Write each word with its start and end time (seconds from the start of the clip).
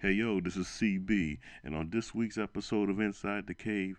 Hey 0.00 0.12
yo, 0.12 0.40
this 0.40 0.56
is 0.56 0.68
CB, 0.68 1.38
and 1.64 1.74
on 1.74 1.90
this 1.90 2.14
week's 2.14 2.38
episode 2.38 2.88
of 2.88 3.00
Inside 3.00 3.48
the 3.48 3.54
Cave, 3.54 3.98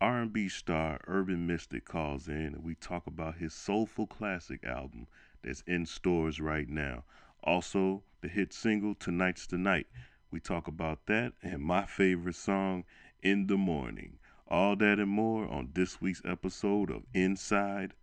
R&B 0.00 0.48
star 0.48 1.00
Urban 1.08 1.44
Mystic 1.44 1.84
calls 1.84 2.28
in 2.28 2.54
and 2.54 2.62
we 2.62 2.76
talk 2.76 3.08
about 3.08 3.38
his 3.38 3.52
soulful 3.52 4.06
classic 4.06 4.62
album 4.62 5.08
that's 5.42 5.62
in 5.62 5.86
stores 5.86 6.40
right 6.40 6.68
now. 6.68 7.02
Also, 7.42 8.04
the 8.20 8.28
hit 8.28 8.52
single 8.52 8.94
Tonight's 8.94 9.48
the 9.48 9.58
Night. 9.58 9.88
We 10.30 10.38
talk 10.38 10.68
about 10.68 11.06
that 11.06 11.32
and 11.42 11.60
my 11.60 11.84
favorite 11.84 12.36
song, 12.36 12.84
In 13.20 13.48
the 13.48 13.56
Morning. 13.56 14.20
All 14.46 14.76
that 14.76 15.00
and 15.00 15.10
more 15.10 15.48
on 15.48 15.70
this 15.74 16.00
week's 16.00 16.22
episode 16.24 16.92
of 16.92 17.02
Inside 17.12 17.94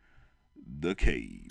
the 0.81 0.95
Cave. 0.95 1.47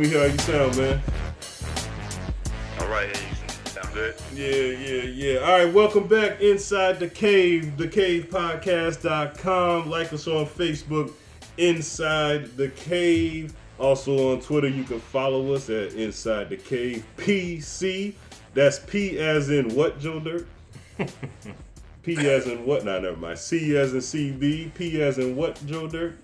Me 0.00 0.08
hear 0.08 0.20
how 0.20 0.26
you 0.32 0.38
sound, 0.38 0.74
man. 0.78 1.02
All 2.78 2.88
right, 2.88 3.14
hey, 3.14 3.28
sound 3.66 3.92
good. 3.92 4.14
Yeah, 4.34 4.48
yeah, 4.48 5.02
yeah. 5.02 5.40
All 5.40 5.58
right, 5.58 5.70
welcome 5.72 6.08
back 6.08 6.40
inside 6.40 6.98
the 6.98 7.08
cave, 7.08 7.74
thecavepodcast.com. 7.76 9.90
Like 9.90 10.14
us 10.14 10.26
on 10.26 10.46
Facebook, 10.46 11.12
Inside 11.58 12.56
the 12.56 12.70
Cave. 12.70 13.52
Also 13.78 14.32
on 14.32 14.40
Twitter, 14.40 14.68
you 14.68 14.84
can 14.84 15.00
follow 15.00 15.52
us 15.52 15.68
at 15.68 15.92
Inside 15.92 16.48
the 16.48 16.56
Cave 16.56 17.04
PC. 17.18 18.14
That's 18.54 18.78
P 18.78 19.18
as 19.18 19.50
in 19.50 19.74
what, 19.74 20.00
Joe 20.00 20.18
Dirt? 20.18 20.46
P 22.02 22.16
as 22.26 22.46
in 22.46 22.64
what? 22.64 22.86
Nah, 22.86 23.00
never 23.00 23.16
mind. 23.16 23.38
C 23.38 23.76
as 23.76 23.92
in 23.92 24.00
CB. 24.00 24.72
P 24.74 25.02
as 25.02 25.18
in 25.18 25.36
what, 25.36 25.60
Joe 25.66 25.86
Dirt? 25.86 26.16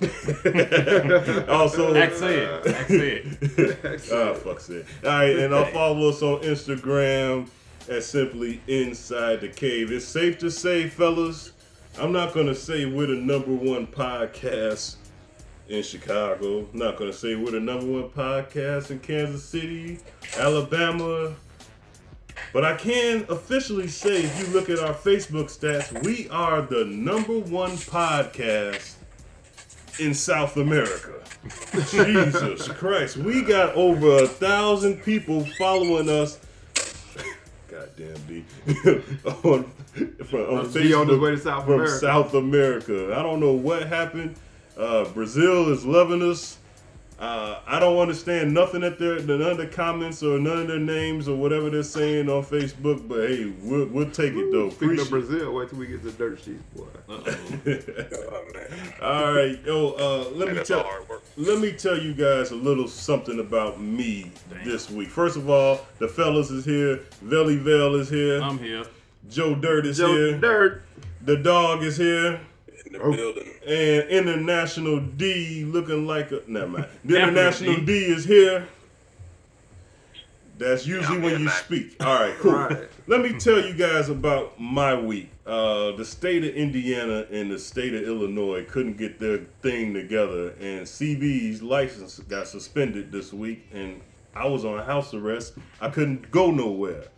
Oh, 0.46 1.44
also, 1.48 1.92
That's 1.92 2.20
it. 2.20 2.64
That's 2.64 2.90
it. 2.90 4.12
Oh, 4.12 4.34
fuck 4.34 4.68
it. 4.68 4.86
All 5.04 5.10
right, 5.10 5.38
and 5.38 5.54
I'll 5.54 5.66
follow 5.66 6.08
us 6.08 6.22
on 6.22 6.40
Instagram 6.42 7.48
at 7.88 8.02
simply 8.02 8.60
Inside 8.66 9.40
the 9.40 9.48
Cave. 9.48 9.92
It's 9.92 10.04
safe 10.04 10.38
to 10.38 10.50
say, 10.50 10.88
fellas, 10.88 11.52
I'm 11.98 12.12
not 12.12 12.34
gonna 12.34 12.54
say 12.54 12.86
we're 12.86 13.06
the 13.06 13.14
number 13.14 13.52
one 13.52 13.86
podcast 13.86 14.96
in 15.68 15.82
Chicago. 15.82 16.66
I'm 16.72 16.78
not 16.78 16.96
gonna 16.96 17.12
say 17.12 17.36
we're 17.36 17.52
the 17.52 17.60
number 17.60 17.86
one 17.86 18.08
podcast 18.10 18.90
in 18.90 18.98
Kansas 18.98 19.44
City, 19.44 19.98
Alabama. 20.36 21.34
But 22.52 22.64
I 22.64 22.76
can 22.76 23.26
officially 23.28 23.88
say, 23.88 24.24
if 24.24 24.40
you 24.40 24.52
look 24.52 24.68
at 24.68 24.80
our 24.80 24.94
Facebook 24.94 25.46
stats, 25.46 26.04
we 26.04 26.28
are 26.30 26.62
the 26.62 26.84
number 26.84 27.38
one 27.38 27.72
podcast 27.72 28.94
in 29.98 30.14
South 30.14 30.56
America. 30.56 31.12
Jesus 31.90 32.68
Christ. 32.68 33.16
We 33.16 33.42
got 33.42 33.74
over 33.74 34.24
a 34.24 34.26
thousand 34.26 35.02
people 35.02 35.44
following 35.58 36.08
us. 36.08 36.38
Goddamn 37.68 38.16
D. 38.28 38.44
on, 39.44 39.64
from, 40.24 40.40
on 40.40 40.72
be 40.72 40.94
on 40.94 41.06
the 41.06 41.18
way 41.18 41.32
to 41.32 41.38
South 41.38 41.64
from 41.64 41.74
America. 41.74 41.98
South 41.98 42.34
America. 42.34 43.14
I 43.16 43.22
don't 43.22 43.40
know 43.40 43.52
what 43.52 43.86
happened. 43.86 44.36
Uh, 44.76 45.04
Brazil 45.06 45.72
is 45.72 45.84
loving 45.84 46.22
us. 46.22 46.58
Uh, 47.18 47.60
I 47.66 47.78
don't 47.78 47.96
understand 47.98 48.52
nothing 48.52 48.80
that 48.80 48.98
they're 48.98 49.20
none 49.20 49.40
of 49.42 49.56
the 49.56 49.68
comments 49.68 50.22
or 50.22 50.38
none 50.38 50.58
of 50.58 50.68
their 50.68 50.80
names 50.80 51.28
or 51.28 51.36
whatever 51.36 51.70
they're 51.70 51.82
saying 51.84 52.28
on 52.28 52.42
Facebook. 52.44 53.06
But 53.06 53.28
hey, 53.28 53.52
we'll, 53.62 53.86
we'll 53.86 54.10
take 54.10 54.34
it 54.34 54.50
though. 54.50 54.70
Speaking 54.70 54.98
of 54.98 55.10
Brazil, 55.10 55.54
wait 55.54 55.70
till 55.70 55.78
we 55.78 55.86
get 55.86 56.02
to 56.02 56.10
dirt 56.10 56.40
sheets, 56.40 56.62
boy. 56.74 56.86
Oh. 57.08 57.22
All 59.02 59.32
right, 59.34 59.58
yo. 59.64 59.92
Uh, 59.92 60.30
let 60.34 60.48
Man, 60.48 60.56
me 60.56 60.64
tell. 60.64 60.80
all 60.80 60.86
hard 60.86 61.08
work. 61.08 61.22
Let 61.36 61.60
me 61.60 61.72
tell 61.72 61.98
you 61.98 62.14
guys 62.14 62.50
a 62.50 62.56
little 62.56 62.88
something 62.88 63.38
about 63.38 63.80
me 63.80 64.32
this 64.64 64.90
week. 64.90 65.08
First 65.08 65.36
of 65.36 65.48
all, 65.48 65.80
the 65.98 66.08
fellas 66.08 66.50
is 66.50 66.64
here. 66.64 67.00
Velly 67.22 67.56
Vale 67.56 67.94
is 67.96 68.08
here. 68.08 68.40
I'm 68.42 68.58
here. 68.58 68.84
Joe 69.30 69.54
Dirt 69.54 69.86
is 69.86 69.98
Joe 69.98 70.08
here. 70.08 70.38
Dirt. 70.38 70.82
The 71.22 71.36
dog 71.36 71.82
is 71.82 71.96
here. 71.96 72.40
In 72.94 73.00
the 73.00 73.06
Oh. 73.06 73.12
building. 73.12 73.48
And 73.66 74.08
International 74.10 75.00
D 75.00 75.64
looking 75.64 76.06
like 76.06 76.30
a 76.32 76.42
never 76.46 76.68
mind. 76.68 76.86
The 77.04 77.20
International 77.22 77.76
D. 77.76 77.84
D 77.86 77.92
is 78.04 78.24
here. 78.24 78.68
That's 80.56 80.86
usually 80.86 81.16
I'm 81.16 81.22
when 81.22 81.38
you 81.40 81.46
man. 81.46 81.54
speak. 81.64 81.96
All 82.00 82.14
right, 82.14 82.34
cool. 82.38 82.52
Right. 82.52 82.88
Let 83.08 83.20
me 83.22 83.36
tell 83.38 83.58
you 83.60 83.74
guys 83.74 84.08
about 84.08 84.60
my 84.60 84.94
week. 84.98 85.30
Uh, 85.44 85.90
the 85.96 86.04
state 86.04 86.44
of 86.44 86.54
Indiana 86.54 87.26
and 87.30 87.50
the 87.50 87.58
state 87.58 87.92
of 87.92 88.02
Illinois 88.04 88.64
couldn't 88.64 88.96
get 88.96 89.18
their 89.18 89.38
thing 89.62 89.92
together, 89.92 90.50
and 90.60 90.86
CB's 90.86 91.60
license 91.60 92.20
got 92.20 92.46
suspended 92.46 93.10
this 93.10 93.32
week, 93.32 93.66
and 93.74 94.00
I 94.34 94.46
was 94.46 94.64
on 94.64 94.82
house 94.84 95.12
arrest. 95.12 95.54
I 95.80 95.90
couldn't 95.90 96.30
go 96.30 96.50
nowhere. 96.52 97.08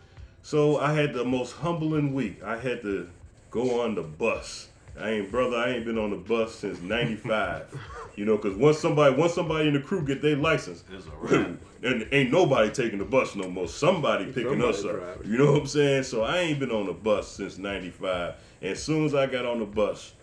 So 0.41 0.79
I 0.79 0.93
had 0.93 1.13
the 1.13 1.23
most 1.23 1.53
humbling 1.57 2.13
week. 2.15 2.41
I 2.43 2.57
had 2.57 2.81
to 2.81 3.07
go 3.51 3.81
on 3.81 3.93
the 3.95 4.01
bus. 4.03 4.67
I 4.99 5.11
ain't 5.11 5.31
brother. 5.31 5.57
I 5.57 5.69
ain't 5.71 5.85
been 5.85 5.97
on 5.97 6.09
the 6.11 6.17
bus 6.17 6.55
since 6.55 6.81
'95. 6.81 7.73
you 8.15 8.25
know, 8.25 8.35
because 8.37 8.57
once 8.57 8.79
somebody, 8.79 9.15
once 9.15 9.33
somebody 9.33 9.67
in 9.67 9.73
the 9.75 9.79
crew 9.79 10.03
get 10.03 10.21
their 10.21 10.35
license, 10.35 10.83
It's 10.91 11.05
a 11.05 11.11
wrap. 11.11 11.49
and 11.83 12.07
ain't 12.11 12.31
nobody 12.31 12.69
taking 12.71 12.99
the 12.99 13.05
bus 13.05 13.35
no 13.35 13.47
more. 13.49 13.67
Somebody 13.67 14.25
picking 14.31 14.63
us 14.63 14.81
Somebody 14.81 14.99
up. 15.03 15.13
driving. 15.15 15.31
You 15.31 15.37
know 15.37 15.51
what 15.51 15.61
I'm 15.61 15.67
saying? 15.67 16.03
So 16.03 16.23
I 16.23 16.39
ain't 16.39 16.59
been 16.59 16.71
on 16.71 16.87
the 16.87 16.93
bus 16.93 17.27
since 17.27 17.57
'95. 17.57 18.35
And 18.61 18.71
as 18.71 18.81
soon 18.81 19.05
as 19.05 19.13
I 19.13 19.27
got 19.27 19.45
on 19.45 19.59
the 19.59 19.65
bus, 19.65 20.13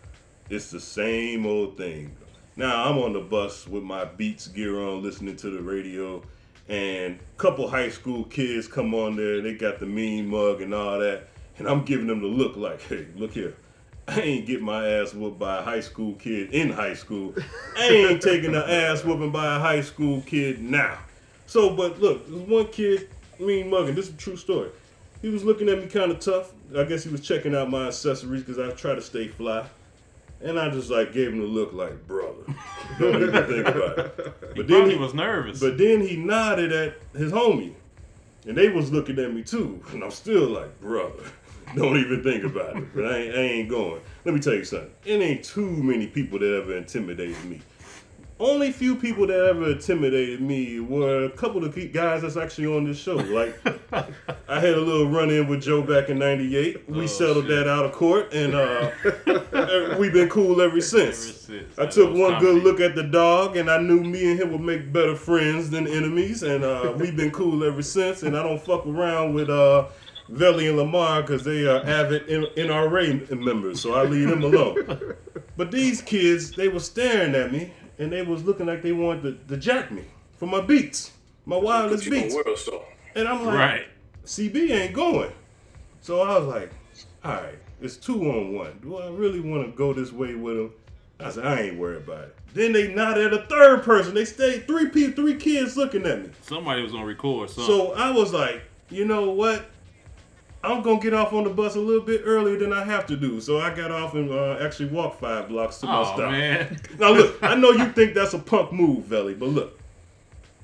it's 0.51 0.71
the 0.71 0.81
same 0.81 1.47
old 1.47 1.77
thing. 1.77 2.17
Now 2.57 2.85
I'm 2.89 2.99
on 2.99 3.13
the 3.13 3.21
bus 3.21 3.67
with 3.67 3.83
my 3.83 4.05
Beats 4.05 4.49
gear 4.49 4.81
on, 4.81 5.03
listening 5.03 5.37
to 5.37 5.51
the 5.51 5.61
radio, 5.63 6.23
and 6.69 7.19
a 7.19 7.37
couple 7.37 7.69
high 7.69 7.89
school 7.91 8.25
kids 8.25 8.67
come 8.69 8.95
on 8.95 9.17
there. 9.17 9.41
They 9.41 9.55
got 9.55 9.79
the 9.81 9.87
mean 9.87 10.29
mug 10.29 10.61
and 10.61 10.73
all 10.75 10.99
that, 11.01 11.29
and 11.59 11.67
I'm 11.69 11.85
giving 11.85 12.07
them 12.07 12.21
the 12.21 12.29
look 12.29 12.57
like, 12.57 12.81
hey, 12.83 13.07
look 13.17 13.33
here. 13.33 13.55
I 14.07 14.21
ain't 14.21 14.47
get 14.47 14.61
my 14.61 14.87
ass 14.87 15.15
whooped 15.15 15.39
by 15.39 15.59
a 15.59 15.63
high 15.63 15.81
school 15.81 16.15
kid 16.15 16.53
in 16.53 16.71
high 16.71 16.95
school. 16.95 17.35
I 17.77 17.87
ain't 17.87 18.23
taking 18.23 18.53
the 18.53 18.71
ass 18.71 19.03
whooping 19.03 19.33
by 19.33 19.57
a 19.57 19.59
high 19.59 19.81
school 19.81 20.21
kid 20.23 20.61
now. 20.63 20.99
So, 21.47 21.71
but 21.75 22.01
look, 22.01 22.27
this 22.29 22.49
one 22.49 22.69
kid, 22.69 23.09
mean 23.39 23.71
mugging. 23.71 23.95
This 23.95 24.09
is 24.09 24.15
a 24.15 24.17
true 24.17 24.37
story. 24.37 24.71
He 25.23 25.29
was 25.29 25.43
looking 25.43 25.69
at 25.69 25.79
me 25.79 25.87
kind 25.87 26.11
of 26.11 26.21
tough. 26.21 26.53
I 26.77 26.85
guess 26.85 27.05
he 27.05 27.11
was 27.11 27.23
checking 27.23 27.55
out 27.55 27.71
my 27.71 27.89
accessories 27.89 28.43
because 28.43 28.59
I 28.59 28.75
try 28.75 28.95
to 28.95 29.03
stay 29.03 29.29
fly. 29.29 29.67
And 30.43 30.59
I 30.59 30.69
just 30.69 30.91
like 30.91 31.15
gave 31.15 31.29
him 31.33 31.41
the 31.41 31.47
look 31.47 31.73
like, 31.73 32.07
brother, 32.07 32.45
don't 32.99 33.23
even 33.23 33.47
think 33.47 33.67
about 33.67 33.99
it. 33.99 34.35
But 34.57 34.69
then 34.69 34.91
he 34.91 34.97
was 34.97 35.15
nervous. 35.15 35.59
but 35.59 35.79
then 35.79 36.01
he 36.01 36.17
nodded 36.17 36.71
at 36.71 36.99
his 37.17 37.33
homie, 37.33 37.73
and 38.47 38.57
they 38.57 38.69
was 38.69 38.93
looking 38.93 39.19
at 39.19 39.33
me 39.33 39.43
too, 39.43 39.83
and 39.93 40.05
I'm 40.05 40.11
still 40.11 40.49
like, 40.49 40.81
brother, 40.81 41.25
don't 41.77 41.97
even 41.97 42.23
think 42.23 42.45
about 42.45 42.77
it. 42.77 42.95
But 42.95 43.07
I 43.07 43.17
ain't, 43.19 43.35
I 43.35 43.39
ain't 43.41 43.69
going. 43.69 44.01
Let 44.25 44.35
me 44.35 44.41
tell 44.41 44.55
you 44.55 44.65
something. 44.65 44.91
It 45.05 45.21
ain't 45.21 45.45
too 45.45 45.71
many 45.83 46.07
people 46.07 46.39
that 46.39 46.63
ever 46.63 46.77
intimidated 46.77 47.45
me. 47.45 47.61
Only 48.41 48.73
few 48.73 48.97
people 48.97 49.29
that 49.29 49.39
ever 49.47 49.71
intimidated 49.71 50.41
me 50.41 50.81
were 50.81 51.27
a 51.27 51.31
couple 51.31 51.65
of 51.65 51.93
guys 51.93 52.23
that's 52.23 52.37
actually 52.37 52.67
on 52.67 52.83
this 52.85 52.99
show. 52.99 53.15
Like, 53.15 53.57
I 54.49 54.59
had 54.59 54.75
a 54.75 54.81
little 54.81 55.09
run 55.09 55.31
in 55.31 55.47
with 55.47 55.63
Joe 55.63 55.83
back 55.83 56.09
in 56.09 56.19
'98. 56.19 56.89
We 56.91 57.05
Oh, 57.05 57.07
settled 57.07 57.47
shit. 57.47 57.55
that 57.65 57.69
out 57.69 57.85
of 57.85 57.93
court, 57.93 58.35
and 58.35 58.55
uh, 58.57 58.91
we've 59.99 60.13
been 60.13 60.29
cool 60.29 60.61
ever 60.61 60.81
since. 60.81 61.29
Ever 61.29 61.39
since. 61.39 61.79
I 61.79 61.87
took 61.87 62.13
one 62.13 62.41
good 62.41 62.65
look 62.65 62.81
at 62.81 62.97
the 62.97 63.05
dog, 63.05 63.57
and 63.57 63.71
I 63.71 63.79
knew 63.79 64.03
me 64.03 64.33
and 64.33 64.41
him 64.41 64.51
would 64.51 64.61
make 64.63 64.93
better 64.93 65.15
friends 65.15 65.71
than 65.71 65.87
enemies, 65.87 66.43
and 66.43 66.65
uh, 66.65 66.93
we've 66.97 67.17
been 67.17 67.31
cool 67.31 67.63
ever 67.63 67.83
since. 67.83 68.25
And 68.25 68.37
I 68.37 68.43
don't 68.43 68.61
fuck 68.61 68.85
around 68.85 69.35
with 69.35 69.49
uh, 69.49 69.87
Velly 70.29 70.69
and 70.69 70.77
Lamar 70.77 71.23
because 71.23 71.45
they 71.45 71.67
uh, 71.67 71.81
are 71.81 71.87
avid 71.87 72.27
NRA 72.29 73.39
members, 73.39 73.81
so 73.81 73.95
I 73.95 74.05
leave 74.05 74.29
them 74.29 74.43
alone. 74.43 75.15
But 75.57 75.71
these 75.71 76.03
kids, 76.03 76.51
they 76.51 76.67
were 76.67 76.81
staring 76.81 77.35
at 77.37 77.53
me, 77.53 77.73
and 78.01 78.11
they 78.11 78.23
was 78.23 78.43
looking 78.43 78.67
like 78.67 78.83
they 78.83 78.91
wanted 78.91 79.49
to, 79.49 79.55
to 79.55 79.57
jack 79.57 79.93
me 79.93 80.03
for 80.37 80.47
my 80.47 80.61
beats, 80.61 81.13
my 81.47 81.57
wireless 81.57 82.09
beats, 82.09 82.35
World 82.35 82.59
Star. 82.59 82.81
and 83.15 83.29
I'm 83.29 83.45
like, 83.45 83.55
Right. 83.57 83.87
CB 84.25 84.71
ain't 84.73 84.95
going. 84.95 85.31
So 86.01 86.23
I 86.23 86.37
was 86.39 86.49
like, 86.49 86.73
all 87.23 87.35
right, 87.35 87.55
it's 87.81 87.97
two 87.97 88.21
on 88.33 88.53
one. 88.55 88.81
Do 88.83 88.97
I 88.97 89.09
really 89.11 89.39
want 89.39 89.65
to 89.65 89.77
go 89.77 89.93
this 89.93 90.11
way 90.13 90.35
with 90.35 90.57
him? 90.57 90.73
I 91.21 91.31
said, 91.31 91.47
I 91.47 91.61
ain't 91.61 91.79
worried 91.79 92.03
about 92.03 92.25
it. 92.25 92.37
Then 92.53 92.73
they 92.73 92.93
nodded 92.93 93.33
at 93.33 93.45
a 93.45 93.47
third 93.47 93.85
person. 93.85 94.13
They 94.15 94.25
stayed 94.25 94.67
three 94.67 94.89
people, 94.89 95.15
three 95.23 95.37
kids 95.37 95.77
looking 95.77 96.05
at 96.05 96.21
me. 96.21 96.31
Somebody 96.43 96.83
was 96.83 96.91
gonna 96.91 97.07
record 97.07 97.51
something. 97.51 97.65
So 97.67 97.93
I 97.95 98.11
was 98.11 98.33
like, 98.33 98.63
you 98.91 99.05
know 99.05 99.31
what? 99.31 99.67
I'm 100.65 100.83
gonna 100.83 101.01
get 101.01 101.15
off 101.15 101.33
on 101.33 101.45
the 101.45 101.51
bus 101.51 101.75
a 101.77 101.81
little 101.81 102.03
bit 102.03 102.23
earlier 102.25 102.59
than 102.59 102.73
I 102.73 102.85
have 102.85 103.07
to 103.07 103.17
do. 103.17 103.41
So 103.41 103.59
I 103.61 103.75
got 103.75 103.91
off 103.91 104.15
and 104.15 104.31
uh, 104.31 104.57
actually 104.61 104.89
walked 104.89 105.21
five 105.21 105.49
blocks 105.49 105.79
to 105.79 105.87
my 105.87 106.01
Oh 106.01 106.05
stop. 106.05 106.31
man. 106.33 106.79
Now 106.99 107.11
look, 107.13 107.43
I 107.43 107.55
know 107.55 107.71
you 107.71 107.87
think 107.93 108.15
that's 108.15 108.35
a 108.35 108.39
punk 108.39 108.73
move, 108.73 109.05
Velly, 109.05 109.35
but 109.35 109.49
look, 109.51 109.79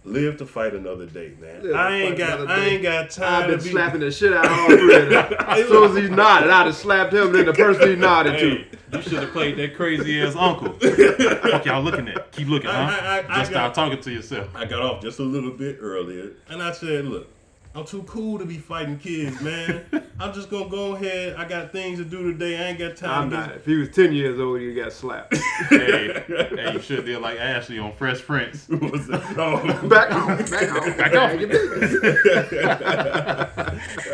live 0.04 0.38
to 0.38 0.46
fight 0.46 0.74
another 0.74 1.04
day, 1.06 1.32
man. 1.40 1.62
Live 1.62 1.74
I 1.74 1.94
ain't 1.96 2.16
got, 2.18 2.40
another 2.40 2.52
I 2.52 2.56
day. 2.64 2.70
ain't 2.74 2.82
got 2.82 3.04
I've 3.04 3.10
time 3.10 3.50
been 3.50 3.58
to 3.58 3.64
be. 3.64 3.70
slapping 3.70 4.00
the 4.00 4.10
shit 4.10 4.32
out 4.32 4.46
of 4.46 4.52
all 4.52 4.66
three 4.68 4.94
of 4.96 5.08
them. 5.10 5.34
As 5.40 5.68
soon 5.68 5.90
as 5.90 5.96
he 6.02 6.08
nodded, 6.14 6.50
I'd 6.50 6.66
have 6.66 6.76
slapped 6.76 7.12
him, 7.12 7.32
then 7.32 7.46
the 7.46 7.52
person 7.52 7.88
he 7.90 7.96
nodded 8.08 8.34
Hey, 8.36 8.40
to. 8.40 8.96
you 8.96 9.02
should 9.02 9.12
have 9.20 9.30
played 9.32 9.56
that 9.58 9.76
crazy 9.76 10.22
ass 10.22 10.34
uncle. 10.36 10.72
Fuck 10.80 11.66
y'all 11.66 11.82
looking 11.82 12.08
at? 12.08 12.32
Keep 12.32 12.48
looking, 12.48 12.70
huh? 12.70 12.76
I- 12.76 12.84
I- 12.86 13.18
I- 13.18 13.18
I 13.18 13.38
Just 13.40 13.50
got- 13.52 13.74
stop 13.74 13.74
talking 13.74 14.00
to 14.02 14.10
yourself. 14.10 14.48
I 14.54 14.64
got 14.64 14.80
off 14.80 15.02
just 15.02 15.18
a 15.18 15.22
little 15.24 15.50
bit 15.50 15.78
earlier, 15.80 16.32
and 16.48 16.62
I 16.62 16.72
said, 16.72 17.04
"Look, 17.04 17.28
I'm 17.74 17.84
too 17.84 18.02
cool 18.02 18.38
to 18.38 18.44
be 18.44 18.58
fighting 18.58 18.98
kids, 18.98 19.40
man. 19.40 19.84
I'm 20.20 20.34
just 20.34 20.50
gonna 20.50 20.68
go 20.68 20.94
ahead. 20.94 21.34
I 21.36 21.46
got 21.48 21.72
things 21.72 21.98
to 21.98 22.04
do 22.04 22.30
today. 22.30 22.58
I 22.58 22.68
ain't 22.68 22.78
got 22.78 22.94
time 22.96 23.22
I'm 23.24 23.30
to 23.30 23.36
not. 23.36 23.56
If 23.56 23.64
he 23.64 23.76
was 23.76 23.88
10 23.88 24.12
years 24.12 24.38
old, 24.38 24.60
he 24.60 24.74
got 24.74 24.92
slapped. 24.92 25.34
hey, 25.70 26.22
hey, 26.28 26.72
you 26.74 26.80
should 26.80 26.98
have 26.98 27.06
like 27.22 27.38
Ashley 27.38 27.78
on 27.78 27.92
Fresh 27.92 28.22
Prince. 28.26 28.66
get." 28.66 28.80
What 28.82 28.92
was 28.92 29.06
that? 29.06 29.20
Oh, 29.38 29.56
Back 29.88 30.10
home, 30.10 30.36
back 30.50 30.68
home. 30.68 30.96
Back 30.98 31.14
off. 31.16 31.40
Your 31.40 31.48
business. 31.48 31.94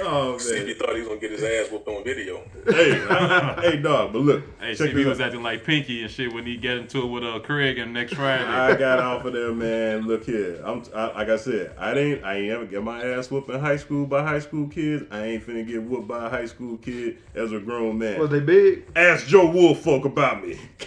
oh 0.05 0.39
See, 0.39 0.67
he 0.67 0.75
thought 0.75 0.95
he 0.95 1.01
was 1.01 1.09
gonna 1.09 1.21
get 1.21 1.33
his 1.33 1.43
ass 1.43 1.73
whooped 1.73 1.89
on 1.89 2.05
video. 2.05 2.43
Hey, 2.69 3.05
I- 3.09 3.61
hey, 3.63 3.77
dog. 3.79 4.13
But 4.13 4.23
look, 4.23 4.43
Hey, 4.61 4.75
check 4.75 4.91
CB 4.91 5.05
was 5.07 5.21
out. 5.21 5.27
acting 5.29 5.43
like 5.43 5.65
Pinky 5.65 6.03
and 6.03 6.11
shit 6.11 6.33
when 6.33 6.47
he 6.47 6.57
get 6.57 6.77
into 6.77 7.03
it 7.03 7.07
with 7.07 7.25
uh, 7.25 7.41
Craig 7.41 7.79
and 7.79 7.93
next 7.93 8.15
Friday. 8.15 8.45
I 8.45 8.77
got 8.77 9.01
off 9.01 9.25
of 9.25 9.33
there, 9.33 9.53
man. 9.53 10.07
Look 10.07 10.25
here. 10.25 10.61
I'm 10.65 10.83
I, 10.95 11.07
like 11.09 11.29
I 11.31 11.37
said, 11.37 11.73
I 11.79 11.93
ain't 11.95 12.25
I 12.25 12.35
ain't 12.37 12.51
ever 12.53 12.67
get 12.67 12.83
my 12.85 13.03
ass 13.03 13.31
whooped 13.31 13.51
in 13.51 13.59
high 13.61 13.77
school 13.77 14.07
by 14.07 14.23
high 14.23 14.39
school 14.41 14.69
kids. 14.69 15.03
I 15.11 15.25
ain't 15.25 15.47
finna 15.47 15.67
get 15.67 15.83
whooped 15.83 15.96
by 16.03 16.27
a 16.27 16.31
high 16.31 16.47
school 16.47 16.77
kid 16.79 17.19
as 17.35 17.53
a 17.53 17.59
grown 17.59 17.99
man. 17.99 18.21
Was 18.21 18.31
they 18.31 18.41
big? 18.41 18.85
Ask 18.95 19.27
Joe 19.27 19.51
Woolfolk 19.51 20.05
about 20.05 20.47
me. 20.47 20.59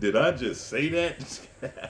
Did 0.00 0.16
I 0.16 0.32
just 0.32 0.68
say 0.68 0.88
that? 0.88 1.40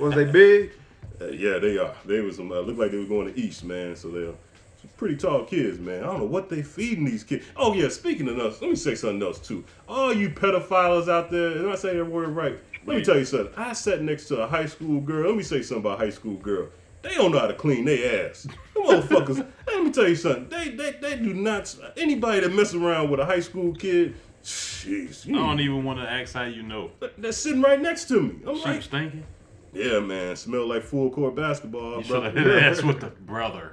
Was 0.01 0.15
they 0.15 0.25
big? 0.25 0.73
Uh, 1.21 1.27
yeah, 1.27 1.59
they 1.59 1.79
are. 1.79 1.95
They 2.05 2.21
was 2.21 2.37
some. 2.37 2.51
Uh, 2.51 2.61
look 2.61 2.79
like 2.79 2.91
they 2.91 2.99
were 2.99 3.05
going 3.05 3.33
to 3.33 3.39
East, 3.39 3.65
man. 3.65 3.97
So 3.97 4.09
they're 4.09 4.33
some 4.81 4.91
pretty 4.97 5.17
tall 5.17 5.45
kids, 5.45 5.79
man. 5.79 6.03
I 6.03 6.07
don't 6.07 6.19
know 6.19 6.25
what 6.25 6.49
they 6.49 6.63
feeding 6.63 7.05
these 7.05 7.25
kids. 7.25 7.45
Oh 7.57 7.75
yeah, 7.75 7.89
speaking 7.89 8.29
of 8.29 8.39
us, 8.39 8.61
let 8.61 8.71
me 8.71 8.77
say 8.77 8.95
something 8.95 9.23
else 9.23 9.39
too. 9.39 9.65
All 9.89 10.13
you 10.13 10.31
pedophiles 10.31 11.09
out 11.09 11.31
there, 11.31 11.55
did 11.55 11.69
I 11.69 11.77
say 11.77 11.97
that 11.97 12.05
word 12.05 12.31
right? 12.31 12.59
Let 12.85 12.97
me 12.97 13.05
tell 13.05 13.17
you 13.17 13.25
something. 13.25 13.55
I 13.57 13.75
sat 13.75 14.03
next 14.03 14.27
to 14.29 14.43
a 14.43 14.47
high 14.47 14.67
school 14.67 15.01
girl. 15.01 15.29
Let 15.29 15.37
me 15.37 15.45
say 15.45 15.63
something 15.63 15.87
about 15.87 16.01
high 16.01 16.11
school 16.11 16.37
girl. 16.37 16.69
They 17.03 17.15
don't 17.15 17.33
know 17.33 17.39
how 17.41 17.47
to 17.49 17.55
clean 17.55 17.85
their 17.85 18.29
ass. 18.31 18.43
Them 18.43 18.55
motherfuckers. 18.85 19.45
let 19.67 19.83
me 19.85 19.91
tell 19.91 20.09
you 20.09 20.17
something. 20.17 20.49
They 20.49 20.71
they 20.71 20.93
they 20.93 21.17
do 21.17 21.35
not. 21.35 21.75
Anybody 21.97 22.41
that 22.41 22.53
mess 22.55 22.75
around 22.75 23.11
with 23.11 23.19
a 23.21 23.25
high 23.27 23.41
school 23.41 23.75
kid, 23.75 24.15
jeez, 24.45 25.29
I 25.29 25.33
don't 25.33 25.61
even 25.61 25.85
want 25.85 25.99
to 25.99 26.09
ask 26.11 26.35
how 26.35 26.45
you 26.45 26.63
know. 26.63 26.91
they're 27.19 27.33
sitting 27.33 27.63
right 27.63 27.81
next 27.81 28.05
to 28.07 28.21
me. 28.21 28.37
I'm 28.47 28.57
She 28.57 28.65
like, 28.65 28.77
was 28.77 28.87
thinking. 28.87 29.25
yeah, 29.73 29.99
man, 30.01 30.37
smell 30.37 30.67
like 30.69 30.83
full 30.85 31.11
court 31.11 31.35
basketball, 31.35 31.99
You 31.99 32.05
should 32.05 32.23
have 32.23 32.35
hit 32.35 32.47
ass 32.63 32.83
with 32.83 33.01
the 33.01 33.07
brother. 33.27 33.73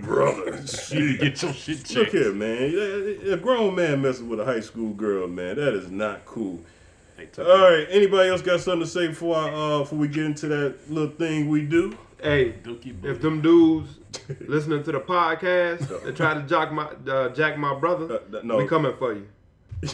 brother. 0.00 0.62
You 0.90 1.00
need 1.00 1.18
to 1.18 1.18
shit. 1.18 1.20
get 1.20 1.42
your 1.42 1.52
shit 1.52 1.78
checked. 1.84 1.94
Look 1.94 2.08
here, 2.10 2.32
man. 2.32 3.32
A 3.32 3.36
grown 3.36 3.74
man 3.74 4.00
messing 4.02 4.28
with 4.28 4.40
a 4.40 4.44
high 4.44 4.60
school 4.60 4.92
girl, 4.94 5.26
man. 5.28 5.56
That 5.56 5.74
is 5.74 5.90
not 5.90 6.24
cool. 6.24 6.60
All 7.38 7.44
right. 7.44 7.86
Anybody 7.90 8.30
else 8.30 8.42
got 8.42 8.60
something 8.60 8.80
to 8.80 8.86
say 8.86 9.08
before 9.08 9.36
I, 9.36 9.50
uh 9.50 9.78
before 9.80 9.98
we 9.98 10.08
get 10.08 10.24
into 10.24 10.48
that 10.48 10.76
little 10.90 11.10
thing 11.14 11.48
we 11.48 11.62
do? 11.62 11.96
Hey, 12.22 12.54
if 13.02 13.20
them 13.20 13.40
dudes 13.42 13.98
listening 14.46 14.84
to 14.84 14.92
the 14.92 15.00
podcast 15.00 16.06
and 16.06 16.16
try 16.16 16.34
to 16.34 16.42
jack 16.42 16.72
my 16.72 16.84
uh, 17.10 17.30
jack 17.30 17.58
my 17.58 17.74
brother, 17.74 18.20
Uh, 18.32 18.40
no. 18.44 18.58
we 18.58 18.66
coming 18.68 18.94
for 18.96 19.12
you. 19.14 19.26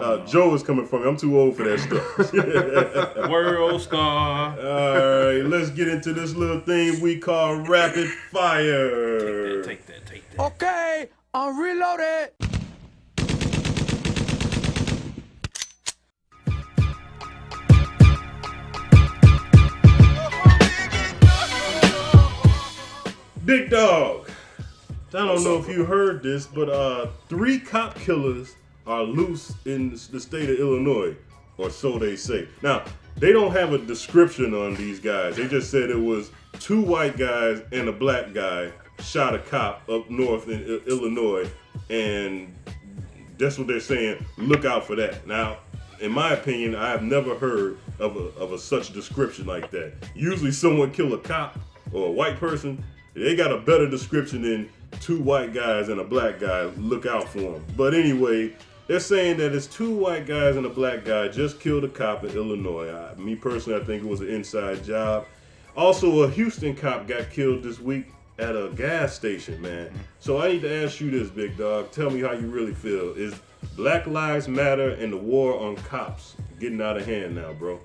uh, 0.00 0.26
Joe 0.26 0.52
is 0.56 0.64
coming 0.64 0.84
for 0.86 0.98
me. 0.98 1.08
I'm 1.08 1.16
too 1.16 1.38
old 1.38 1.56
for 1.56 1.62
that 1.62 1.78
stuff. 1.78 2.32
World 3.30 3.80
star. 3.80 4.58
All 4.58 5.26
right, 5.26 5.44
let's 5.44 5.70
get 5.70 5.86
into 5.86 6.12
this 6.12 6.34
little 6.34 6.58
thing 6.60 7.00
we 7.00 7.18
call 7.20 7.54
rapid 7.60 8.08
fire. 8.32 9.62
Take 9.62 9.86
that, 9.86 10.02
take 10.04 10.04
that, 10.04 10.06
take 10.06 10.30
that. 10.30 10.40
Okay, 10.40 11.08
I'm 11.32 11.60
reloaded. 11.60 12.30
Big 23.46 23.70
dog. 23.70 24.28
I 25.14 25.18
don't 25.24 25.44
know 25.44 25.56
if 25.56 25.68
you 25.68 25.84
heard 25.84 26.20
this, 26.20 26.48
but 26.48 26.68
uh, 26.68 27.06
three 27.28 27.60
cop 27.60 27.94
killers 27.94 28.56
are 28.88 29.04
loose 29.04 29.54
in 29.66 29.96
the 30.10 30.18
state 30.18 30.50
of 30.50 30.58
Illinois, 30.58 31.14
or 31.56 31.70
so 31.70 31.96
they 31.96 32.16
say. 32.16 32.48
Now, 32.60 32.82
they 33.14 33.32
don't 33.32 33.52
have 33.52 33.72
a 33.72 33.78
description 33.78 34.52
on 34.52 34.74
these 34.74 34.98
guys. 34.98 35.36
They 35.36 35.46
just 35.46 35.70
said 35.70 35.90
it 35.90 35.98
was 35.98 36.32
two 36.58 36.82
white 36.82 37.16
guys 37.16 37.62
and 37.70 37.88
a 37.88 37.92
black 37.92 38.34
guy 38.34 38.72
shot 38.98 39.32
a 39.32 39.38
cop 39.38 39.88
up 39.88 40.10
north 40.10 40.48
in 40.48 40.64
I- 40.64 40.90
Illinois, 40.90 41.48
and 41.88 42.52
that's 43.38 43.58
what 43.58 43.68
they're 43.68 43.78
saying. 43.78 44.26
Look 44.38 44.64
out 44.64 44.84
for 44.84 44.96
that. 44.96 45.24
Now, 45.24 45.58
in 46.00 46.10
my 46.10 46.32
opinion, 46.32 46.74
I 46.74 46.90
have 46.90 47.04
never 47.04 47.36
heard 47.38 47.78
of 48.00 48.16
a, 48.16 48.24
of 48.40 48.52
a 48.52 48.58
such 48.58 48.92
description 48.92 49.46
like 49.46 49.70
that. 49.70 49.92
Usually, 50.16 50.50
someone 50.50 50.90
kill 50.90 51.14
a 51.14 51.18
cop 51.18 51.60
or 51.92 52.08
a 52.08 52.10
white 52.10 52.38
person, 52.40 52.82
they 53.16 53.34
got 53.34 53.50
a 53.50 53.58
better 53.58 53.88
description 53.88 54.42
than 54.42 54.68
two 55.00 55.20
white 55.20 55.54
guys 55.54 55.88
and 55.88 56.00
a 56.00 56.04
black 56.04 56.38
guy. 56.38 56.64
Look 56.76 57.06
out 57.06 57.28
for 57.28 57.40
them. 57.40 57.64
But 57.76 57.94
anyway, 57.94 58.54
they're 58.86 59.00
saying 59.00 59.38
that 59.38 59.54
it's 59.54 59.66
two 59.66 59.96
white 59.96 60.26
guys 60.26 60.56
and 60.56 60.66
a 60.66 60.70
black 60.70 61.04
guy 61.04 61.28
just 61.28 61.58
killed 61.58 61.84
a 61.84 61.88
cop 61.88 62.24
in 62.24 62.30
Illinois. 62.30 62.92
I, 62.92 63.14
me 63.18 63.34
personally, 63.34 63.80
I 63.80 63.84
think 63.84 64.04
it 64.04 64.08
was 64.08 64.20
an 64.20 64.28
inside 64.28 64.84
job. 64.84 65.26
Also, 65.76 66.22
a 66.22 66.30
Houston 66.30 66.76
cop 66.76 67.06
got 67.06 67.30
killed 67.30 67.62
this 67.62 67.80
week 67.80 68.12
at 68.38 68.54
a 68.54 68.70
gas 68.76 69.14
station, 69.14 69.60
man. 69.62 69.90
So 70.20 70.40
I 70.40 70.52
need 70.52 70.62
to 70.62 70.84
ask 70.84 71.00
you 71.00 71.10
this, 71.10 71.30
big 71.30 71.56
dog. 71.56 71.90
Tell 71.92 72.10
me 72.10 72.20
how 72.20 72.32
you 72.32 72.48
really 72.48 72.74
feel. 72.74 73.14
Is 73.14 73.34
Black 73.76 74.06
Lives 74.06 74.46
Matter 74.46 74.90
and 74.90 75.12
the 75.12 75.16
war 75.16 75.58
on 75.58 75.76
cops 75.76 76.36
getting 76.60 76.82
out 76.82 76.98
of 76.98 77.06
hand 77.06 77.34
now, 77.34 77.54
bro? 77.54 77.80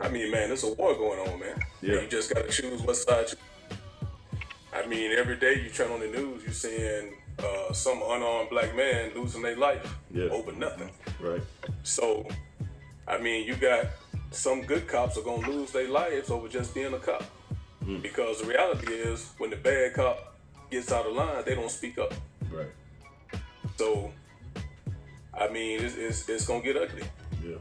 I 0.00 0.08
mean, 0.08 0.30
man, 0.30 0.48
there's 0.48 0.64
a 0.64 0.72
war 0.72 0.94
going 0.94 1.28
on, 1.28 1.40
man. 1.40 1.60
Yeah. 1.82 2.00
You 2.00 2.08
just 2.08 2.32
gotta 2.32 2.48
choose 2.48 2.80
what 2.82 2.96
side 2.96 3.26
you. 3.30 3.38
I 4.74 4.86
mean, 4.86 5.12
every 5.12 5.36
day 5.36 5.60
you 5.62 5.70
turn 5.70 5.90
on 5.92 6.00
the 6.00 6.08
news, 6.08 6.42
you're 6.42 6.52
seeing 6.52 7.14
uh, 7.38 7.72
some 7.72 8.02
unarmed 8.02 8.50
black 8.50 8.74
man 8.76 9.12
losing 9.14 9.42
their 9.42 9.56
life 9.56 9.96
Yeah. 10.12 10.24
over 10.24 10.52
nothing. 10.52 10.90
Right. 11.20 11.42
So, 11.84 12.26
I 13.06 13.18
mean, 13.18 13.46
you 13.46 13.54
got 13.56 13.86
some 14.30 14.62
good 14.62 14.88
cops 14.88 15.16
are 15.16 15.22
gonna 15.22 15.48
lose 15.48 15.70
their 15.70 15.88
lives 15.88 16.30
over 16.30 16.48
just 16.48 16.74
being 16.74 16.92
a 16.92 16.98
cop. 16.98 17.22
Hmm. 17.84 17.98
Because 17.98 18.40
the 18.40 18.48
reality 18.48 18.92
is, 18.92 19.30
when 19.38 19.50
the 19.50 19.56
bad 19.56 19.94
cop 19.94 20.36
gets 20.70 20.90
out 20.90 21.06
of 21.06 21.14
line, 21.14 21.44
they 21.46 21.54
don't 21.54 21.70
speak 21.70 21.98
up. 21.98 22.12
Right. 22.50 22.72
So, 23.76 24.10
I 25.38 25.48
mean, 25.48 25.82
it's, 25.84 25.96
it's, 25.96 26.28
it's 26.28 26.46
gonna 26.46 26.62
get 26.62 26.76
ugly. 26.76 27.02
Yeah. 27.44 27.56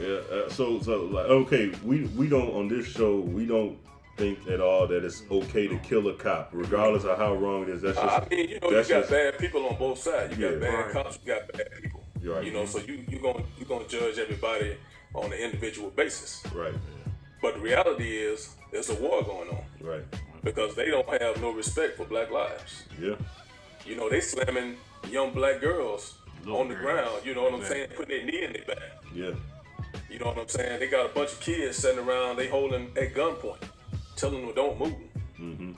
Yeah. 0.00 0.16
Uh, 0.32 0.48
so, 0.48 0.80
so 0.80 1.04
like, 1.04 1.26
okay, 1.26 1.72
we 1.84 2.04
we 2.16 2.28
don't 2.28 2.50
on 2.50 2.68
this 2.68 2.86
show 2.86 3.20
we 3.20 3.46
don't 3.46 3.76
think 4.18 4.48
at 4.48 4.60
all 4.60 4.86
that 4.88 5.04
it's 5.04 5.22
okay 5.30 5.68
to 5.68 5.78
kill 5.78 6.08
a 6.08 6.14
cop, 6.14 6.50
regardless 6.52 7.04
of 7.04 7.16
how 7.16 7.34
wrong 7.34 7.62
it 7.62 7.68
is. 7.70 7.82
That's 7.82 7.96
just 7.96 8.22
I 8.22 8.26
mean, 8.28 8.48
you 8.50 8.60
know, 8.60 8.68
you 8.70 8.76
got 8.76 8.86
just- 8.86 9.10
bad 9.10 9.38
people 9.38 9.66
on 9.66 9.76
both 9.78 9.98
sides. 9.98 10.36
You 10.36 10.42
got 10.48 10.54
Yeah. 10.54 10.58
bad 10.70 10.74
Right. 10.86 10.92
cops, 10.92 11.18
you 11.24 11.34
got 11.34 11.52
bad 11.52 11.70
people. 11.80 12.04
You're 12.20 12.34
right. 12.34 12.44
You 12.44 12.52
know, 12.52 12.66
so 12.66 12.78
you 12.80 13.04
you 13.08 13.18
gonna 13.20 13.44
you 13.58 13.64
gonna 13.64 13.86
judge 13.86 14.18
everybody 14.18 14.76
on 15.14 15.32
an 15.32 15.38
individual 15.38 15.90
basis. 15.90 16.42
right. 16.54 16.74
But 17.40 17.54
the 17.54 17.60
reality 17.60 18.18
is, 18.18 18.56
there's 18.72 18.90
a 18.90 18.94
war 18.96 19.22
going 19.22 19.48
on 19.50 19.64
Right. 19.80 20.02
because 20.42 20.74
they 20.74 20.86
don't 20.90 21.08
have 21.22 21.40
no 21.40 21.50
respect 21.52 21.96
for 21.96 22.04
black 22.04 22.30
lives. 22.32 22.82
Yeah. 23.00 23.14
You 23.86 23.94
know, 23.96 24.08
they 24.10 24.20
slamming 24.20 24.76
young 25.08 25.30
black 25.32 25.60
girls 25.60 26.18
Little 26.44 26.58
on 26.60 26.68
the 26.68 26.74
girls. 26.74 26.84
ground. 26.84 27.24
You 27.26 27.34
know 27.34 27.44
what 27.44 27.54
I'm 27.54 27.60
Yeah. 27.60 27.68
saying? 27.68 27.88
Putting 27.96 28.16
their 28.16 28.26
knee 28.26 28.42
in 28.42 28.52
their 28.54 28.64
back. 28.64 28.92
Yeah. 29.14 29.30
You 30.10 30.18
know 30.18 30.26
what 30.26 30.38
I'm 30.38 30.48
saying? 30.48 30.80
They 30.80 30.88
got 30.88 31.06
a 31.06 31.10
bunch 31.10 31.32
of 31.32 31.40
kids 31.40 31.76
sitting 31.78 32.00
around. 32.00 32.36
They 32.36 32.48
holding 32.48 32.90
at 32.96 33.14
gunpoint, 33.14 33.62
telling 34.18 34.44
them 34.44 34.54
don't 34.54 34.78
move. 34.78 34.94
Mm-hmm. 35.40 35.72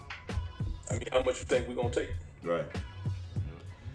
I 0.90 0.92
mean, 0.94 1.08
how 1.12 1.18
much 1.22 1.38
you 1.40 1.44
think 1.46 1.68
we're 1.68 1.74
gonna 1.74 1.90
take? 1.90 2.10
Right. 2.42 2.64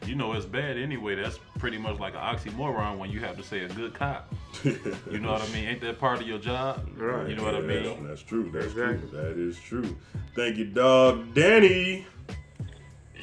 You 0.05 0.13
know 0.15 0.33
it's 0.33 0.45
bad 0.45 0.77
anyway. 0.77 1.15
That's 1.15 1.39
pretty 1.57 1.79
much 1.79 1.99
like 1.99 2.13
an 2.13 2.19
oxymoron 2.19 2.99
when 2.99 3.09
you 3.09 3.19
have 3.21 3.35
to 3.37 3.43
say 3.43 3.61
a 3.63 3.69
good 3.69 3.93
cop. 3.95 4.33
You 5.11 5.19
know 5.19 5.31
what 5.33 5.41
I 5.41 5.47
mean? 5.53 5.65
Ain't 5.65 5.81
that 5.81 5.99
part 5.99 6.21
of 6.21 6.27
your 6.27 6.37
job? 6.37 6.87
Right. 6.95 7.27
You 7.29 7.35
know 7.35 7.43
what 7.43 7.55
I 7.55 7.61
mean? 7.61 7.83
That's, 7.83 8.01
that's 8.07 8.21
true. 8.21 8.49
That's 8.53 8.67
Exactly. 8.67 9.09
true. 9.09 9.19
That 9.19 9.37
is 9.37 9.59
true. 9.59 9.95
Thank 10.35 10.57
you, 10.57 10.65
dog. 10.65 11.33
Danny. 11.33 12.05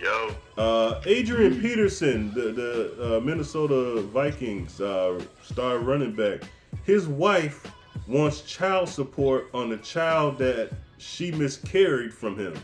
Yo, 0.01 0.35
Uh, 0.59 1.01
Adrian 1.07 1.61
Peterson, 1.61 2.35
the, 2.35 2.53
the 2.53 3.17
uh, 3.17 3.21
Minnesota 3.21 4.01
Vikings 4.03 4.81
uh, 4.81 5.21
star 5.45 5.79
running 5.79 6.13
back, 6.15 6.41
his 6.85 7.07
wife 7.07 7.71
wants 8.09 8.41
child 8.43 8.89
support 8.89 9.49
on 9.55 9.71
the 9.71 9.77
child 9.79 10.39
that 10.39 10.73
she 11.03 11.33
miscarried 11.33 12.15
from 12.15 12.39
him. 12.39 12.55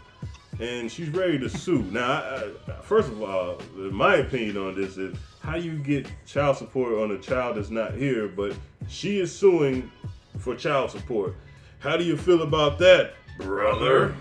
and 0.60 0.90
she's 0.90 1.08
ready 1.10 1.38
to 1.38 1.48
sue. 1.48 1.82
Now, 1.82 2.10
I, 2.12 2.50
I, 2.66 2.72
first 2.82 3.08
of 3.08 3.22
all, 3.22 3.60
my 3.76 4.16
opinion 4.16 4.56
on 4.56 4.74
this 4.74 4.96
is 4.96 5.16
how 5.40 5.56
you 5.56 5.78
get 5.78 6.10
child 6.26 6.56
support 6.56 6.94
on 6.94 7.12
a 7.12 7.18
child 7.18 7.56
that's 7.56 7.70
not 7.70 7.94
here, 7.94 8.28
but 8.28 8.54
she 8.88 9.20
is 9.20 9.34
suing 9.34 9.90
for 10.38 10.54
child 10.54 10.90
support. 10.90 11.36
How 11.78 11.96
do 11.96 12.04
you 12.04 12.16
feel 12.16 12.42
about 12.42 12.78
that, 12.80 13.14
brother? 13.38 14.14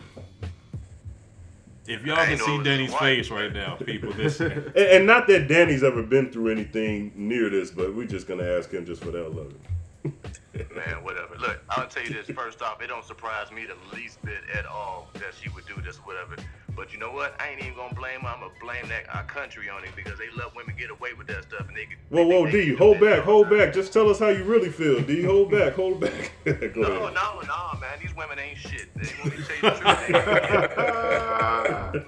If 1.87 2.05
y'all 2.05 2.17
can 2.25 2.37
see 2.37 2.57
know 2.57 2.63
Danny's 2.63 2.93
face 2.93 3.31
right 3.31 3.53
now, 3.53 3.75
people, 3.75 4.11
this 4.11 4.39
And, 4.41 4.75
and 4.75 5.07
not 5.07 5.25
that 5.27 5.47
Danny's 5.47 5.83
ever 5.83 6.03
been 6.03 6.31
through 6.31 6.51
anything 6.51 7.13
near 7.15 7.49
this, 7.49 7.71
but 7.71 7.95
we're 7.95 8.07
just 8.07 8.27
gonna 8.27 8.43
ask 8.43 8.71
him 8.71 8.85
just 8.85 9.01
for 9.01 9.11
that 9.11 9.25
alone. 9.25 9.55
Man, 10.75 11.03
whatever. 11.03 11.35
Look, 11.37 11.61
I'll 11.69 11.87
tell 11.87 12.03
you 12.03 12.09
this 12.13 12.27
first 12.35 12.61
off. 12.61 12.81
It 12.81 12.87
don't 12.87 13.05
surprise 13.05 13.51
me 13.51 13.65
the 13.65 13.75
least 13.95 14.21
bit 14.23 14.41
at 14.53 14.65
all 14.65 15.09
that 15.13 15.33
she 15.39 15.49
would 15.49 15.65
do 15.65 15.81
this, 15.81 15.97
or 15.97 16.01
whatever. 16.01 16.35
But 16.75 16.93
you 16.93 16.99
know 16.99 17.11
what? 17.11 17.35
I 17.41 17.49
ain't 17.49 17.61
even 17.61 17.75
gonna 17.75 17.93
blame 17.95 18.21
her. 18.21 18.27
I'm 18.27 18.39
gonna 18.39 18.51
blame 18.61 18.87
that 18.89 19.13
our 19.15 19.23
country 19.23 19.69
on 19.69 19.83
it 19.83 19.95
because 19.95 20.17
they 20.19 20.29
let 20.35 20.55
women 20.55 20.75
get 20.77 20.89
away 20.91 21.13
with 21.17 21.27
that 21.27 21.43
stuff, 21.43 21.67
and 21.67 21.75
they. 21.75 21.85
could- 21.85 21.97
Whoa, 22.09 22.23
they 22.23 22.29
whoa, 22.35 22.45
they 22.45 22.51
D, 22.51 22.65
can 22.67 22.77
hold 22.77 22.99
back, 22.99 23.23
hold 23.23 23.49
back. 23.49 23.73
Just 23.73 23.91
tell 23.93 24.09
us 24.09 24.19
how 24.19 24.29
you 24.29 24.43
really 24.43 24.69
feel, 24.69 25.01
D. 25.01 25.23
Hold 25.23 25.51
back, 25.51 25.73
hold 25.73 25.99
back. 25.99 26.31
No, 26.45 26.53
ahead. 26.53 27.13
no, 27.13 27.41
no, 27.41 27.79
man. 27.79 27.97
These 28.01 28.15
women 28.15 28.39
ain't 28.39 28.57
shit. 28.57 28.87
They 28.95 29.09
want 29.21 29.33
to 29.35 29.43
tell 29.43 29.55
you 29.55 29.61
the 29.61 29.71
truth. 29.71 30.77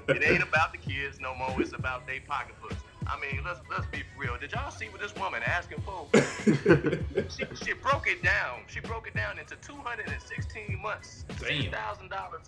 Ain't- 0.10 0.22
it 0.22 0.24
ain't 0.32 0.44
about 0.44 0.72
the 0.72 0.78
kids 0.78 1.20
no 1.20 1.34
more. 1.36 1.60
It's 1.62 1.74
about 1.74 2.08
their 2.08 2.22
pocketbooks. 2.28 2.76
I 3.10 3.20
mean, 3.20 3.42
let's 3.44 3.60
let's 3.70 3.88
be 3.88 4.04
real. 4.18 4.38
Did 4.38 4.52
y'all 4.52 4.70
see 4.72 4.86
what 4.90 5.02
this 5.02 5.16
woman 5.16 5.42
asking 5.44 5.82
for? 5.82 6.08
she, 7.30 7.66
she 7.66 7.74
broke 7.74 8.08
it 8.08 8.22
down. 8.24 8.62
She 8.68 8.80
broke 8.80 9.08
it 9.08 9.16
down 9.16 9.40
into 9.40 9.56
216 9.56 10.80
months, 10.82 11.26
six 11.40 11.66
thousand 11.68 12.10
dollars, 12.10 12.42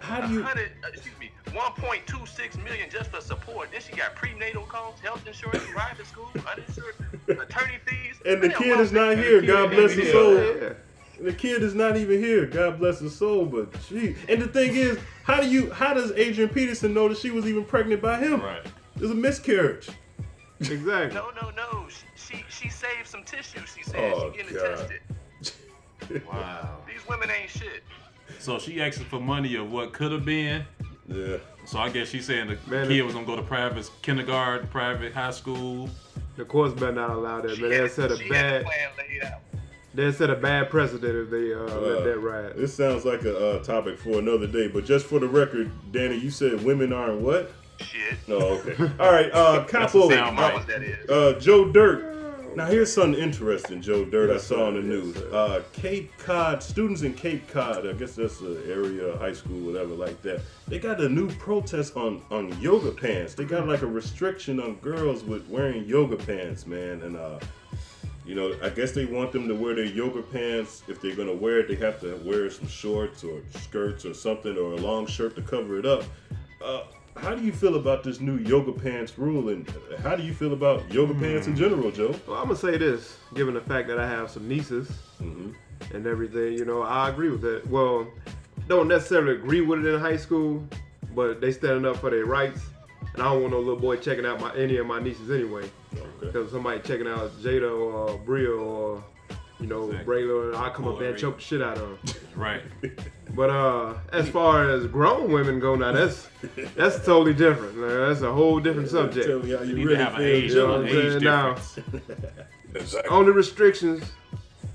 How 0.00 0.26
do 0.26 0.32
you? 0.32 0.44
uh, 0.44 0.54
excuse 0.92 1.18
me, 1.18 1.30
1.26 1.46 2.62
million 2.62 2.88
just 2.90 3.10
for 3.10 3.20
support. 3.20 3.70
Then 3.72 3.80
she 3.80 3.96
got 3.96 4.14
prenatal 4.14 4.62
costs, 4.62 5.00
health 5.00 5.26
insurance, 5.26 5.64
private 5.72 6.06
school, 6.06 6.30
uninsured, 6.50 6.94
attorney 7.28 7.78
fees. 7.84 8.16
And 8.24 8.40
the 8.42 8.48
Man, 8.48 8.58
kid 8.58 8.80
is 8.80 8.92
not 8.92 9.16
here. 9.18 9.42
God 9.42 9.70
bless 9.70 9.92
his 9.92 10.12
soul. 10.12 10.34
Yeah. 10.34 10.72
The 11.20 11.32
kid 11.32 11.64
is 11.64 11.74
not 11.74 11.96
even 11.96 12.22
here. 12.22 12.46
God 12.46 12.78
bless 12.78 13.00
his 13.00 13.16
soul. 13.16 13.44
But 13.44 13.74
gee, 13.88 14.14
and 14.28 14.40
the 14.40 14.46
thing 14.46 14.76
is, 14.76 15.00
how 15.24 15.40
do 15.40 15.48
you? 15.50 15.70
How 15.72 15.92
does 15.92 16.12
Adrian 16.12 16.48
Peterson 16.48 16.94
know 16.94 17.08
that 17.08 17.18
she 17.18 17.30
was 17.30 17.44
even 17.46 17.64
pregnant 17.64 18.00
by 18.00 18.18
him? 18.18 18.40
right. 18.40 18.62
There's 18.98 19.10
a 19.10 19.14
miscarriage. 19.14 19.88
Exactly. 20.60 21.14
No, 21.14 21.30
no, 21.40 21.50
no. 21.50 21.86
She 22.16 22.36
she, 22.36 22.44
she 22.48 22.68
saved 22.68 23.06
some 23.06 23.22
tissue. 23.24 23.60
She 23.76 23.82
said 23.84 24.12
Oh, 24.14 24.32
she 24.32 24.38
getting 24.42 24.56
God. 24.56 24.90
it 24.90 25.02
tested. 26.00 26.22
Wow. 26.26 26.78
These 26.86 27.06
women 27.08 27.28
ain't 27.30 27.50
shit. 27.50 27.82
So 28.38 28.58
she 28.58 28.80
asking 28.80 29.06
for 29.06 29.20
money 29.20 29.54
of 29.56 29.70
what 29.70 29.92
could 29.92 30.12
have 30.12 30.24
been. 30.24 30.64
Yeah. 31.06 31.36
So 31.64 31.78
I 31.78 31.88
guess 31.90 32.08
she's 32.08 32.26
saying 32.26 32.48
the 32.48 32.58
Man, 32.70 32.86
kid 32.88 33.02
was 33.02 33.14
gonna 33.14 33.26
go 33.26 33.36
to 33.36 33.42
private 33.42 33.88
kindergarten, 34.02 34.68
private 34.68 35.12
high 35.12 35.30
school. 35.30 35.88
The 36.36 36.44
courts 36.44 36.74
better 36.74 36.92
not 36.92 37.10
allow 37.10 37.40
that, 37.40 37.56
She 37.56 37.62
man. 37.62 37.72
had, 37.72 37.80
They 37.82 37.88
set 37.88 38.10
a 38.12 38.16
she 38.16 38.24
had 38.24 38.30
bad, 38.30 38.60
the 38.60 38.64
plan 38.64 38.88
laid 38.98 39.24
out. 39.24 39.40
they 39.94 40.12
set 40.12 40.30
a 40.30 40.36
bad 40.36 40.70
precedent 40.70 41.14
if 41.16 41.30
they 41.30 41.52
uh, 41.52 41.58
Uh, 41.58 41.80
let 41.80 42.04
that 42.04 42.18
ride. 42.18 42.56
This 42.56 42.74
sounds 42.74 43.04
like 43.04 43.22
a 43.22 43.36
uh, 43.56 43.62
topic 43.62 43.98
for 43.98 44.18
another 44.18 44.46
day. 44.46 44.68
But 44.68 44.84
just 44.84 45.06
for 45.06 45.18
the 45.18 45.28
record, 45.28 45.70
Danny, 45.92 46.16
you 46.16 46.30
said 46.30 46.64
women 46.64 46.92
aren't 46.92 47.20
what? 47.20 47.52
Shit. 47.80 48.18
No, 48.26 48.36
okay. 48.38 48.76
All 48.98 49.12
right, 49.12 49.30
uh, 49.32 49.64
Capo, 49.64 50.08
sound 50.10 50.36
bite. 50.36 50.66
That 50.66 50.82
is. 50.82 51.08
uh, 51.08 51.38
Joe 51.38 51.70
Dirt. 51.70 52.16
Now 52.56 52.66
here's 52.66 52.92
something 52.92 53.20
interesting, 53.20 53.80
Joe 53.80 54.04
Dirt. 54.04 54.30
I 54.30 54.38
saw 54.38 54.66
on 54.66 54.74
the 54.74 54.80
sir. 54.82 54.86
news. 54.88 55.14
Yes. 55.16 55.32
Uh, 55.32 55.62
Cape 55.72 56.10
Cod 56.18 56.60
students 56.62 57.02
in 57.02 57.14
Cape 57.14 57.46
Cod. 57.48 57.86
I 57.86 57.92
guess 57.92 58.16
that's 58.16 58.40
an 58.40 58.60
area, 58.66 59.16
high 59.18 59.32
school, 59.34 59.60
whatever, 59.60 59.94
like 59.94 60.20
that. 60.22 60.40
They 60.66 60.78
got 60.80 61.00
a 61.00 61.08
new 61.08 61.28
protest 61.36 61.96
on 61.96 62.22
on 62.30 62.58
yoga 62.60 62.90
pants. 62.90 63.34
They 63.34 63.44
got 63.44 63.68
like 63.68 63.82
a 63.82 63.86
restriction 63.86 64.58
on 64.58 64.74
girls 64.76 65.22
with 65.22 65.46
wearing 65.48 65.84
yoga 65.84 66.16
pants, 66.16 66.66
man. 66.66 67.02
And 67.02 67.16
uh, 67.16 67.38
you 68.26 68.34
know, 68.34 68.52
I 68.62 68.70
guess 68.70 68.90
they 68.92 69.04
want 69.04 69.30
them 69.30 69.46
to 69.46 69.54
wear 69.54 69.74
their 69.76 69.84
yoga 69.84 70.22
pants. 70.22 70.82
If 70.88 71.00
they're 71.00 71.14
gonna 71.14 71.34
wear 71.34 71.60
it, 71.60 71.68
they 71.68 71.76
have 71.76 72.00
to 72.00 72.16
wear 72.24 72.50
some 72.50 72.66
shorts 72.66 73.22
or 73.22 73.40
skirts 73.54 74.04
or 74.04 74.14
something 74.14 74.56
or 74.56 74.72
a 74.72 74.76
long 74.76 75.06
shirt 75.06 75.36
to 75.36 75.42
cover 75.42 75.78
it 75.78 75.86
up. 75.86 76.02
Uh, 76.64 76.82
how 77.20 77.34
do 77.34 77.42
you 77.42 77.52
feel 77.52 77.76
about 77.76 78.02
this 78.04 78.20
new 78.20 78.36
yoga 78.38 78.72
pants 78.72 79.18
rule, 79.18 79.48
and 79.50 79.68
how 80.02 80.16
do 80.16 80.22
you 80.22 80.32
feel 80.32 80.52
about 80.52 80.90
yoga 80.92 81.14
pants 81.14 81.46
in 81.46 81.56
general, 81.56 81.90
Joe? 81.90 82.14
Well, 82.26 82.36
I'm 82.38 82.44
gonna 82.48 82.56
say 82.56 82.76
this, 82.78 83.18
given 83.34 83.54
the 83.54 83.60
fact 83.60 83.88
that 83.88 83.98
I 83.98 84.06
have 84.08 84.30
some 84.30 84.48
nieces 84.48 84.90
Mhm. 85.22 85.54
and 85.92 86.06
everything, 86.06 86.54
you 86.54 86.64
know, 86.64 86.82
I 86.82 87.08
agree 87.08 87.30
with 87.30 87.40
that. 87.42 87.66
Well, 87.68 88.06
don't 88.68 88.88
necessarily 88.88 89.32
agree 89.34 89.60
with 89.60 89.84
it 89.84 89.94
in 89.94 90.00
high 90.00 90.16
school, 90.16 90.66
but 91.14 91.40
they 91.40 91.52
standing 91.52 91.84
up 91.84 91.96
for 91.96 92.10
their 92.10 92.24
rights, 92.26 92.60
and 93.14 93.22
I 93.22 93.32
don't 93.32 93.40
want 93.42 93.52
no 93.52 93.58
little 93.60 93.76
boy 93.80 93.96
checking 93.96 94.24
out 94.26 94.40
my 94.40 94.54
any 94.54 94.76
of 94.76 94.86
my 94.86 95.00
nieces 95.00 95.30
anyway, 95.30 95.64
Okay. 95.94 96.06
because 96.20 96.50
somebody 96.52 96.80
checking 96.80 97.06
out 97.08 97.30
Jada 97.42 97.70
or 97.70 98.18
Bria 98.18 98.50
or 98.50 99.02
you 99.60 99.66
know 99.66 99.86
Exactly. 99.90 100.14
Braylon, 100.22 100.54
I 100.54 100.70
come 100.70 100.86
up 100.88 100.98
there 100.98 101.08
and 101.08 101.16
Boy. 101.16 101.20
choke 101.20 101.36
the 101.38 101.42
shit 101.42 101.62
out 101.62 101.78
of 101.78 101.88
them. 101.88 101.98
Right. 102.36 102.62
But 103.34 103.50
uh, 103.50 103.94
as 104.12 104.28
far 104.28 104.70
as 104.70 104.86
grown 104.86 105.32
women 105.32 105.58
go, 105.58 105.74
now 105.74 105.90
that's 105.90 106.28
that's 106.76 107.04
totally 107.04 107.34
different. 107.34 107.76
man. 107.76 108.08
That's 108.08 108.20
a 108.20 108.32
whole 108.32 108.60
different 108.60 108.88
subject. 108.90 109.26
Tell 109.26 109.40
me 109.40 109.50
how 109.50 109.62
you 109.62 109.70
You 109.70 109.74
need 109.76 109.84
really 109.86 109.96
to 109.98 110.04
have 110.04 110.14
an 110.14 110.22
age, 110.22 110.50
you 110.50 110.56
know 110.56 110.66
Joe. 110.66 110.72
what 110.72 110.80
an 110.82 110.86
age 110.88 111.10
saying? 111.12 111.24
Now- 111.24 111.54
difference. 111.54 111.78
Exactly. 112.74 113.10
Only 113.10 113.32
restrictions 113.32 114.04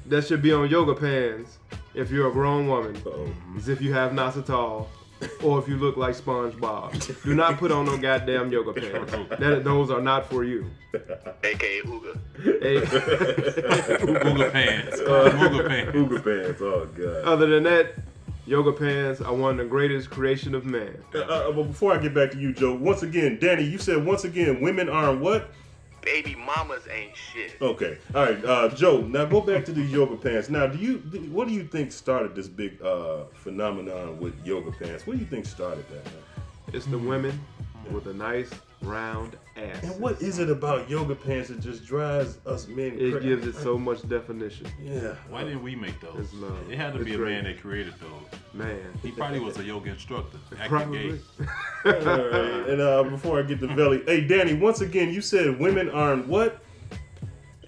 that 0.08 0.26
should 0.26 0.42
be 0.42 0.52
on 0.52 0.68
yoga 0.70 0.94
pants 0.96 1.60
if 1.94 2.10
you're 2.12 2.28
a 2.28 2.32
grown 2.34 2.68
woman 2.68 2.98
Uh-oh. 3.06 3.30
is 3.56 3.70
if 3.70 3.82
you 3.82 3.94
have 3.94 4.12
Nasatal 4.14 4.88
or 5.44 5.60
if 5.60 5.68
you 5.68 5.78
look 5.78 5.98
like 5.98 6.16
SpongeBob. 6.16 7.24
Do 7.24 7.36
not 7.36 7.58
put 7.58 7.72
on 7.72 7.86
no 7.86 7.98
goddamn 7.98 8.52
yoga 8.52 8.74
pants. 8.74 9.12
That, 9.40 9.64
those 9.64 9.92
are 9.92 10.02
not 10.02 10.30
for 10.30 10.44
you. 10.44 10.70
AKA 11.44 11.82
Uga. 11.82 12.20
Hey, 12.62 12.80
Google 14.06 14.50
pants. 14.52 15.00
Google 15.00 15.68
pants. 15.68 15.92
Cougar 15.92 16.20
pants. 16.20 16.62
Oh 16.62 16.88
god. 16.96 17.24
other 17.26 17.48
than 17.48 17.64
that, 17.64 17.94
yoga 18.46 18.72
pants 18.72 19.22
are 19.22 19.34
one 19.34 19.52
of 19.52 19.58
the 19.58 19.66
greatest 19.66 20.10
creation 20.10 20.54
of 20.54 20.66
man. 20.66 20.96
Uh, 21.14 21.20
uh, 21.20 21.52
but 21.52 21.64
before 21.64 21.94
I 21.94 21.98
get 21.98 22.14
back 22.14 22.32
to 22.32 22.40
you, 22.40 22.54
Joe, 22.54 22.76
once 22.76 23.04
again, 23.04 23.40
Danny, 23.40 23.64
you 23.64 23.78
said 23.78 24.06
once 24.06 24.24
again, 24.24 24.62
women 24.62 24.90
aren't 24.90 25.22
what? 25.22 25.50
Baby 26.04 26.36
mamas 26.36 26.84
ain't 26.92 27.16
shit. 27.16 27.62
Okay. 27.62 27.98
All 28.14 28.26
right, 28.26 28.44
uh, 28.46 28.70
Joe. 28.70 29.02
Now 29.02 29.26
go 29.26 29.42
back 29.42 29.64
to 29.66 29.72
the 29.72 29.82
yoga 29.82 30.18
pants. 30.18 30.50
Now, 30.50 30.68
do 30.68 30.78
you 30.78 30.98
what 31.32 31.48
do 31.48 31.54
you 31.54 31.64
think 31.64 31.92
started 31.92 32.36
this 32.36 32.48
big 32.48 32.82
uh, 32.82 33.24
phenomenon 33.34 34.20
with 34.20 34.34
yoga 34.46 34.72
pants? 34.72 35.08
What 35.08 35.14
do 35.14 35.20
you 35.20 35.26
think 35.26 35.46
started 35.46 35.86
that? 35.90 36.06
Man? 36.06 36.14
It's 36.74 36.86
the 36.86 36.98
women 36.98 37.40
with 37.92 38.08
a 38.08 38.14
nice 38.14 38.50
round 38.84 39.38
ass. 39.58 39.84
And 39.84 40.00
what 40.00 40.22
is 40.22 40.40
it 40.40 40.50
about 40.50 40.90
yoga 40.90 41.16
pants 41.16 41.50
that 41.50 41.60
just 41.60 41.86
drives 41.86 42.38
us 42.46 42.68
men? 42.68 42.96
It 43.00 43.12
cra- 43.12 43.22
gives 43.22 43.48
it 43.48 43.56
so 43.56 43.78
much 43.78 44.08
definition. 44.08 44.68
Yeah. 44.82 45.16
Why 45.30 45.44
didn't 45.44 45.64
we 45.64 45.76
make 45.76 46.00
those? 46.02 46.20
It's 46.20 46.34
love. 46.34 46.58
It 46.70 46.78
had 46.78 46.94
to 46.94 47.00
be 47.04 47.12
It's 47.12 47.20
a 47.20 47.24
man 47.24 47.44
that 47.46 47.60
created 47.62 47.94
those. 48.00 48.40
Man. 48.54 48.80
He 49.02 49.12
probably 49.12 49.40
was 49.40 49.58
a 49.58 49.64
yoga 49.64 49.92
instructor. 49.92 50.38
Probably. 50.68 51.20
All 51.86 51.92
right. 51.92 52.64
And 52.74 52.82
uh, 52.82 53.04
before 53.04 53.40
I 53.40 53.44
get 53.44 53.60
to 53.60 53.68
Velly, 53.68 54.04
hey 54.06 54.22
Danny, 54.26 54.54
once 54.54 54.82
again, 54.82 55.14
you 55.14 55.22
said 55.22 55.60
women 55.60 55.90
aren't 55.90 56.28
what? 56.28 56.64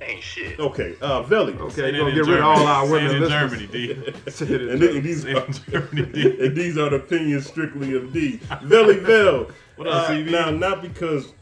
Ain't 0.02 0.22
shit. 0.22 0.60
Okay, 0.60 0.96
uh, 1.02 1.22
Velly. 1.24 1.54
Okay, 1.54 1.90
you're 1.92 2.00
gonna 2.00 2.10
in 2.10 2.16
get 2.16 2.26
rid 2.26 2.40
of 2.40 2.44
all 2.46 2.68
our 2.68 2.90
women 2.90 3.10
Say 3.10 3.16
it 3.16 3.16
in 3.16 3.22
listeners. 3.24 3.52
Germany, 3.52 3.68
D. 3.68 4.14
Say 4.32 4.46
it 4.46 4.62
in 4.62 4.70
And, 4.70 5.04
these 5.04 5.22
Say 5.24 5.32
it 5.32 5.38
in 5.38 5.44
are, 5.44 5.82
Germany, 5.82 6.12
D. 6.12 6.40
and 6.46 6.56
these 6.56 6.78
are 6.78 6.90
the 6.90 6.98
opinions 6.98 7.48
strictly 7.48 7.96
of 7.96 8.12
D. 8.14 8.40
Velly 8.64 8.98
Vel. 9.00 9.48
What 9.76 9.88
up, 9.88 10.10
Uh? 10.10 10.14
Now, 10.20 10.52
not 10.52 10.82
because 10.82 11.34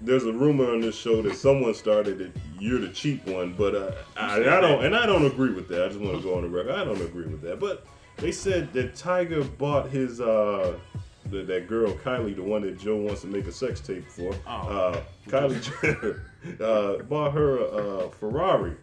there's 0.00 0.24
a 0.24 0.32
rumor 0.32 0.70
on 0.70 0.80
this 0.80 0.94
show 0.96 1.20
that 1.22 1.34
someone 1.34 1.74
started 1.74 2.18
that 2.18 2.32
you're 2.58 2.80
the 2.80 2.88
cheap 2.88 3.26
one, 3.26 3.54
but 3.54 3.74
uh, 3.74 3.92
I, 4.16 4.36
I 4.36 4.60
don't, 4.60 4.84
and 4.84 4.96
I 4.96 5.04
don't 5.04 5.26
agree 5.26 5.52
with 5.52 5.68
that. 5.68 5.84
I 5.84 5.88
just 5.88 6.00
want 6.00 6.16
to 6.16 6.22
go 6.22 6.36
on 6.36 6.42
the 6.42 6.48
record. 6.48 6.72
I 6.72 6.84
don't 6.84 7.00
agree 7.00 7.26
with 7.26 7.42
that. 7.42 7.60
But 7.60 7.86
they 8.16 8.32
said 8.32 8.72
that 8.72 8.94
Tyga 8.94 9.46
bought 9.58 9.90
his 9.90 10.20
uh, 10.20 10.78
the, 11.26 11.42
that 11.42 11.68
girl 11.68 11.92
Kylie, 11.92 12.34
the 12.34 12.42
one 12.42 12.62
that 12.62 12.78
Joe 12.78 12.96
wants 12.96 13.20
to 13.22 13.26
make 13.26 13.46
a 13.46 13.52
sex 13.52 13.80
tape 13.80 14.08
for. 14.10 14.34
Oh. 14.46 14.50
Uh, 14.50 15.00
Kylie 15.28 16.20
uh, 16.60 17.02
bought 17.04 17.32
her 17.32 17.58
a, 17.58 17.64
uh 17.64 18.08
Ferrari, 18.10 18.76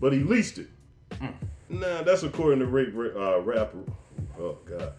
but 0.00 0.12
he 0.12 0.20
leased 0.20 0.58
it. 0.58 0.68
Hmm. 1.20 1.26
Nah, 1.68 2.02
that's 2.02 2.24
according 2.24 2.58
to 2.60 2.66
rape 2.66 2.94
uh, 2.96 3.40
rapper. 3.42 3.78
Oh 4.40 4.58
God. 4.64 4.94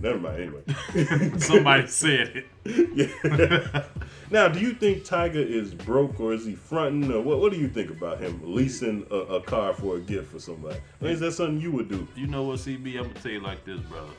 Never 0.00 0.18
mind. 0.18 0.40
Anyway. 0.40 1.38
Somebody 1.38 1.86
said 1.86 2.36
it. 2.36 2.46
Yeah. 2.94 3.84
now, 4.30 4.48
do 4.48 4.58
you 4.58 4.72
think 4.72 5.04
Tyga 5.04 5.34
is 5.36 5.74
broke 5.74 6.18
or 6.18 6.32
is 6.32 6.46
he 6.46 6.54
fronting 6.54 7.12
or 7.12 7.20
what? 7.20 7.40
What 7.40 7.52
do 7.52 7.58
you 7.58 7.68
think 7.68 7.90
about 7.90 8.20
him 8.20 8.40
leasing 8.42 9.06
a, 9.10 9.16
a 9.16 9.40
car 9.42 9.74
for 9.74 9.96
a 9.96 10.00
gift 10.00 10.32
for 10.32 10.38
somebody? 10.38 10.78
I 11.00 11.04
mean, 11.04 11.12
is 11.12 11.20
that 11.20 11.32
something 11.32 11.60
you 11.60 11.70
would 11.72 11.88
do? 11.88 12.08
You 12.16 12.26
know 12.26 12.44
what, 12.44 12.58
CB? 12.60 12.96
I'm 12.96 13.08
gonna 13.08 13.14
tell 13.14 13.32
you 13.32 13.40
like 13.40 13.64
this, 13.64 13.80
brother. 13.80 14.12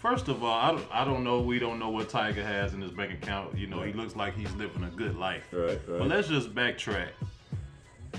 First 0.00 0.28
of 0.28 0.42
all, 0.44 0.52
I 0.52 0.72
don't, 0.72 0.86
I 0.90 1.04
don't 1.04 1.24
know. 1.24 1.40
We 1.40 1.58
don't 1.58 1.78
know 1.78 1.90
what 1.90 2.08
Tyga 2.08 2.42
has 2.44 2.74
in 2.74 2.80
his 2.82 2.90
bank 2.90 3.12
account. 3.12 3.56
You 3.56 3.66
know, 3.66 3.82
he 3.82 3.92
looks 3.92 4.14
like 4.16 4.34
he's 4.36 4.52
living 4.54 4.84
a 4.84 4.90
good 4.90 5.16
life. 5.16 5.44
Right, 5.52 5.80
But 5.86 6.00
right. 6.00 6.08
let's 6.08 6.28
just 6.28 6.54
backtrack. 6.54 7.10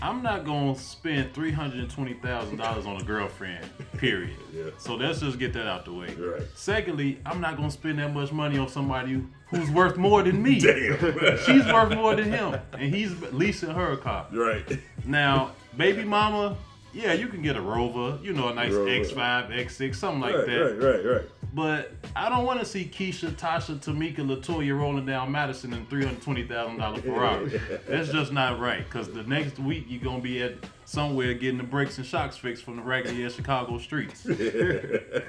I'm 0.02 0.24
not 0.24 0.46
gonna 0.46 0.76
spend 0.76 1.34
three 1.34 1.52
hundred 1.52 1.80
and 1.80 1.90
twenty 1.90 2.14
thousand 2.16 2.58
dollars 2.58 2.86
on 2.86 3.00
a 3.00 3.04
girlfriend. 3.04 3.66
Period. 3.98 4.32
Yeah. 4.54 4.66
So 4.78 4.96
let's 4.96 5.22
just 5.22 5.40
get 5.40 5.54
that 5.54 5.66
out 5.66 5.86
the 5.86 5.94
way. 5.94 6.14
Right. 6.14 6.42
Secondly, 6.56 7.20
I'm 7.26 7.40
not 7.40 7.56
gonna 7.56 7.72
spend 7.72 8.00
that 8.00 8.14
much 8.14 8.34
money 8.34 8.58
on 8.58 8.68
somebody 8.68 9.24
who's 9.48 9.70
worth 9.70 9.96
more 9.96 10.24
than 10.24 10.44
me. 10.44 10.60
Damn. 10.60 10.98
She's 11.46 11.66
worth 11.72 11.94
more 11.96 12.16
than 12.16 12.30
him, 12.30 12.58
and 12.74 12.94
he's 12.94 13.14
leasing 13.32 13.70
her 13.70 13.94
a 13.94 13.98
car. 13.98 14.28
right. 14.34 14.78
Now, 15.06 15.52
baby 15.78 16.04
mama, 16.04 16.58
yeah, 16.94 17.14
you 17.14 17.28
can 17.28 17.42
get 17.42 17.56
a 17.56 17.62
Rover, 17.62 18.20
you 18.22 18.34
know, 18.34 18.50
a 18.50 18.54
nice 18.54 18.74
Rover. 18.74 18.90
X5, 18.90 19.50
X6, 19.52 19.96
something 19.96 20.22
like 20.22 20.36
right, 20.36 20.46
that. 20.46 20.60
right, 20.60 20.96
right, 20.96 21.06
right. 21.06 21.26
But 21.54 21.92
I 22.16 22.30
don't 22.30 22.46
want 22.46 22.60
to 22.60 22.66
see 22.66 22.86
Keisha, 22.86 23.32
Tasha, 23.32 23.78
Tamika, 23.78 24.20
Latoya 24.20 24.78
rolling 24.78 25.06
down 25.06 25.32
Madison 25.32 25.74
in 25.74 25.86
three 25.88 26.06
hundred 26.06 26.22
twenty 26.22 26.46
thousand 26.46 26.78
dollar 26.78 27.02
Ferrari. 27.02 27.62
That's 27.88 28.10
just 28.10 28.32
not 28.32 28.60
right. 28.60 28.90
Cause 28.90 29.12
the 29.12 29.24
next 29.24 29.60
week 29.60 29.86
you're 29.90 30.02
gonna 30.02 30.22
be 30.22 30.42
at 30.42 30.54
somewhere 30.92 31.34
getting 31.34 31.58
the 31.58 31.64
brakes 31.64 31.98
and 31.98 32.06
shocks 32.06 32.36
fixed 32.36 32.66
from 32.66 32.76
the 32.76 32.82
raggedy 32.82 33.24
ass 33.24 33.34
Chicago 33.34 33.78
streets. 33.78 34.26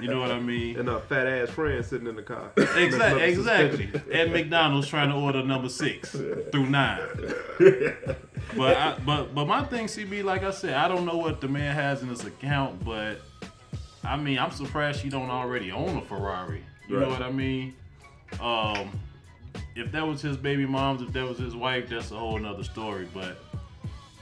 You 0.01 0.09
know 0.09 0.19
what 0.19 0.31
I 0.31 0.39
mean? 0.39 0.77
And 0.77 0.89
a 0.89 0.99
fat 0.99 1.27
ass 1.27 1.49
friend 1.49 1.85
sitting 1.85 2.07
in 2.07 2.17
the 2.17 2.23
car. 2.23 2.51
Exactly, 2.57 3.21
exactly. 3.21 3.89
At 4.11 4.31
McDonald's 4.31 4.87
trying 4.87 5.09
to 5.09 5.15
order 5.15 5.43
number 5.43 5.69
six 5.69 6.11
through 6.11 6.65
nine. 6.67 6.99
But 8.57 8.75
I, 8.77 8.97
but 9.05 9.33
but 9.33 9.45
my 9.45 9.63
thing, 9.63 9.85
CB, 9.85 10.25
like 10.25 10.43
I 10.43 10.51
said, 10.51 10.73
I 10.73 10.89
don't 10.89 11.05
know 11.05 11.17
what 11.17 11.39
the 11.39 11.47
man 11.47 11.73
has 11.73 12.01
in 12.01 12.09
his 12.09 12.25
account, 12.25 12.83
but 12.83 13.21
I 14.03 14.17
mean, 14.17 14.39
I'm 14.39 14.51
surprised 14.51 14.99
she 14.99 15.09
don't 15.09 15.29
already 15.29 15.71
own 15.71 15.97
a 15.97 16.01
Ferrari. 16.01 16.63
You 16.89 16.99
know 16.99 17.09
what 17.09 17.21
I 17.21 17.31
mean? 17.31 17.75
Um, 18.41 18.99
if 19.75 19.91
that 19.93 20.05
was 20.05 20.21
his 20.21 20.35
baby 20.35 20.65
mom's, 20.65 21.01
if 21.01 21.13
that 21.13 21.25
was 21.25 21.37
his 21.37 21.55
wife, 21.55 21.87
that's 21.89 22.11
a 22.11 22.17
whole 22.17 22.37
nother 22.37 22.63
story. 22.63 23.07
But 23.13 23.42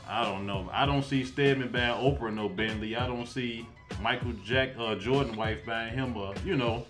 I 0.08 0.24
don't 0.24 0.46
know. 0.46 0.70
I 0.72 0.86
don't 0.86 1.04
see 1.04 1.24
Stedman 1.24 1.70
buying 1.72 1.94
Oprah 1.94 2.34
no 2.34 2.50
Bentley. 2.50 2.96
I 2.96 3.08
don't 3.08 3.28
see 3.28 3.68
Michael 4.02 4.34
Jack 4.46 4.72
uh, 4.78 4.96
Jordan 4.96 5.36
wife 5.36 5.66
buying 5.66 5.94
him 5.94 6.16
a, 6.16 6.34
you 6.46 6.56
know. 6.58 6.86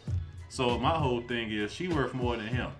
So 0.49 0.77
my 0.77 0.91
whole 0.97 1.21
thing 1.21 1.51
is 1.51 1.71
she 1.71 1.87
worth 1.87 2.13
more 2.13 2.35
than 2.35 2.47
him. 2.47 2.71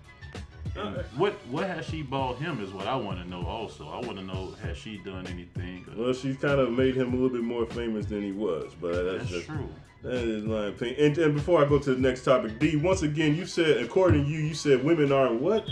And 0.76 0.96
what 1.16 1.34
what 1.48 1.66
has 1.66 1.84
she 1.86 2.02
bought 2.02 2.38
him 2.38 2.60
is 2.62 2.70
what 2.72 2.86
I 2.86 2.96
want 2.96 3.22
to 3.22 3.28
know. 3.28 3.44
Also, 3.46 3.88
I 3.88 4.04
want 4.04 4.18
to 4.18 4.24
know 4.24 4.54
has 4.62 4.76
she 4.76 4.98
done 4.98 5.26
anything? 5.26 5.86
Well, 5.96 6.12
she's 6.12 6.36
kind 6.36 6.58
of 6.60 6.70
made 6.72 6.96
him 6.96 7.08
a 7.08 7.16
little 7.16 7.30
bit 7.30 7.42
more 7.44 7.66
famous 7.66 8.06
than 8.06 8.22
he 8.22 8.32
was, 8.32 8.72
but 8.80 8.92
that's, 8.92 9.18
That's 9.18 9.30
just 9.30 9.46
true. 9.46 9.68
that 10.02 10.14
is 10.14 10.44
my 10.44 10.66
opinion. 10.66 10.96
And, 11.04 11.18
and 11.18 11.34
before 11.34 11.64
I 11.64 11.68
go 11.68 11.78
to 11.78 11.94
the 11.94 12.00
next 12.00 12.24
topic, 12.24 12.58
D, 12.58 12.76
once 12.76 13.02
again, 13.02 13.34
you 13.36 13.46
said, 13.46 13.78
according 13.78 14.24
to 14.24 14.30
you, 14.30 14.38
you 14.40 14.54
said 14.54 14.82
women 14.82 15.12
aren't 15.12 15.40
what? 15.40 15.66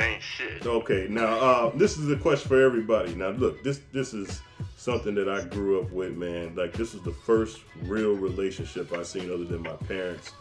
Ain't 0.00 0.22
shit. 0.22 0.66
Okay, 0.66 1.06
now 1.10 1.26
uh, 1.26 1.76
this 1.76 1.98
is 1.98 2.10
a 2.10 2.16
question 2.16 2.48
for 2.48 2.60
everybody. 2.62 3.14
Now, 3.14 3.30
look, 3.30 3.62
this 3.62 3.82
this 3.92 4.14
is 4.14 4.40
something 4.76 5.14
that 5.14 5.28
I 5.28 5.44
grew 5.44 5.80
up 5.80 5.90
with, 5.92 6.16
man. 6.16 6.54
Like 6.54 6.72
this 6.72 6.94
was 6.94 7.02
the 7.02 7.12
first 7.12 7.60
real 7.82 8.14
relationship 8.14 8.92
I 8.92 9.02
seen 9.02 9.30
other 9.30 9.44
than 9.44 9.62
my 9.62 9.74
parents. 9.74 10.32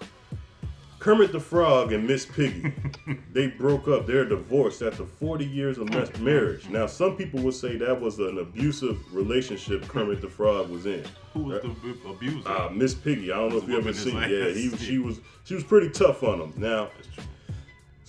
Kermit 1.01 1.31
the 1.31 1.39
Frog 1.39 1.93
and 1.93 2.05
Miss 2.05 2.27
Piggy, 2.27 2.72
they 3.34 3.48
broke 3.48 3.88
up. 3.88 4.05
They're 4.05 4.24
divorced 4.24 4.84
after 4.84 5.03
40 5.03 5.46
years 5.48 5.79
of 5.79 5.89
marriage. 6.20 6.70
Now, 6.70 6.86
some 6.86 7.17
people 7.17 7.41
would 7.41 7.55
say 7.55 7.75
that 7.77 8.00
was 8.00 8.20
an 8.20 8.38
abusive 8.38 9.00
relationship 9.12 9.88
Kermit 9.88 10.22
the 10.22 10.29
Frog 10.29 10.70
was 10.70 10.86
in. 10.86 11.03
Who 11.34 11.46
was 11.46 11.63
the 11.63 11.98
abuser? 12.08 12.48
Uh, 12.48 12.70
Miss 12.70 12.93
Piggy, 12.93 13.31
I 13.31 13.38
don't 13.38 13.50
know 13.50 13.58
if 13.58 13.67
you 13.67 13.79
ever 13.79 13.93
seen. 13.93 14.15
Yeah, 14.15 14.50
he 14.50 14.70
she 14.77 15.00
was 15.00 15.20
she 15.43 15.55
was 15.55 15.63
pretty 15.63 15.89
tough 15.89 16.22
on 16.22 16.39
him. 16.39 16.53
Now, 16.55 16.89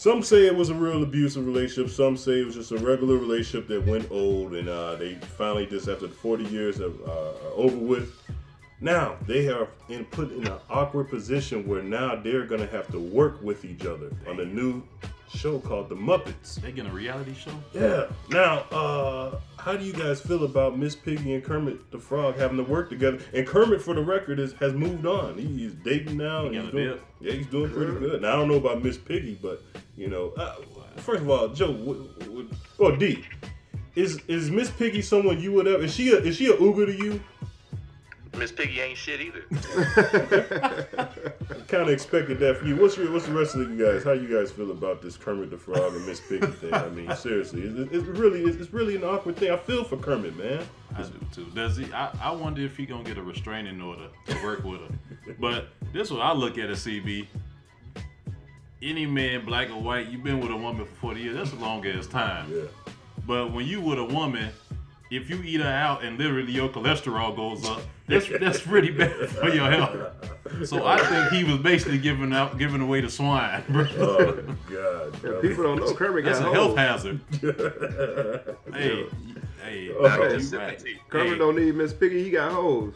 some 0.02 0.20
say 0.20 0.46
it 0.46 0.56
was 0.56 0.68
a 0.68 0.74
real 0.74 1.04
abusive 1.04 1.46
relationship. 1.46 1.88
Some 1.88 2.16
say 2.16 2.40
it 2.40 2.44
was 2.44 2.56
just 2.56 2.72
a 2.72 2.76
regular 2.78 3.18
relationship 3.18 3.68
that 3.68 3.86
went 3.86 4.10
old, 4.10 4.52
and 4.52 4.68
uh, 4.68 4.96
they 4.96 5.14
finally 5.14 5.64
just 5.64 5.86
after 5.86 6.08
40 6.08 6.42
years 6.46 6.80
of, 6.80 7.00
uh, 7.06 7.12
are 7.12 7.52
over 7.54 7.76
with. 7.76 8.20
Now 8.80 9.16
they 9.28 9.48
are 9.48 9.68
in, 9.88 10.04
put 10.06 10.32
in 10.32 10.44
an 10.48 10.58
awkward 10.68 11.08
position 11.08 11.68
where 11.68 11.84
now 11.84 12.16
they're 12.16 12.46
gonna 12.46 12.66
have 12.66 12.90
to 12.90 12.98
work 12.98 13.40
with 13.44 13.64
each 13.64 13.86
other 13.86 14.10
on 14.26 14.40
a 14.40 14.44
new 14.44 14.82
show 15.34 15.58
called 15.58 15.88
The 15.88 15.94
Muppets. 15.94 16.56
they 16.56 16.72
getting 16.72 16.90
a 16.90 16.94
reality 16.94 17.34
show? 17.34 17.52
Yeah. 17.72 18.06
Now, 18.30 18.60
uh, 18.70 19.40
how 19.58 19.76
do 19.76 19.84
you 19.84 19.92
guys 19.92 20.20
feel 20.20 20.44
about 20.44 20.78
Miss 20.78 20.94
Piggy 20.94 21.34
and 21.34 21.44
Kermit 21.44 21.90
the 21.90 21.98
Frog 21.98 22.36
having 22.36 22.56
to 22.58 22.62
work 22.64 22.88
together? 22.90 23.18
And 23.32 23.46
Kermit, 23.46 23.80
for 23.82 23.94
the 23.94 24.02
record, 24.02 24.38
is, 24.38 24.52
has 24.54 24.72
moved 24.72 25.06
on. 25.06 25.38
He, 25.38 25.46
he's 25.46 25.74
dating 25.74 26.16
now. 26.16 26.46
and 26.46 26.54
he's 26.54 26.70
doing, 26.70 26.88
dip? 26.88 27.04
yeah, 27.20 27.32
he's 27.32 27.46
doing 27.46 27.70
pretty 27.70 27.98
good. 27.98 28.22
Now 28.22 28.32
I 28.32 28.36
don't 28.36 28.48
know 28.48 28.56
about 28.56 28.82
Miss 28.82 28.98
Piggy, 28.98 29.38
but 29.40 29.62
you 29.96 30.08
know, 30.08 30.32
uh, 30.36 30.56
first 30.96 31.22
of 31.22 31.30
all, 31.30 31.48
Joe, 31.48 31.72
what, 31.72 31.96
what, 32.28 32.46
or 32.78 32.96
D, 32.96 33.24
is 33.94 34.20
is 34.28 34.50
Miss 34.50 34.70
Piggy 34.70 35.02
someone 35.02 35.40
you 35.40 35.52
would 35.52 35.66
ever? 35.66 35.84
Is 35.84 35.94
she 35.94 36.12
a 36.12 36.18
is 36.18 36.36
she 36.36 36.46
a 36.46 36.58
Uber 36.58 36.86
to 36.86 36.92
you? 36.96 37.22
Miss 38.36 38.50
Piggy 38.50 38.80
ain't 38.80 38.96
shit 38.96 39.20
either. 39.20 39.42
Kind 41.68 41.82
of 41.82 41.88
expected 41.90 42.38
that 42.40 42.56
for 42.56 42.66
you. 42.66 42.76
What's 42.76 42.96
your, 42.96 43.12
what's 43.12 43.26
the 43.26 43.32
rest 43.32 43.54
of 43.54 43.70
you 43.70 43.84
guys? 43.84 44.04
How 44.04 44.12
you 44.12 44.26
guys 44.26 44.50
feel 44.50 44.70
about 44.70 45.02
this 45.02 45.16
Kermit 45.16 45.50
the 45.50 45.58
Frog 45.58 45.94
and 45.94 46.06
Miss 46.06 46.20
Piggy 46.20 46.46
thing? 46.46 46.72
I 46.72 46.88
mean, 46.88 47.14
seriously, 47.14 47.62
it's, 47.62 47.92
it's 47.92 48.06
really 48.06 48.42
it's, 48.42 48.56
it's 48.56 48.72
really 48.72 48.96
an 48.96 49.04
awkward 49.04 49.36
thing. 49.36 49.50
I 49.50 49.56
feel 49.56 49.84
for 49.84 49.96
Kermit, 49.96 50.36
man. 50.36 50.66
I 50.96 51.02
do 51.02 51.20
too. 51.32 51.46
Does 51.54 51.76
he? 51.76 51.92
I, 51.92 52.10
I 52.20 52.30
wonder 52.32 52.62
if 52.62 52.76
he 52.76 52.86
gonna 52.86 53.04
get 53.04 53.18
a 53.18 53.22
restraining 53.22 53.80
order 53.80 54.08
to 54.26 54.42
work 54.42 54.64
with 54.64 54.80
her. 54.80 55.34
But 55.38 55.68
this 55.92 56.10
what 56.10 56.20
I 56.22 56.32
look 56.32 56.58
at 56.58 56.70
as 56.70 56.84
CB. 56.86 57.26
Any 58.80 59.06
man, 59.06 59.44
black 59.44 59.70
or 59.70 59.80
white, 59.80 60.08
you've 60.08 60.24
been 60.24 60.40
with 60.40 60.50
a 60.50 60.56
woman 60.56 60.84
for 60.84 60.94
40 60.94 61.20
years. 61.20 61.36
That's 61.36 61.52
a 61.52 61.64
long 61.64 61.86
ass 61.86 62.08
time. 62.08 62.52
Yeah. 62.52 62.62
But 63.26 63.52
when 63.52 63.64
you 63.64 63.80
with 63.80 64.00
a 64.00 64.04
woman, 64.04 64.50
if 65.12 65.30
you 65.30 65.40
eat 65.44 65.60
her 65.60 65.68
out 65.68 66.02
and 66.02 66.18
literally 66.18 66.52
your 66.52 66.68
cholesterol 66.68 67.36
goes 67.36 67.68
up, 67.68 67.82
that's 68.12 68.28
that's 68.40 68.60
pretty 68.60 68.90
bad 68.90 69.28
for 69.30 69.48
your 69.48 69.70
health. 69.70 69.96
So 70.64 70.84
I 70.86 70.98
think 70.98 71.30
he 71.30 71.44
was 71.44 71.58
basically 71.62 71.98
giving 71.98 72.32
out 72.32 72.58
giving 72.58 72.80
away 72.80 73.00
the 73.00 73.08
swine. 73.10 73.64
bro. 73.68 73.86
Oh 73.98 74.32
God. 74.70 75.16
Yeah, 75.24 75.40
people 75.40 75.64
don't 75.64 75.76
know 75.80 75.94
Kermit 75.94 76.24
That's 76.24 76.40
got 76.40 76.48
a 76.50 76.54
health 76.54 76.76
hazard. 76.76 77.20
hey, 78.74 79.06
hey, 79.64 79.90
Oh. 79.98 80.28
you. 80.28 80.50
Kermit 81.08 81.32
Hey, 81.32 81.38
don't 81.38 81.56
need 81.56 81.74
Miss 81.74 81.92
Piggy. 81.92 82.22
He 82.24 82.30
got 82.30 82.52
hoes. 82.52 82.94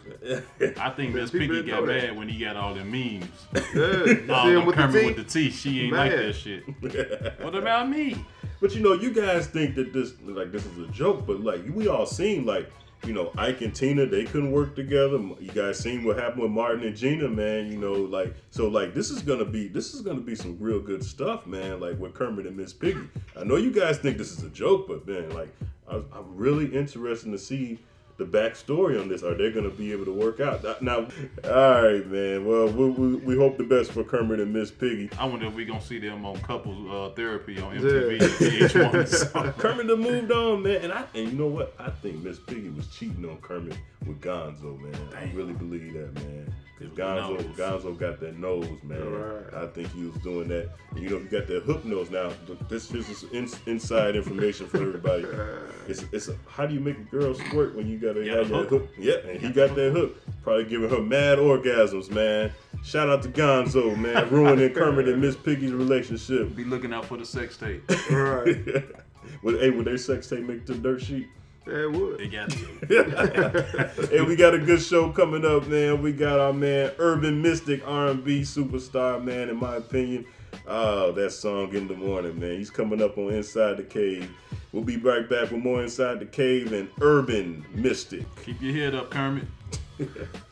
I 0.78 0.90
think 0.90 1.14
Miss 1.14 1.30
people 1.30 1.56
Piggy 1.56 1.70
got 1.70 1.80
know 1.80 1.86
that. 1.86 2.02
mad 2.08 2.16
when 2.16 2.28
he 2.28 2.38
got 2.44 2.56
all 2.56 2.74
them 2.74 2.90
memes. 2.90 3.24
Yeah, 3.54 3.60
you 3.74 4.06
see 4.06 4.26
Oh, 4.28 4.48
him 4.48 4.54
no, 4.54 4.64
with 4.66 4.76
the 4.76 4.82
Kermit 4.82 4.94
teeth. 5.02 5.16
with 5.16 5.26
the 5.26 5.32
teeth. 5.32 5.54
She 5.58 5.80
ain't 5.84 5.92
like 5.94 6.10
that 6.12 6.32
shit. 6.34 6.64
What 7.42 7.54
about 7.54 7.88
me? 7.88 8.24
But 8.60 8.74
you 8.74 8.82
know, 8.82 8.92
you 8.94 9.12
guys 9.12 9.46
think 9.46 9.74
that 9.76 9.92
this 9.92 10.12
like 10.24 10.50
this 10.52 10.64
is 10.66 10.78
a 10.78 10.86
joke, 10.88 11.26
but 11.26 11.40
like 11.40 11.60
we 11.72 11.88
all 11.88 12.06
seen 12.06 12.44
like 12.46 12.70
you 13.04 13.12
know 13.12 13.32
Ike 13.36 13.62
and 13.62 13.74
Tina 13.74 14.06
they 14.06 14.24
couldn't 14.24 14.52
work 14.52 14.74
together. 14.74 15.18
You 15.18 15.50
guys 15.54 15.78
seen 15.78 16.04
what 16.04 16.18
happened 16.18 16.42
with 16.42 16.50
Martin 16.50 16.84
and 16.84 16.96
Gina, 16.96 17.28
man. 17.28 17.70
You 17.70 17.78
know, 17.78 17.92
like 17.92 18.34
so 18.50 18.68
like 18.68 18.94
this 18.94 19.10
is 19.10 19.22
gonna 19.22 19.44
be 19.44 19.68
this 19.68 19.94
is 19.94 20.00
gonna 20.00 20.20
be 20.20 20.34
some 20.34 20.56
real 20.60 20.80
good 20.80 21.04
stuff, 21.04 21.46
man. 21.46 21.80
Like 21.80 21.98
with 21.98 22.14
Kermit 22.14 22.46
and 22.46 22.56
Miss 22.56 22.72
Piggy. 22.72 23.08
I 23.36 23.44
know 23.44 23.56
you 23.56 23.72
guys 23.72 23.98
think 23.98 24.18
this 24.18 24.32
is 24.32 24.42
a 24.42 24.50
joke, 24.50 24.88
but 24.88 25.06
man, 25.06 25.30
like 25.30 25.54
I, 25.88 25.96
I'm 25.96 26.36
really 26.36 26.66
interested 26.66 27.30
to 27.30 27.38
see. 27.38 27.78
The 28.18 28.24
backstory 28.24 28.98
on 29.00 29.08
this, 29.08 29.22
are 29.22 29.34
they 29.34 29.50
going 29.50 29.70
to 29.70 29.76
be 29.76 29.92
able 29.92 30.06
to 30.06 30.12
work 30.12 30.40
out? 30.40 30.62
Now, 30.82 31.06
all 31.44 31.82
right, 31.82 32.06
man. 32.06 32.46
Well, 32.46 32.68
we, 32.68 32.88
we, 32.90 33.16
we 33.16 33.36
hope 33.36 33.58
the 33.58 33.64
best 33.64 33.92
for 33.92 34.04
Kermit 34.04 34.40
and 34.40 34.52
Miss 34.52 34.70
Piggy. 34.70 35.10
I 35.18 35.26
wonder 35.26 35.46
if 35.46 35.54
we 35.54 35.64
gonna 35.66 35.80
see 35.82 35.98
them 35.98 36.24
on 36.24 36.38
couples 36.40 36.90
uh, 36.90 37.14
therapy 37.14 37.60
on 37.60 37.76
MTV 37.76 38.22
and 38.22 38.32
VH1. 38.32 39.06
So, 39.32 39.52
Kermit 39.58 39.88
done 39.88 40.00
moved 40.00 40.32
on, 40.32 40.62
man. 40.62 40.76
And 40.82 40.92
I 40.92 41.04
and 41.14 41.28
you 41.30 41.38
know 41.38 41.46
what? 41.46 41.74
I 41.78 41.90
think 41.90 42.22
Miss 42.22 42.38
Piggy 42.38 42.70
was 42.70 42.86
cheating 42.88 43.28
on 43.28 43.36
Kermit 43.38 43.76
with 44.06 44.20
Gonzo, 44.20 44.80
man. 44.80 44.98
I 45.14 45.30
really 45.34 45.52
believe 45.52 45.92
that, 45.94 46.14
man. 46.14 46.54
Because 46.78 46.86
It 46.86 46.90
was 46.90 46.96
the 46.96 47.02
Gonzo, 47.02 47.56
nose. 47.58 47.82
Gonzo 47.84 47.98
got 47.98 48.20
that 48.20 48.38
nose, 48.38 48.82
man. 48.82 49.12
Right. 49.12 49.54
I 49.54 49.66
think 49.68 49.92
he 49.92 50.04
was 50.04 50.16
doing 50.22 50.48
that. 50.48 50.70
And 50.90 51.00
you 51.02 51.10
know, 51.10 51.16
if 51.16 51.24
you 51.24 51.38
got 51.38 51.46
that 51.48 51.62
hook 51.62 51.84
nose 51.84 52.10
now, 52.10 52.30
this, 52.68 52.88
this 52.88 53.08
is 53.08 53.24
in, 53.32 53.48
inside 53.66 54.16
information 54.16 54.66
for 54.66 54.78
everybody. 54.78 55.26
It's, 55.88 56.04
it's 56.10 56.26
a, 56.26 56.36
how 56.48 56.66
do 56.66 56.74
you 56.74 56.80
make 56.80 56.98
a 56.98 57.02
girl 57.02 57.32
squirt 57.32 57.76
when 57.76 57.86
you 57.86 57.96
gotta 57.96 58.05
Yeah, 58.14 58.36
have 58.36 58.48
the 58.48 58.54
that 58.54 58.68
hook. 58.68 58.68
hook? 58.68 58.88
Yeah, 58.98 59.14
and 59.28 59.40
he 59.40 59.50
got 59.50 59.74
that 59.74 59.92
hook. 59.92 60.16
Probably 60.42 60.64
giving 60.64 60.88
her 60.90 61.00
mad 61.00 61.38
orgasms, 61.38 62.10
man. 62.10 62.52
Shout 62.84 63.08
out 63.08 63.22
to 63.22 63.28
Gonzo, 63.28 63.96
man, 63.96 64.28
ruining 64.30 64.72
Kermit 64.72 65.08
and 65.08 65.20
Miss 65.20 65.34
Piggy's 65.34 65.72
relationship. 65.72 66.54
be 66.54 66.64
looking 66.64 66.92
out 66.92 67.04
for 67.06 67.16
the 67.16 67.24
sex 67.26 67.56
tape. 67.56 67.82
Right. 68.10 68.56
would, 69.42 69.60
hey, 69.60 69.70
would 69.70 69.86
their 69.86 69.98
sex 69.98 70.28
tape 70.28 70.40
make 70.40 70.58
it 70.58 70.66
to 70.66 70.74
the 70.74 70.78
dirt 70.80 71.02
sheet? 71.02 71.26
Yeah, 71.66 71.82
it 71.82 71.92
would. 71.92 72.18
They 72.18 72.28
got 72.28 72.48
to. 72.50 74.06
hey, 74.08 74.20
we 74.20 74.36
got 74.36 74.54
a 74.54 74.58
good 74.58 74.80
show 74.80 75.10
coming 75.10 75.44
up, 75.44 75.66
man. 75.66 76.00
We 76.00 76.12
got 76.12 76.38
our 76.38 76.52
man 76.52 76.92
Urban 76.98 77.42
Mystic 77.42 77.82
R&B 77.84 78.42
superstar, 78.42 79.22
man. 79.22 79.48
In 79.48 79.56
my 79.56 79.76
opinion, 79.76 80.26
oh, 80.66 81.12
that 81.12 81.30
song 81.30 81.74
in 81.74 81.88
the 81.88 81.94
morning, 81.94 82.38
man. 82.38 82.56
He's 82.56 82.70
coming 82.70 83.02
up 83.02 83.18
on 83.18 83.32
Inside 83.32 83.76
the 83.76 83.82
Cave. 83.82 84.30
We'll 84.72 84.84
be 84.84 84.96
right 84.96 85.28
back 85.28 85.50
with 85.50 85.62
more 85.62 85.82
Inside 85.82 86.20
the 86.20 86.26
Cave 86.26 86.72
and 86.72 86.88
Urban 87.00 87.64
Mystic. 87.74 88.26
Keep 88.44 88.62
your 88.62 88.74
head 88.74 88.94
up, 88.94 89.10
Kermit. 89.10 89.44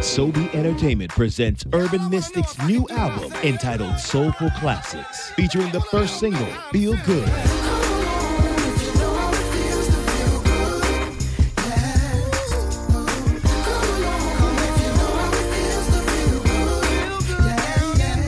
Sobe 0.00 0.54
Entertainment 0.54 1.10
presents 1.10 1.66
Urban 1.74 2.08
Mystic's 2.08 2.56
new 2.66 2.88
album 2.88 3.30
entitled 3.42 3.98
Soulful 3.98 4.48
Classics, 4.52 5.28
featuring 5.32 5.70
the 5.72 5.80
first 5.82 6.18
single, 6.18 6.46
Feel 6.72 6.96
Good. 7.04 7.28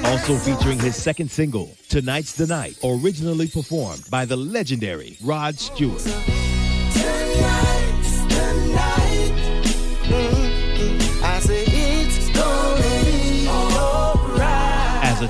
Also 0.04 0.36
featuring 0.36 0.78
his 0.78 0.94
second 0.94 1.30
single, 1.30 1.74
Tonight's 1.88 2.34
the 2.34 2.46
Night, 2.46 2.76
originally 2.84 3.48
performed 3.48 4.04
by 4.10 4.26
the 4.26 4.36
legendary 4.36 5.16
Rod 5.22 5.58
Stewart. 5.58 6.06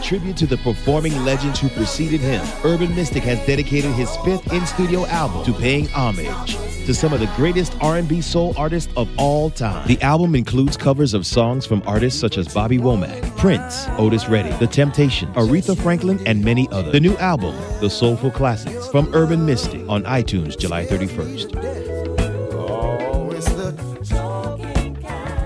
Tribute 0.03 0.37
to 0.37 0.47
the 0.47 0.57
performing 0.59 1.25
legends 1.25 1.61
who 1.61 1.69
preceded 1.71 2.21
him, 2.21 2.45
Urban 2.65 2.95
Mystic 2.95 3.23
has 3.23 3.39
dedicated 3.47 3.93
his 3.93 4.15
fifth 4.19 4.53
in-studio 4.53 5.07
album 5.07 5.45
to 5.45 5.53
paying 5.53 5.89
homage 5.89 6.57
to 6.87 6.93
some 6.93 7.13
of 7.13 7.21
the 7.21 7.31
greatest 7.37 7.77
R&B 7.81 8.21
soul 8.21 8.55
artists 8.57 8.93
of 8.97 9.09
all 9.17 9.51
time. 9.51 9.87
The 9.87 10.01
album 10.03 10.35
includes 10.35 10.77
covers 10.77 11.15
of 11.15 11.25
songs 11.25 11.65
from 11.65 11.83
artists 11.87 12.21
such 12.21 12.37
as 12.39 12.53
Bobby 12.53 12.79
Womack, 12.79 13.37
Prince, 13.37 13.87
Otis 13.99 14.29
Redding, 14.29 14.59
The 14.59 14.67
Temptations, 14.67 15.35
Aretha 15.37 15.81
Franklin, 15.81 16.21
and 16.27 16.45
many 16.45 16.69
others. 16.73 16.93
The 16.93 17.01
new 17.01 17.17
album, 17.19 17.55
The 17.81 17.89
Soulful 17.89 18.33
Classics, 18.33 18.89
from 18.89 19.15
Urban 19.15 19.47
Mystic 19.47 19.89
on 19.89 20.03
iTunes 20.03 20.59
July 20.59 20.85
31st. 20.87 21.83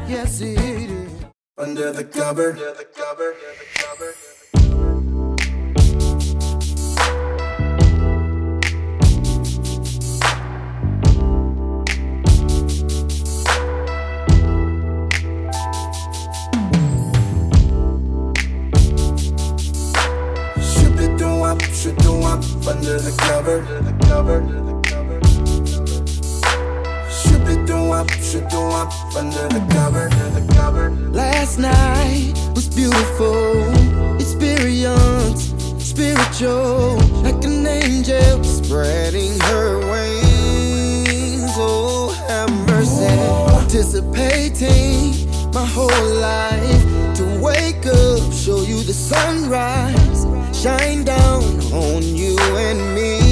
Yes, 0.08 0.40
it 0.40 0.58
is. 0.58 1.24
Under 1.58 1.92
the 1.92 2.04
cover. 2.04 2.52
Under 2.52 2.72
the 2.74 2.84
cover. 2.84 3.32
Under 3.32 3.52
the 3.58 3.64
cover. 3.74 3.85
Should 21.76 21.96
do 21.98 22.22
up 22.22 22.42
under 22.66 22.98
the 22.98 23.12
cover. 23.28 23.60
Should 27.10 27.44
be 27.44 27.56
do 27.66 27.92
up, 27.92 28.10
should 28.22 28.48
do 28.48 28.62
up 28.80 28.90
under 29.14 29.46
the 29.48 29.60
cover. 29.70 30.08
Under 30.10 30.40
the 30.40 30.54
cover. 30.54 30.90
Last 31.12 31.58
night 31.58 32.32
was 32.54 32.68
beautiful. 32.74 33.62
Experience, 34.16 35.52
spiritual, 35.78 36.96
like 37.22 37.44
an 37.44 37.66
angel 37.66 38.42
spreading 38.42 39.38
her 39.40 39.78
wings. 39.90 41.52
Oh, 41.58 42.08
have 42.26 42.50
mercy. 42.68 43.04
Anticipating 43.60 45.28
my 45.52 45.66
whole 45.66 46.08
life 46.14 47.16
to 47.16 47.24
wake 47.42 47.84
up, 47.84 48.32
show 48.32 48.62
you 48.62 48.82
the 48.82 48.94
sunrise, 48.94 50.05
shine 50.62 51.04
down 51.04 51.44
on 51.72 52.02
you 52.02 52.34
and 52.56 52.94
me. 52.94 53.25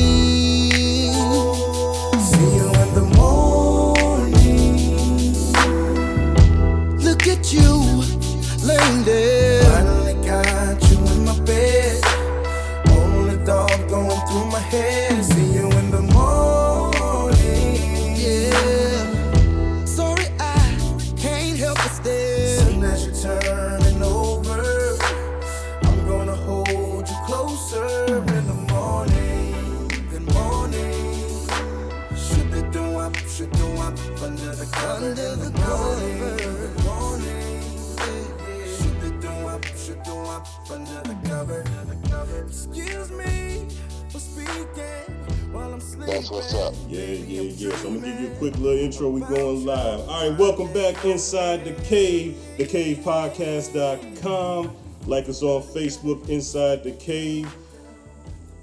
Inside 51.25 51.65
the 51.65 51.73
cave, 51.85 52.37
thecavepodcast.com. 52.59 54.77
Like 55.07 55.27
us 55.31 55.43
on 55.43 55.63
Facebook, 55.63 56.29
Inside 56.29 56.85
the 56.85 56.93
Cave. 56.93 57.47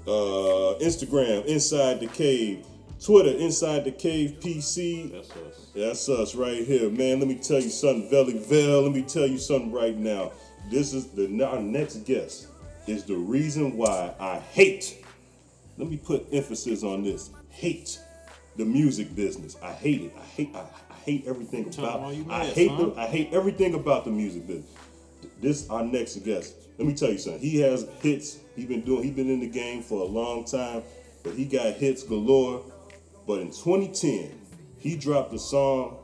Uh, 0.06 0.78
Instagram, 0.78 1.44
Inside 1.46 1.98
the 1.98 2.06
Cave. 2.06 2.64
Twitter, 3.04 3.30
Inside 3.30 3.84
the 3.84 3.90
Cave 3.90 4.36
PC. 4.38 5.10
That's 5.10 5.32
us. 5.32 5.70
That's 5.74 6.08
us 6.08 6.36
right 6.36 6.64
here, 6.64 6.88
man. 6.88 7.18
Let 7.18 7.26
me 7.26 7.34
tell 7.34 7.58
you 7.58 7.68
something, 7.68 8.08
Valley 8.08 8.38
Vel. 8.38 8.82
Let 8.82 8.92
me 8.92 9.02
tell 9.02 9.26
you 9.26 9.38
something 9.38 9.72
right 9.72 9.96
now. 9.96 10.30
This 10.70 10.94
is 10.94 11.08
the 11.08 11.44
our 11.44 11.60
next 11.60 11.96
guest 12.04 12.46
is 12.86 13.02
the 13.02 13.16
reason 13.16 13.76
why 13.76 14.14
I 14.20 14.38
hate. 14.38 15.04
Let 15.78 15.90
me 15.90 15.96
put 15.96 16.28
emphasis 16.32 16.84
on 16.84 17.02
this. 17.02 17.30
Hate 17.48 17.98
the 18.56 18.64
music 18.64 19.16
business. 19.16 19.56
I 19.60 19.72
hate 19.72 20.02
it. 20.02 20.14
I 20.16 20.22
hate. 20.22 20.54
I 20.54 20.64
hate 21.04 21.24
everything 21.26 21.68
about. 21.78 22.00
I 22.30 22.44
hate 22.44 22.68
son. 22.68 22.94
the. 22.94 23.00
I 23.00 23.06
hate 23.06 23.32
everything 23.32 23.74
about 23.74 24.04
the 24.04 24.10
music 24.10 24.46
business. 24.46 24.70
This 25.40 25.68
our 25.70 25.84
next 25.84 26.16
guest. 26.24 26.54
Let 26.78 26.86
me 26.86 26.94
tell 26.94 27.10
you 27.10 27.18
something. 27.18 27.40
He 27.40 27.60
has 27.60 27.86
hits. 28.00 28.38
He 28.56 28.66
been 28.66 28.82
doing. 28.82 29.02
He 29.02 29.10
been 29.10 29.30
in 29.30 29.40
the 29.40 29.48
game 29.48 29.82
for 29.82 30.00
a 30.00 30.04
long 30.04 30.44
time, 30.44 30.82
but 31.22 31.34
he 31.34 31.44
got 31.44 31.74
hits 31.74 32.02
galore. 32.02 32.62
But 33.26 33.40
in 33.40 33.48
2010, 33.48 34.32
he 34.78 34.96
dropped 34.96 35.32
a 35.32 35.38
song, 35.38 35.98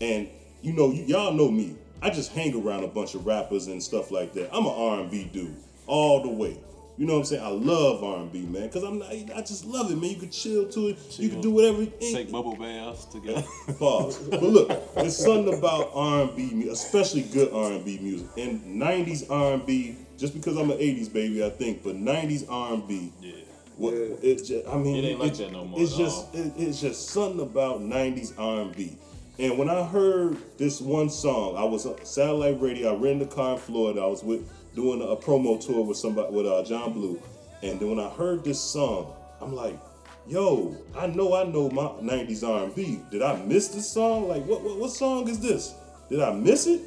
and 0.00 0.28
you 0.62 0.72
know, 0.72 0.92
you, 0.92 1.02
y'all 1.04 1.32
know 1.32 1.50
me. 1.50 1.76
I 2.00 2.10
just 2.10 2.32
hang 2.32 2.54
around 2.54 2.84
a 2.84 2.88
bunch 2.88 3.14
of 3.14 3.26
rappers 3.26 3.68
and 3.68 3.82
stuff 3.82 4.10
like 4.10 4.32
that. 4.34 4.50
I'm 4.52 4.66
an 4.66 4.72
R&B 4.72 5.30
dude 5.32 5.56
all 5.86 6.22
the 6.22 6.28
way. 6.28 6.58
You 6.98 7.06
know 7.06 7.14
what 7.14 7.18
I'm 7.20 7.24
saying? 7.24 7.42
I 7.42 7.48
love 7.48 8.04
R&B, 8.04 8.42
man, 8.42 8.62
because 8.64 8.82
I'm 8.82 8.98
not. 8.98 9.10
I 9.10 9.40
just 9.40 9.64
love 9.64 9.90
it, 9.90 9.96
man. 9.96 10.10
You 10.10 10.16
can 10.16 10.30
chill 10.30 10.68
to 10.68 10.88
it. 10.88 10.98
You 11.18 11.30
can 11.30 11.40
do 11.40 11.50
whatever. 11.50 11.86
Take 11.86 12.30
bubble 12.30 12.54
baths 12.54 13.06
together. 13.06 13.42
Pause. 13.78 14.18
But 14.28 14.42
look, 14.42 14.94
there's 14.94 15.16
something 15.16 15.54
about 15.54 15.90
R&B, 15.94 16.50
mu- 16.52 16.70
especially 16.70 17.22
good 17.22 17.50
R&B 17.52 17.98
music, 18.00 18.28
and 18.36 18.60
'90s 18.80 19.30
R&B. 19.30 19.96
Just 20.18 20.34
because 20.34 20.56
I'm 20.58 20.70
an 20.70 20.78
'80s 20.78 21.10
baby, 21.12 21.42
I 21.44 21.48
think, 21.48 21.82
but 21.82 21.96
'90s 21.96 22.44
R&B. 22.48 23.12
yeah. 23.20 23.32
What, 23.78 23.94
it 23.94 24.44
just, 24.44 24.68
I 24.68 24.76
mean, 24.76 24.96
It 25.02 25.08
ain't 25.08 25.18
like 25.18 25.32
it's- 25.32 25.38
that 25.38 25.50
no 25.50 25.64
more 25.64 25.80
It's 25.80 25.92
at 25.94 25.98
just, 25.98 26.34
all. 26.34 26.40
it, 26.40 26.52
it's 26.58 26.80
just 26.80 27.08
something 27.08 27.40
about 27.40 27.80
'90s 27.80 28.34
R&B. 28.38 28.98
And 29.38 29.56
when 29.56 29.70
I 29.70 29.82
heard 29.82 30.36
this 30.58 30.78
one 30.80 31.08
song, 31.08 31.56
I 31.56 31.64
was 31.64 31.86
on 31.86 32.04
satellite 32.04 32.60
radio. 32.60 32.94
I 32.94 32.98
ran 32.98 33.18
the 33.18 33.24
car 33.26 33.54
in 33.54 33.58
Florida. 33.58 34.02
I 34.02 34.06
was 34.06 34.22
with 34.22 34.46
doing 34.74 35.02
a 35.02 35.16
promo 35.16 35.64
tour 35.64 35.84
with 35.84 35.96
somebody 35.96 36.32
with 36.34 36.46
uh, 36.46 36.62
John 36.64 36.92
Blue, 36.92 37.20
and 37.62 37.78
then 37.78 37.90
when 37.90 38.00
I 38.00 38.08
heard 38.08 38.44
this 38.44 38.60
song, 38.60 39.14
I'm 39.40 39.54
like, 39.54 39.78
"Yo, 40.26 40.76
I 40.96 41.06
know, 41.06 41.34
I 41.34 41.44
know 41.44 41.70
my 41.70 41.88
'90s 42.02 42.46
R&B. 42.46 43.00
Did 43.10 43.22
I 43.22 43.36
miss 43.44 43.68
this 43.68 43.88
song? 43.90 44.28
Like, 44.28 44.44
what, 44.46 44.62
what, 44.62 44.78
what 44.78 44.90
song 44.90 45.28
is 45.28 45.40
this? 45.40 45.74
Did 46.08 46.20
I 46.20 46.32
miss 46.32 46.66
it?" 46.66 46.82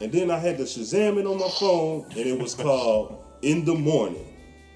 And 0.00 0.10
then 0.10 0.30
I 0.30 0.38
had 0.38 0.58
to 0.58 0.64
Shazam 0.64 1.18
it 1.18 1.26
on 1.26 1.38
my 1.38 1.48
phone, 1.48 2.04
and 2.10 2.18
it 2.18 2.38
was 2.38 2.54
called 2.66 3.24
"In 3.42 3.64
the 3.64 3.74
Morning" 3.74 4.26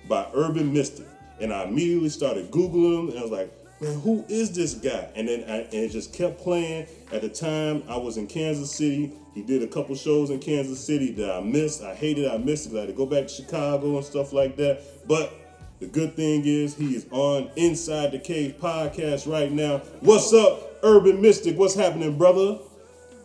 by 0.09 0.27
Urban 0.35 0.73
Mystic. 0.73 1.07
And 1.41 1.53
I 1.53 1.64
immediately 1.64 2.09
started 2.09 2.51
Googling 2.51 2.99
him, 2.99 3.09
and 3.11 3.19
I 3.19 3.23
was 3.23 3.31
like, 3.31 3.53
man, 3.81 4.01
who 4.01 4.25
is 4.29 4.53
this 4.53 4.75
guy? 4.75 5.09
And 5.14 5.29
then 5.29 5.45
I, 5.49 5.59
and 5.59 5.75
it 5.75 5.91
just 5.91 6.12
kept 6.12 6.41
playing. 6.41 6.87
At 7.12 7.23
the 7.23 7.29
time, 7.29 7.83
I 7.88 7.97
was 7.97 8.17
in 8.17 8.27
Kansas 8.27 8.75
City. 8.75 9.12
He 9.38 9.44
did 9.44 9.62
a 9.62 9.68
couple 9.68 9.94
shows 9.94 10.31
in 10.31 10.40
Kansas 10.40 10.85
City 10.85 11.12
that 11.12 11.31
I 11.31 11.40
missed. 11.40 11.81
I 11.81 11.94
hated 11.94 12.29
I 12.29 12.38
missed 12.38 12.72
it 12.72 12.77
I 12.77 12.81
had 12.81 12.88
to 12.88 12.92
go 12.92 13.07
back 13.07 13.29
to 13.29 13.33
Chicago 13.33 13.96
and 13.96 14.05
stuff 14.05 14.33
like 14.33 14.57
that. 14.57 14.83
But 15.07 15.33
the 15.79 15.87
good 15.87 16.16
thing 16.16 16.42
is 16.44 16.74
he 16.74 16.96
is 16.96 17.07
on 17.12 17.48
Inside 17.55 18.11
the 18.11 18.18
Cave 18.18 18.57
podcast 18.61 19.31
right 19.31 19.53
now. 19.53 19.79
What's 20.01 20.33
up, 20.33 20.81
Urban 20.83 21.22
Mystic? 21.22 21.57
What's 21.57 21.77
happening, 21.77 22.18
brother? 22.18 22.59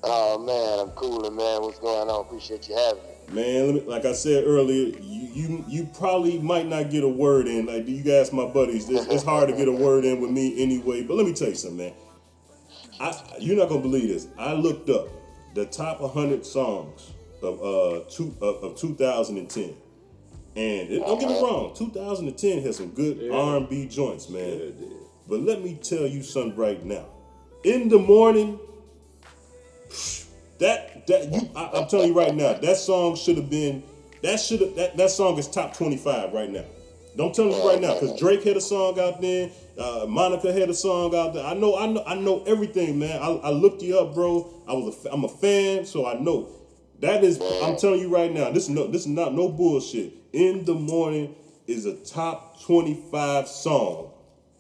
Oh 0.04 0.38
man, 0.38 0.88
I'm 0.88 0.96
cooling, 0.96 1.36
man. 1.36 1.64
What's 1.64 1.80
going 1.80 2.08
on? 2.08 2.28
Appreciate 2.28 2.70
you 2.70 2.76
having 2.76 3.02
me. 3.02 3.42
Man, 3.42 3.66
let 3.66 3.74
me, 3.74 3.82
like 3.90 4.06
I 4.06 4.14
said 4.14 4.44
earlier, 4.46 4.96
you, 5.00 5.30
you 5.34 5.66
you 5.68 5.90
probably 5.98 6.38
might 6.38 6.68
not 6.68 6.92
get 6.92 7.04
a 7.04 7.10
word 7.10 7.48
in. 7.48 7.66
Like 7.66 7.88
you 7.88 8.04
guys, 8.04 8.32
my 8.32 8.46
buddies, 8.46 8.88
it's, 8.88 9.08
it's 9.08 9.24
hard 9.24 9.50
to 9.50 9.56
get 9.56 9.68
a 9.68 9.72
word 9.72 10.06
in 10.06 10.22
with 10.22 10.30
me 10.30 10.62
anyway. 10.62 11.02
But 11.02 11.18
let 11.18 11.26
me 11.26 11.34
tell 11.34 11.50
you 11.50 11.56
something, 11.56 11.78
man. 11.78 11.94
I 13.00 13.20
you're 13.40 13.58
not 13.58 13.68
gonna 13.68 13.82
believe 13.82 14.10
this. 14.10 14.28
I 14.38 14.54
looked 14.54 14.92
up 14.92 15.08
the 15.54 15.66
top 15.66 16.02
100 16.02 16.46
songs 16.46 17.12
of 17.42 17.62
uh 17.62 18.10
two 18.10 18.36
of, 18.42 18.64
of 18.64 18.78
2010. 18.78 19.76
And 20.56 20.90
it, 20.92 21.00
don't 21.00 21.20
get 21.20 21.30
me 21.30 21.42
wrong, 21.42 21.74
2010 21.76 22.62
has 22.64 22.78
some 22.78 22.90
good 22.90 23.18
Yeah. 23.18 23.34
R&B 23.34 23.88
joints, 23.88 24.30
man. 24.30 24.60
Yeah. 24.60 24.88
But 25.28 25.40
let 25.42 25.64
me 25.64 25.80
tell 25.82 26.06
you 26.06 26.22
something 26.22 26.56
right 26.56 26.84
now. 26.86 27.06
In 27.64 27.90
the 27.90 27.98
morning, 27.98 28.60
that 30.60 31.08
that 31.08 31.32
you 31.32 31.50
I, 31.56 31.72
I'm 31.74 31.88
telling 31.88 32.10
you 32.10 32.14
right 32.18 32.34
now, 32.36 32.54
that 32.54 32.78
song 32.78 33.16
should 33.16 33.38
have 33.38 33.50
been 33.50 33.84
that 34.22 34.40
should 34.40 34.62
have 34.62 34.76
that, 34.76 34.98
that 34.98 35.10
song 35.12 35.38
is 35.38 35.48
top 35.48 35.76
25 35.76 36.34
right 36.34 36.50
now. 36.50 36.64
Don't 37.16 37.34
tell 37.36 37.46
me 37.46 37.68
right 37.68 37.80
now, 37.80 37.94
because 37.94 38.18
Drake 38.20 38.44
had 38.44 38.58
a 38.58 38.62
song 38.62 39.00
out 39.00 39.22
there, 39.22 39.50
uh, 39.78 40.06
Monica 40.08 40.52
had 40.54 40.70
a 40.70 40.74
song 40.74 41.16
out 41.16 41.34
there. 41.34 41.46
I 41.46 41.54
know, 41.54 41.78
I 41.78 41.88
know, 41.88 42.04
I 42.06 42.16
know 42.16 42.44
everything, 42.44 43.00
man. 43.00 43.22
I, 43.22 43.28
I 43.28 43.50
looked 43.50 43.82
you 43.82 43.98
up, 44.00 44.14
bro. 44.14 44.64
I 44.68 44.74
was 44.74 45.06
a, 45.06 45.12
I'm 45.12 45.24
a 45.24 45.30
fan, 45.30 45.86
so 45.86 46.06
I 46.06 46.16
know. 46.20 46.50
That 47.00 47.24
is, 47.24 47.42
I'm 47.64 47.76
telling 47.76 48.00
you 48.00 48.14
right 48.14 48.32
now. 48.32 48.52
This 48.52 48.64
is 48.64 48.70
no, 48.70 48.88
this 48.88 49.02
is 49.02 49.08
not 49.08 49.34
no 49.34 49.50
bullshit. 49.50 50.14
In 50.32 50.66
the 50.66 50.74
morning 50.74 51.36
is 51.68 51.86
a 51.86 51.96
top 51.96 52.62
25 52.64 53.48
song 53.48 54.12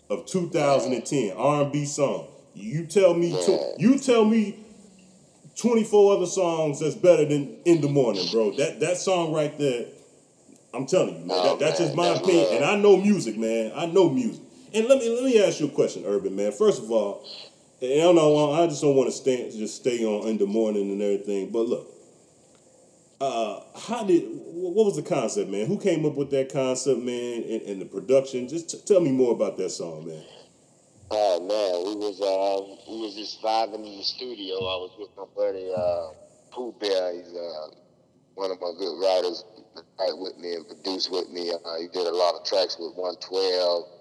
of 0.09 0.25
2010 0.25 1.37
R&B 1.37 1.85
song. 1.85 2.27
You 2.53 2.85
tell 2.85 3.13
me, 3.13 3.31
tw- 3.31 3.79
you 3.81 3.97
tell 3.97 4.25
me 4.25 4.59
24 5.55 6.17
other 6.17 6.25
songs 6.25 6.79
that's 6.79 6.95
better 6.95 7.25
than 7.25 7.57
In 7.65 7.81
the 7.81 7.87
Morning, 7.87 8.27
bro. 8.31 8.51
That 8.57 8.79
that 8.79 8.97
song 8.97 9.33
right 9.33 9.57
there, 9.57 9.85
I'm 10.73 10.85
telling 10.85 11.19
you, 11.21 11.25
man. 11.25 11.43
That, 11.43 11.59
that's 11.59 11.79
just 11.79 11.95
my 11.95 12.07
opinion, 12.07 12.47
and 12.55 12.65
I 12.65 12.75
know 12.75 12.97
music, 12.97 13.37
man. 13.37 13.71
I 13.75 13.85
know 13.85 14.09
music. 14.09 14.42
And 14.73 14.87
let 14.87 14.97
me 14.99 15.09
let 15.09 15.23
me 15.23 15.43
ask 15.43 15.59
you 15.59 15.67
a 15.67 15.69
question, 15.69 16.03
Urban 16.05 16.35
man. 16.35 16.51
First 16.51 16.81
of 16.81 16.91
all, 16.91 17.27
and 17.81 17.91
I 17.91 18.03
don't 18.03 18.15
know, 18.15 18.51
I 18.51 18.65
just 18.65 18.81
don't 18.81 18.95
want 18.95 19.07
to 19.09 19.15
stay 19.15 19.51
just 19.51 19.75
stay 19.75 20.03
on 20.03 20.27
In 20.27 20.37
the 20.37 20.47
Morning 20.47 20.91
and 20.91 21.01
everything, 21.01 21.51
but 21.51 21.67
look. 21.67 21.89
Uh, 23.21 23.61
how 23.87 24.03
did 24.03 24.23
what 24.25 24.85
was 24.85 24.97
the 24.97 25.01
concept, 25.01 25.49
man? 25.49 25.65
Who 25.67 25.79
came 25.79 26.05
up 26.05 26.15
with 26.15 26.29
that 26.31 26.51
concept, 26.51 26.99
man, 26.99 27.43
and, 27.43 27.61
and 27.61 27.81
the 27.81 27.85
production? 27.85 28.49
Just 28.49 28.71
t- 28.71 28.81
tell 28.85 28.99
me 28.99 29.11
more 29.11 29.31
about 29.31 29.55
that 29.57 29.69
song, 29.69 30.07
man. 30.07 30.23
Oh 31.09 31.39
man, 31.39 31.85
we 31.87 31.95
was 31.95 32.19
uh, 32.19 32.91
we 32.91 32.99
was 32.99 33.15
just 33.15 33.41
vibing 33.41 33.85
in 33.85 33.97
the 33.97 34.03
studio. 34.03 34.55
I 34.55 34.75
was 34.81 34.91
with 34.97 35.09
my 35.15 35.25
buddy 35.37 35.71
uh, 35.71 36.09
Pooh 36.51 36.73
Bear. 36.81 37.13
He's 37.13 37.31
uh, 37.31 37.67
one 38.33 38.51
of 38.51 38.59
my 38.59 38.73
good 38.77 38.99
writers. 38.99 39.45
Write 39.99 40.17
with 40.17 40.37
me 40.37 40.55
and 40.55 40.67
produce 40.67 41.09
with 41.09 41.29
me. 41.29 41.51
Uh, 41.51 41.79
he 41.79 41.87
did 41.87 42.07
a 42.07 42.15
lot 42.15 42.35
of 42.35 42.43
tracks 42.43 42.77
with 42.79 42.95
112. 42.95 43.92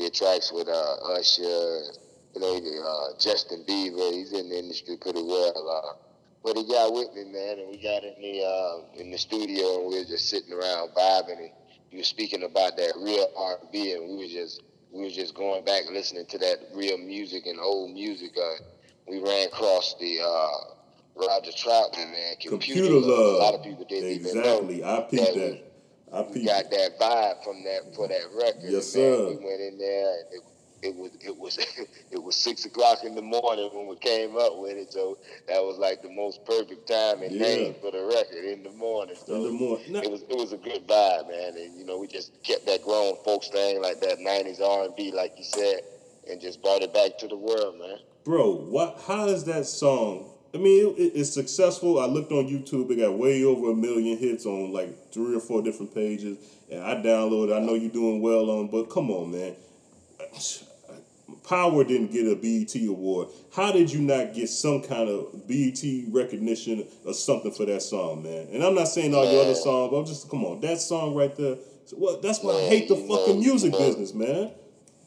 Did 0.00 0.14
tracks 0.14 0.50
with 0.50 0.66
uh, 0.66 1.12
Usher. 1.12 1.92
You 2.34 2.40
know, 2.40 2.56
uh, 2.56 3.18
Justin 3.18 3.64
Bieber. 3.68 4.10
He's 4.14 4.32
in 4.32 4.48
the 4.48 4.58
industry 4.58 4.96
pretty 4.96 5.22
well. 5.22 5.52
Uh, 5.68 5.92
but 6.42 6.56
he 6.56 6.64
got 6.66 6.94
with 6.94 7.12
me, 7.14 7.24
man, 7.24 7.58
and 7.58 7.68
we 7.68 7.76
got 7.76 8.02
in 8.02 8.14
the 8.18 8.42
uh, 8.42 8.98
in 8.98 9.10
the 9.10 9.18
studio 9.18 9.82
and 9.82 9.90
we 9.90 9.98
were 9.98 10.06
just 10.06 10.30
sitting 10.30 10.54
around 10.54 10.94
vibing. 10.96 11.40
And 11.40 11.50
he 11.90 11.98
was 11.98 12.06
speaking 12.06 12.44
about 12.44 12.78
that 12.78 12.94
real 12.96 13.28
R&B, 13.36 13.92
and 13.92 14.08
we 14.08 14.24
were 14.24 14.32
just 14.32 14.62
we 14.90 15.02
were 15.02 15.10
just 15.10 15.34
going 15.34 15.66
back 15.66 15.82
listening 15.90 16.24
to 16.30 16.38
that 16.38 16.60
real 16.72 16.96
music 16.96 17.44
and 17.44 17.60
old 17.60 17.92
music. 17.92 18.30
Uh, 18.38 18.54
we 19.06 19.18
ran 19.18 19.48
across 19.48 19.96
the 20.00 20.20
uh, 20.24 21.28
Roger 21.28 21.50
Troutman, 21.50 22.10
man, 22.10 22.36
computer, 22.40 22.88
Computer 22.88 23.06
love. 23.06 23.34
A 23.34 23.36
lot 23.36 23.54
of 23.54 23.62
people 23.62 23.84
didn't 23.84 24.08
Exactly. 24.08 24.76
even 24.76 24.80
know. 24.80 24.96
I 24.96 25.00
peeped 25.02 25.24
that 25.26 25.34
that. 25.34 25.69
I 26.12 26.22
peeped. 26.22 26.46
got 26.46 26.70
that 26.70 26.98
vibe 26.98 27.44
from 27.44 27.62
that 27.64 27.94
for 27.94 28.08
that 28.08 28.22
record. 28.34 28.62
Yes, 28.64 28.94
man, 28.94 29.02
sir. 29.04 29.28
We 29.28 29.36
went 29.36 29.60
in 29.60 29.78
there. 29.78 30.14
And 30.14 30.24
it, 30.32 30.42
it 30.82 30.94
was 30.96 31.10
it 31.20 31.36
was 31.36 31.58
it 32.10 32.22
was 32.22 32.36
six 32.36 32.64
o'clock 32.64 33.04
in 33.04 33.14
the 33.14 33.22
morning 33.22 33.68
when 33.72 33.86
we 33.86 33.96
came 33.96 34.36
up 34.36 34.58
with 34.58 34.76
it. 34.76 34.92
So 34.92 35.18
that 35.48 35.60
was 35.62 35.78
like 35.78 36.02
the 36.02 36.10
most 36.10 36.44
perfect 36.44 36.88
time 36.88 37.22
and 37.22 37.32
Yeah. 37.32 37.42
name 37.42 37.74
for 37.80 37.90
the 37.90 38.02
record 38.04 38.44
in 38.44 38.62
the 38.62 38.70
morning. 38.72 39.16
So 39.26 39.34
In 39.36 39.42
the 39.44 39.50
morning. 39.52 39.96
It 39.96 40.10
was 40.10 40.22
it 40.22 40.36
was 40.36 40.52
a 40.52 40.56
good 40.58 40.86
vibe, 40.88 41.28
man. 41.28 41.56
And 41.56 41.78
you 41.78 41.84
know, 41.84 41.98
we 41.98 42.06
just 42.06 42.32
kept 42.42 42.66
that 42.66 42.82
grown 42.82 43.14
folks 43.24 43.48
thing 43.48 43.80
like 43.82 44.00
that 44.00 44.18
'90s 44.18 44.60
R&B, 44.60 45.12
like 45.12 45.34
you 45.36 45.44
said, 45.44 45.80
and 46.30 46.40
just 46.40 46.62
brought 46.62 46.82
it 46.82 46.92
back 46.94 47.18
to 47.18 47.28
the 47.28 47.36
world, 47.36 47.78
man. 47.78 47.98
Bro, 48.24 48.66
what? 48.68 49.02
How 49.06 49.26
is 49.28 49.44
that 49.44 49.66
song? 49.66 50.32
I 50.52 50.58
mean, 50.58 50.94
it, 50.96 51.12
it's 51.14 51.32
successful. 51.32 52.00
I 52.00 52.06
looked 52.06 52.32
on 52.32 52.46
YouTube; 52.48 52.90
it 52.90 52.96
got 52.96 53.16
way 53.16 53.44
over 53.44 53.70
a 53.70 53.74
million 53.74 54.18
hits 54.18 54.46
on 54.46 54.72
like 54.72 55.12
three 55.12 55.36
or 55.36 55.40
four 55.40 55.62
different 55.62 55.94
pages, 55.94 56.38
and 56.70 56.80
I 56.82 56.94
downloaded. 56.96 57.56
I 57.56 57.60
know 57.60 57.74
you're 57.74 57.90
doing 57.90 58.20
well 58.20 58.50
on, 58.50 58.68
but 58.68 58.84
come 58.90 59.10
on, 59.10 59.30
man. 59.32 59.54
Power 61.48 61.84
didn't 61.84 62.12
get 62.12 62.26
a 62.26 62.34
BET 62.36 62.74
award. 62.88 63.28
How 63.54 63.72
did 63.72 63.90
you 63.92 64.00
not 64.00 64.34
get 64.34 64.48
some 64.48 64.82
kind 64.82 65.08
of 65.08 65.46
BET 65.48 65.82
recognition 66.10 66.86
or 67.04 67.14
something 67.14 67.50
for 67.50 67.64
that 67.66 67.82
song, 67.82 68.22
man? 68.22 68.48
And 68.52 68.62
I'm 68.62 68.74
not 68.74 68.88
saying 68.88 69.14
all 69.14 69.30
your 69.30 69.42
other 69.42 69.54
songs, 69.54 69.90
but 69.90 69.98
I'm 69.98 70.06
just 70.06 70.28
come 70.30 70.44
on, 70.44 70.60
that 70.60 70.80
song 70.80 71.14
right 71.14 71.34
there. 71.36 71.56
Well, 71.96 72.20
that's 72.20 72.40
why 72.42 72.52
I 72.54 72.62
hate 72.68 72.88
the 72.88 72.94
Man, 72.96 73.08
fucking 73.08 73.34
know, 73.36 73.40
music 73.40 73.72
you 73.72 73.78
know. 73.80 73.86
business, 73.86 74.14
man. 74.14 74.50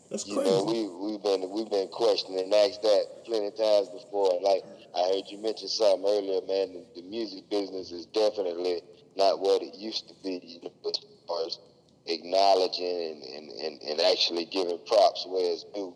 That's 0.09 0.27
You 0.27 0.35
crazy. 0.35 0.49
know, 0.49 0.63
we 0.65 1.11
we've 1.11 1.23
been 1.23 1.49
we've 1.49 1.69
been 1.69 1.87
questioning 1.87 2.39
and 2.43 2.53
asked 2.53 2.81
that 2.81 3.23
plenty 3.25 3.47
of 3.47 3.55
times 3.57 3.89
before. 3.89 4.39
Like 4.41 4.63
I 4.95 5.09
heard 5.09 5.25
you 5.27 5.37
mention 5.39 5.67
something 5.67 6.05
earlier, 6.05 6.41
man. 6.47 6.85
The, 6.95 7.01
music 7.03 7.49
business 7.49 7.91
is 7.91 8.05
definitely 8.07 8.81
not 9.15 9.39
what 9.39 9.61
it 9.61 9.75
used 9.75 10.07
to 10.09 10.15
be. 10.23 10.41
You 10.43 10.61
know, 10.63 10.73
as 10.89 10.99
far 11.27 11.45
as 11.45 11.59
acknowledging 12.05 12.85
and, 12.85 13.23
and, 13.23 13.51
and, 13.51 13.81
and 13.81 14.01
actually 14.01 14.45
giving 14.45 14.79
props 14.87 15.25
where 15.27 15.51
it's 15.51 15.65
due. 15.73 15.95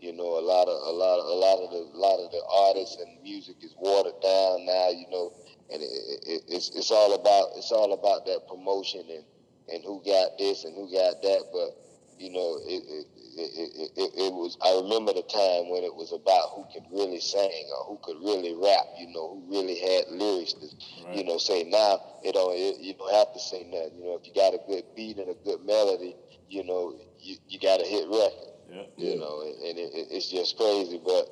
You 0.00 0.12
know, 0.12 0.38
a 0.38 0.44
lot 0.44 0.68
of 0.68 0.76
a 0.86 0.94
lot 0.94 1.18
of 1.18 1.26
a 1.26 1.34
lot 1.34 1.58
of 1.58 1.70
the 1.72 1.82
a 1.92 1.98
lot 1.98 2.20
of 2.24 2.30
the 2.30 2.42
artists 2.68 2.96
and 3.02 3.20
music 3.22 3.56
is 3.62 3.74
watered 3.78 4.20
down 4.22 4.64
now. 4.64 4.90
You 4.90 5.06
know, 5.10 5.32
and 5.72 5.82
it, 5.82 5.90
it, 6.26 6.42
it's 6.48 6.70
it's 6.70 6.90
all 6.92 7.14
about 7.14 7.50
it's 7.56 7.72
all 7.72 7.92
about 7.92 8.24
that 8.26 8.46
promotion 8.48 9.02
and 9.10 9.24
and 9.72 9.84
who 9.84 10.00
got 10.04 10.38
this 10.38 10.64
and 10.64 10.74
who 10.74 10.86
got 10.92 11.20
that. 11.22 11.42
But 11.52 11.74
you 12.18 12.30
know, 12.30 12.58
it 12.62 13.06
it, 13.38 13.50
it, 13.54 13.70
it, 13.78 13.90
it, 13.96 14.10
it 14.26 14.32
was. 14.34 14.58
I 14.60 14.74
remember 14.82 15.12
the 15.14 15.22
time 15.22 15.70
when 15.70 15.84
it 15.86 15.94
was 15.94 16.12
about 16.12 16.50
who 16.58 16.66
could 16.74 16.84
really 16.90 17.20
sing 17.20 17.64
or 17.78 17.84
who 17.86 17.98
could 18.02 18.18
really 18.18 18.54
rap. 18.54 18.86
You 18.98 19.08
know, 19.14 19.38
who 19.38 19.46
really 19.48 19.78
had 19.78 20.10
lyrics 20.10 20.54
to, 20.54 20.66
you 21.14 21.24
know, 21.24 21.38
say. 21.38 21.62
Now 21.64 22.00
it 22.24 22.34
don't. 22.34 22.52
It, 22.54 22.80
you 22.80 22.94
don't 22.94 23.14
have 23.14 23.32
to 23.32 23.40
say 23.40 23.64
nothing. 23.70 23.98
You 24.02 24.04
know, 24.10 24.18
if 24.20 24.26
you 24.26 24.34
got 24.34 24.54
a 24.54 24.60
good 24.66 24.84
beat 24.96 25.18
and 25.18 25.30
a 25.30 25.38
good 25.46 25.64
melody, 25.64 26.16
you 26.50 26.64
know, 26.64 26.94
you, 27.20 27.36
you 27.48 27.58
got 27.60 27.80
a 27.80 27.86
hit 27.86 28.08
record. 28.10 28.52
Yeah. 28.98 29.14
You 29.14 29.16
know, 29.18 29.42
and, 29.42 29.54
and 29.62 29.78
it, 29.78 29.90
it- 29.94 30.08
it's 30.10 30.28
just 30.28 30.56
crazy, 30.58 31.00
but. 31.04 31.26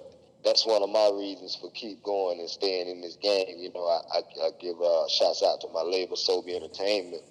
That's 0.44 0.64
one 0.64 0.80
of 0.80 0.90
my 0.90 1.10
reasons 1.12 1.56
for 1.56 1.72
keep 1.72 2.04
going 2.04 2.38
and 2.38 2.48
staying 2.48 2.88
in 2.88 3.00
this 3.00 3.16
game. 3.16 3.56
You 3.58 3.72
know, 3.74 3.82
I, 3.84 4.18
I, 4.18 4.46
I 4.46 4.50
give 4.60 4.80
uh, 4.80 5.08
shouts 5.08 5.42
out 5.42 5.60
to 5.62 5.68
my 5.74 5.82
label, 5.82 6.14
Sobe 6.14 6.54
Entertainment, 6.54 7.22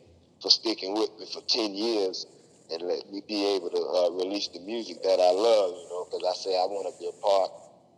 for 0.42 0.50
sticking 0.50 0.94
with 0.96 1.12
me 1.18 1.26
for 1.32 1.40
10 1.48 1.76
years 1.76 2.26
and 2.72 2.82
let 2.82 3.12
me 3.12 3.22
be 3.28 3.56
able 3.56 3.70
to 3.70 3.78
uh, 3.78 4.10
release 4.24 4.48
the 4.50 4.60
music 4.60 5.02
that 5.04 5.20
I 5.20 5.32
love, 5.32 5.76
you 5.76 5.88
know, 5.90 6.06
because 6.06 6.24
I 6.28 6.34
say 6.36 6.52
I 6.52 6.66
want 6.66 6.94
to 6.94 7.00
be 7.00 7.08
a 7.08 7.18
part 7.22 7.52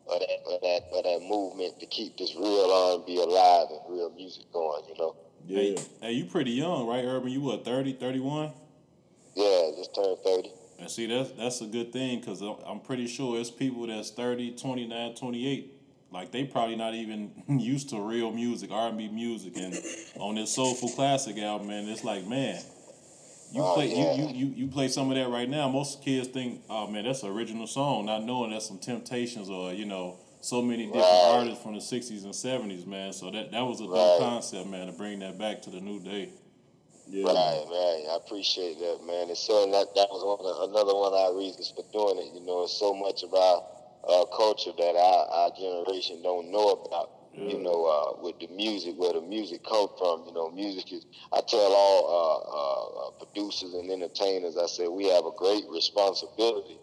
of 0.10 0.20
that, 0.20 0.40
of 0.54 0.62
that 0.62 0.82
of 0.98 1.04
that 1.04 1.28
movement 1.28 1.80
to 1.80 1.86
keep 1.86 2.18
this 2.18 2.36
real 2.36 2.72
R&B 2.98 3.18
alive 3.18 3.68
and 3.72 3.82
real 3.90 4.12
music 4.16 4.52
going, 4.52 4.84
you 4.88 4.96
know. 4.98 5.16
yeah. 5.46 5.60
Hey, 5.60 5.78
hey, 6.02 6.12
you 6.14 6.26
pretty 6.26 6.52
young, 6.52 6.88
right, 6.88 7.04
Urban? 7.04 7.30
You 7.30 7.42
what, 7.42 7.66
30, 7.66 7.94
31? 7.94 8.52
Yeah, 9.36 9.72
just 9.76 9.94
turned 9.94 10.18
30. 10.24 10.52
And 10.80 10.90
see, 10.90 11.08
that's 11.08 11.32
that's 11.32 11.62
a 11.62 11.66
good 11.66 11.92
thing 11.92 12.20
because 12.20 12.42
I'm 12.42 12.80
pretty 12.80 13.08
sure 13.08 13.40
it's 13.40 13.52
people 13.52 13.88
that's 13.88 14.12
30, 14.12 14.58
29, 14.58 15.16
28. 15.16 15.74
Like 16.12 16.32
they 16.32 16.46
probably 16.46 16.76
not 16.76 16.94
even 16.94 17.32
used 17.60 17.90
to 17.90 18.00
real 18.00 18.32
music, 18.32 18.72
R&B 18.72 19.10
music, 19.10 19.58
and 19.58 19.78
on 20.20 20.36
this 20.36 20.54
soulful 20.56 20.90
classic 20.90 21.38
album, 21.38 21.68
man, 21.68 21.88
it's 21.90 22.04
like, 22.04 22.26
man, 22.26 22.62
you 23.52 23.62
Oh, 23.64 23.74
play 23.76 23.88
yeah. 23.94 24.14
you, 24.14 24.28
you 24.28 24.48
you 24.48 24.54
you 24.66 24.68
play 24.68 24.88
some 24.88 25.10
of 25.10 25.16
that 25.18 25.30
right 25.30 25.50
now. 25.50 25.70
Most 25.70 26.04
kids 26.04 26.28
think, 26.28 26.62
oh 26.70 26.88
man, 26.88 27.06
that's 27.06 27.24
an 27.24 27.30
original 27.30 27.68
song, 27.68 28.06
not 28.06 28.24
knowing 28.24 28.52
that's 28.52 28.68
some 28.68 28.80
Temptations 28.80 29.50
or 29.50 29.74
you 29.74 29.86
know 29.86 30.18
so 30.42 30.62
many 30.62 30.86
different 30.86 31.06
Right. 31.06 31.40
artists 31.40 31.64
from 31.64 31.74
the 31.74 31.80
'60s 31.82 32.24
and 32.24 32.34
'70s, 32.34 32.86
man. 32.86 33.14
So 33.14 33.32
that 33.32 33.52
that 33.52 33.62
was 33.62 33.80
a 33.82 33.86
dope 33.86 33.96
Right. 33.96 34.18
concept, 34.20 34.68
man, 34.70 34.88
to 34.88 34.94
bring 34.94 35.20
that 35.20 35.38
back 35.38 35.62
to 35.64 35.70
the 35.70 35.80
new 35.80 36.00
day. 36.00 36.30
yeah. 37.08 37.26
Right, 37.26 37.64
right. 37.70 38.04
I 38.12 38.16
appreciate 38.18 38.80
that, 38.80 39.00
man. 39.06 39.30
And 39.30 39.38
so 39.38 39.66
that 39.72 39.88
that 39.96 40.08
was 40.12 40.24
one 40.24 40.44
of, 40.44 40.70
another 40.70 40.94
one 40.94 41.14
of 41.14 41.20
our 41.20 41.36
reasons 41.38 41.72
for 41.76 41.84
doing 41.94 42.20
it. 42.20 42.34
You 42.36 42.46
know, 42.46 42.64
it's 42.64 42.78
so 42.78 42.94
much 42.94 43.24
about 43.24 43.64
uh, 44.08 44.26
culture 44.36 44.72
that 44.78 44.96
our, 44.96 45.26
our 45.32 45.52
generation 45.56 46.22
don't 46.22 46.52
know 46.52 46.84
about. 46.86 47.10
You 47.46 47.60
know, 47.60 47.86
uh, 47.86 48.22
with 48.24 48.40
the 48.40 48.48
music, 48.48 48.96
where 48.98 49.14
the 49.14 49.22
music 49.22 49.64
come 49.68 49.88
from. 49.98 50.26
You 50.28 50.34
know, 50.34 50.50
music 50.52 50.92
is. 50.92 51.06
I 51.32 51.42
tell 51.48 51.72
all 51.74 52.02
uh, 52.10 52.40
uh, 52.58 53.08
uh, 53.08 53.12
producers 53.26 53.74
and 53.74 53.90
entertainers, 53.92 54.58
I 54.58 54.66
say 54.68 54.88
we 54.88 55.08
have 55.10 55.26
a 55.26 55.32
great 55.38 55.64
responsibility 55.70 56.80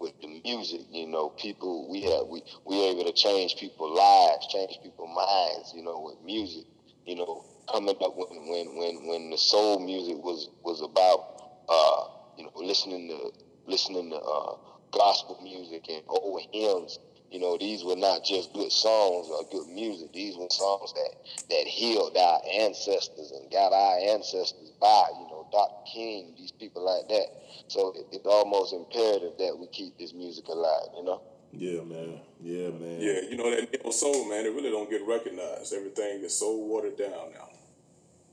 with 0.00 0.12
the 0.20 0.40
music. 0.44 0.82
You 0.90 1.06
know, 1.08 1.30
people 1.30 1.88
we 1.90 2.02
have 2.02 2.26
we 2.28 2.42
we 2.64 2.82
able 2.84 3.04
to 3.04 3.12
change 3.12 3.56
people's 3.56 3.98
lives, 3.98 4.46
change 4.48 4.78
people's 4.82 5.14
minds. 5.14 5.72
You 5.74 5.82
know, 5.82 6.00
with 6.00 6.16
music. 6.24 6.64
You 7.04 7.16
know, 7.16 7.44
coming 7.70 7.96
up 8.02 8.14
when 8.16 8.48
when 8.48 8.76
when 8.76 9.06
when 9.06 9.30
the 9.30 9.38
soul 9.38 9.80
music 9.80 10.16
was 10.22 10.48
was 10.64 10.80
about 10.82 11.20
uh, 11.68 12.04
you 12.38 12.44
know 12.44 12.52
listening 12.56 13.08
to 13.08 13.30
listening 13.66 14.10
to 14.10 14.16
uh, 14.16 14.54
gospel 14.92 15.38
music 15.42 15.84
and 15.88 16.02
old 16.08 16.40
hymns. 16.52 16.98
You 17.36 17.42
know, 17.42 17.58
these 17.58 17.84
were 17.84 17.96
not 17.96 18.24
just 18.24 18.54
good 18.54 18.72
songs 18.72 19.28
or 19.28 19.44
good 19.52 19.68
music. 19.68 20.10
These 20.14 20.38
were 20.38 20.48
songs 20.48 20.94
that 20.94 21.10
that 21.50 21.66
healed 21.66 22.16
our 22.16 22.40
ancestors 22.50 23.30
and 23.30 23.50
got 23.50 23.74
our 23.74 23.98
ancestors 23.98 24.72
by. 24.80 25.04
You 25.20 25.26
know, 25.28 25.46
Dr. 25.52 25.84
King, 25.92 26.32
these 26.38 26.50
people 26.52 26.82
like 26.82 27.06
that. 27.10 27.26
So 27.68 27.92
it, 27.94 28.06
it's 28.10 28.24
almost 28.24 28.72
imperative 28.72 29.36
that 29.38 29.54
we 29.54 29.66
keep 29.66 29.98
this 29.98 30.14
music 30.14 30.48
alive. 30.48 30.88
You 30.96 31.04
know. 31.04 31.20
Yeah, 31.52 31.82
man. 31.82 32.20
Yeah, 32.40 32.70
man. 32.70 33.00
Yeah, 33.02 33.20
you 33.28 33.36
know 33.36 33.50
that 33.50 33.70
neo 33.70 33.90
soul, 33.90 34.26
man, 34.30 34.46
it 34.46 34.54
really 34.54 34.70
don't 34.70 34.88
get 34.88 35.06
recognized. 35.06 35.74
Everything 35.74 36.24
is 36.24 36.38
so 36.38 36.56
watered 36.56 36.96
down 36.96 37.34
now. 37.34 37.50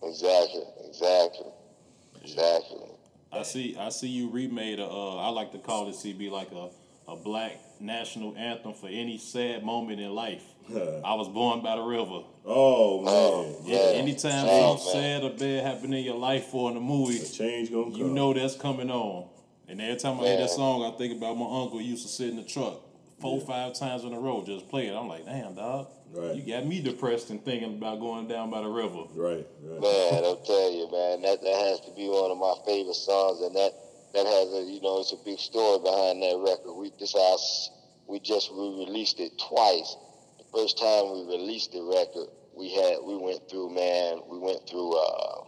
Exactly. 0.01 0.63
Exactly. 0.87 1.51
Exactly. 2.21 2.87
I 3.33 3.43
see. 3.43 3.75
I 3.77 3.89
see 3.89 4.07
you 4.07 4.29
remade 4.29 4.79
a. 4.79 4.85
Uh, 4.85 5.15
I 5.17 5.27
like 5.27 5.51
to 5.51 5.57
call 5.59 5.89
it 5.89 5.95
CB 5.95 6.31
like 6.31 6.53
a 6.53 6.69
a 7.07 7.15
black 7.17 7.59
national 7.83 8.35
anthem 8.37 8.73
for 8.73 8.87
any 8.87 9.17
sad 9.17 9.63
moment 9.63 9.99
in 9.99 10.13
life. 10.13 10.43
I 11.03 11.13
was 11.15 11.27
born 11.27 11.61
by 11.61 11.75
the 11.75 11.81
river. 11.81 12.21
Oh 12.45 13.01
man. 13.01 13.55
Yeah. 13.65 13.77
man. 13.77 13.95
Anytime 13.95 14.45
Oh, 14.47 14.77
something 14.77 15.01
sad 15.01 15.23
or 15.23 15.29
bad 15.31 15.63
happen 15.65 15.93
in 15.93 16.03
your 16.05 16.15
life 16.15 16.53
or 16.53 16.71
in 16.71 16.77
a 16.77 16.79
movie, 16.79 17.17
The 17.17 17.27
change 17.29 17.71
gonna 17.71 17.91
come. 17.91 17.95
you 17.95 18.05
know 18.07 18.33
that's 18.33 18.55
coming 18.55 18.89
on. 18.89 19.27
And 19.67 19.81
every 19.81 19.97
time 19.97 20.19
I 20.19 20.23
hear 20.27 20.37
that 20.37 20.49
song, 20.49 20.83
I 20.83 20.97
think 20.97 21.17
about 21.17 21.37
my 21.37 21.45
uncle 21.45 21.79
who 21.79 21.83
used 21.83 22.03
to 22.03 22.09
sit 22.09 22.29
in 22.29 22.37
the 22.37 22.43
truck 22.43 22.79
four, 23.19 23.39
five 23.41 23.73
times 23.73 24.03
in 24.03 24.13
a 24.13 24.19
row, 24.19 24.43
just 24.45 24.69
play 24.69 24.87
it. 24.87 24.93
I'm 24.95 25.07
like, 25.07 25.25
damn, 25.25 25.55
dog. 25.55 25.87
Right. 26.13 26.35
You 26.35 26.43
got 26.53 26.65
me 26.67 26.79
depressed 26.81 27.29
and 27.31 27.43
thinking 27.43 27.77
about 27.77 27.99
going 27.99 28.27
down 28.27 28.51
by 28.51 28.61
the 28.61 28.67
river. 28.67 29.03
Right, 29.15 29.47
right. 29.63 29.81
Man, 29.81 30.23
I'll 30.23 30.43
tell 30.45 30.71
you, 30.71 30.87
man, 30.91 31.21
that 31.23 31.41
that 31.41 31.55
has 31.71 31.79
to 31.81 31.91
be 31.95 32.07
one 32.07 32.29
of 32.29 32.37
my 32.37 32.53
favorite 32.67 32.93
songs, 32.95 33.41
and 33.41 33.55
that 33.55 33.73
that 34.13 34.25
has 34.25 34.53
a 34.53 34.61
you 34.61 34.81
know 34.81 34.99
it's 34.99 35.13
a 35.13 35.25
big 35.25 35.39
story 35.39 35.79
behind 35.83 36.21
that 36.21 36.37
record. 36.37 36.73
We 36.73 36.91
this 36.99 37.13
house 37.13 37.69
we 38.07 38.19
just 38.19 38.51
re-released 38.51 39.19
it 39.19 39.31
twice. 39.39 39.95
The 40.37 40.45
first 40.57 40.77
time 40.77 41.13
we 41.13 41.37
released 41.37 41.71
the 41.71 41.81
record, 41.83 42.29
we 42.55 42.73
had 42.73 42.97
we 43.03 43.17
went 43.17 43.49
through 43.49 43.73
man, 43.73 44.21
we 44.29 44.39
went 44.39 44.67
through 44.69 44.93
uh 44.93 45.45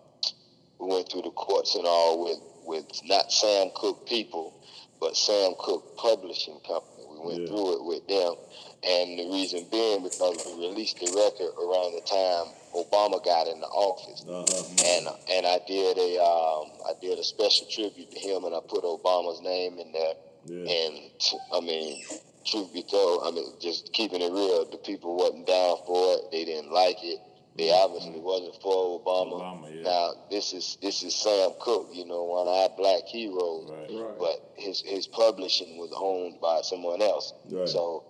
we 0.79 0.87
went 0.87 1.11
through 1.11 1.23
the 1.23 1.31
courts 1.31 1.75
and 1.75 1.85
all 1.85 2.23
with 2.23 2.39
with 2.65 2.85
not 3.05 3.31
Sam 3.31 3.69
Cooke 3.75 4.07
people, 4.07 4.53
but 4.99 5.15
Sam 5.15 5.53
Cooke 5.59 5.95
Publishing 5.97 6.59
Company. 6.67 7.04
We 7.25 7.31
went 7.31 7.41
Yeah. 7.41 7.47
through 7.47 7.73
it 7.73 7.83
with 7.85 8.07
them, 8.07 8.35
and 8.83 9.19
the 9.19 9.29
reason 9.31 9.65
being 9.71 10.03
because 10.03 10.37
we 10.45 10.67
released 10.67 10.99
the 10.99 11.07
record 11.11 11.53
around 11.57 11.93
the 11.95 12.01
time 12.01 12.53
Obama 12.75 13.23
got 13.23 13.47
in 13.47 13.59
the 13.61 13.67
office 13.67 14.23
Uh-huh. 14.27 14.63
and 14.85 15.07
and 15.31 15.45
I 15.47 15.59
did 15.67 15.97
a 15.97 16.23
um, 16.23 16.71
I 16.85 16.93
did 17.01 17.17
a 17.19 17.23
special 17.23 17.67
tribute 17.67 18.11
to 18.11 18.19
him, 18.19 18.45
and 18.45 18.53
I 18.55 18.59
put 18.67 18.83
Obama's 18.83 19.41
name 19.41 19.79
in 19.79 19.91
there. 19.91 20.13
Yeah. 20.45 20.71
And 20.71 21.11
I 21.51 21.59
mean, 21.61 22.03
truth 22.45 22.71
be 22.73 22.83
told, 22.83 23.23
I 23.25 23.31
mean, 23.31 23.45
just 23.59 23.91
keeping 23.93 24.21
it 24.21 24.31
real, 24.31 24.65
the 24.69 24.77
people 24.77 25.15
wasn't 25.15 25.47
down 25.47 25.77
for 25.87 26.13
it. 26.17 26.31
They 26.31 26.45
didn't 26.45 26.71
like 26.71 26.97
it. 27.03 27.19
They 27.57 27.71
obviously 27.71 28.19
wasn't 28.19 28.61
for 28.61 28.99
Obama. 28.99 29.39
Obama, 29.39 29.73
yeah. 29.73 29.83
Now 29.83 30.13
this 30.29 30.51
is 30.51 30.77
this 30.81 31.03
is 31.03 31.15
Sam 31.15 31.51
Cooke, 31.59 31.89
you 31.93 32.05
know, 32.05 32.23
one 32.23 32.47
of 32.47 32.53
our 32.53 32.69
black 32.75 33.07
heroes. 33.07 33.71
Right. 33.71 33.87
Right. 33.89 34.19
But 34.19 34.51
his 34.57 34.81
his 34.81 35.07
publishing 35.07 35.77
was 35.77 35.91
owned 35.95 36.41
by 36.41 36.61
someone 36.63 37.01
else. 37.01 37.33
Right. 37.49 37.67
So 37.67 38.03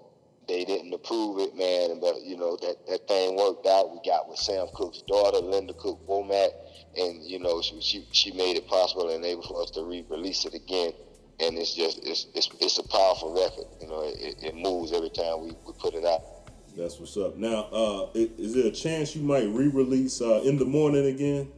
they 0.47 0.65
didn't 0.65 0.93
approve 0.93 1.39
it, 1.39 1.55
man. 1.55 1.99
But 1.99 2.23
you 2.23 2.37
know 2.37 2.57
that 2.57 2.87
that 2.87 3.07
thing 3.07 3.35
worked 3.35 3.67
out. 3.67 3.91
We 3.91 3.99
got 4.03 4.27
with 4.27 4.39
Sam 4.39 4.65
Cooke's 4.73 5.03
daughter, 5.03 5.37
Linda 5.37 5.73
Cooke 5.73 6.05
Womack, 6.07 6.49
and 6.97 7.23
you 7.23 7.37
know 7.37 7.61
she 7.61 7.79
she, 7.81 8.07
she 8.11 8.31
made 8.31 8.57
it 8.57 8.67
possible 8.67 9.09
and 9.09 9.23
able 9.23 9.43
for 9.43 9.61
us 9.61 9.69
to 9.71 9.83
re-release 9.83 10.45
it 10.45 10.55
again. 10.55 10.93
And 11.39 11.57
it's 11.57 11.75
just 11.75 11.99
it's 12.03 12.27
it's, 12.33 12.49
it's 12.59 12.79
a 12.79 12.87
powerful 12.87 13.33
record. 13.33 13.67
You 13.79 13.87
know, 13.89 14.01
it, 14.05 14.41
it 14.41 14.55
moves 14.55 14.91
every 14.91 15.09
time 15.11 15.41
we, 15.41 15.51
we 15.67 15.73
put 15.77 15.93
it 15.93 16.05
out. 16.05 16.21
That's 16.75 16.99
what's 16.99 17.15
up. 17.15 17.37
Now, 17.37 17.67
uh, 17.71 18.07
is 18.13 18.53
there 18.53 18.67
a 18.67 18.71
chance 18.71 19.15
you 19.15 19.21
might 19.21 19.47
re-release 19.47 20.21
uh, 20.21 20.41
"In 20.43 20.57
the 20.57 20.65
Morning" 20.65 21.05
again? 21.05 21.49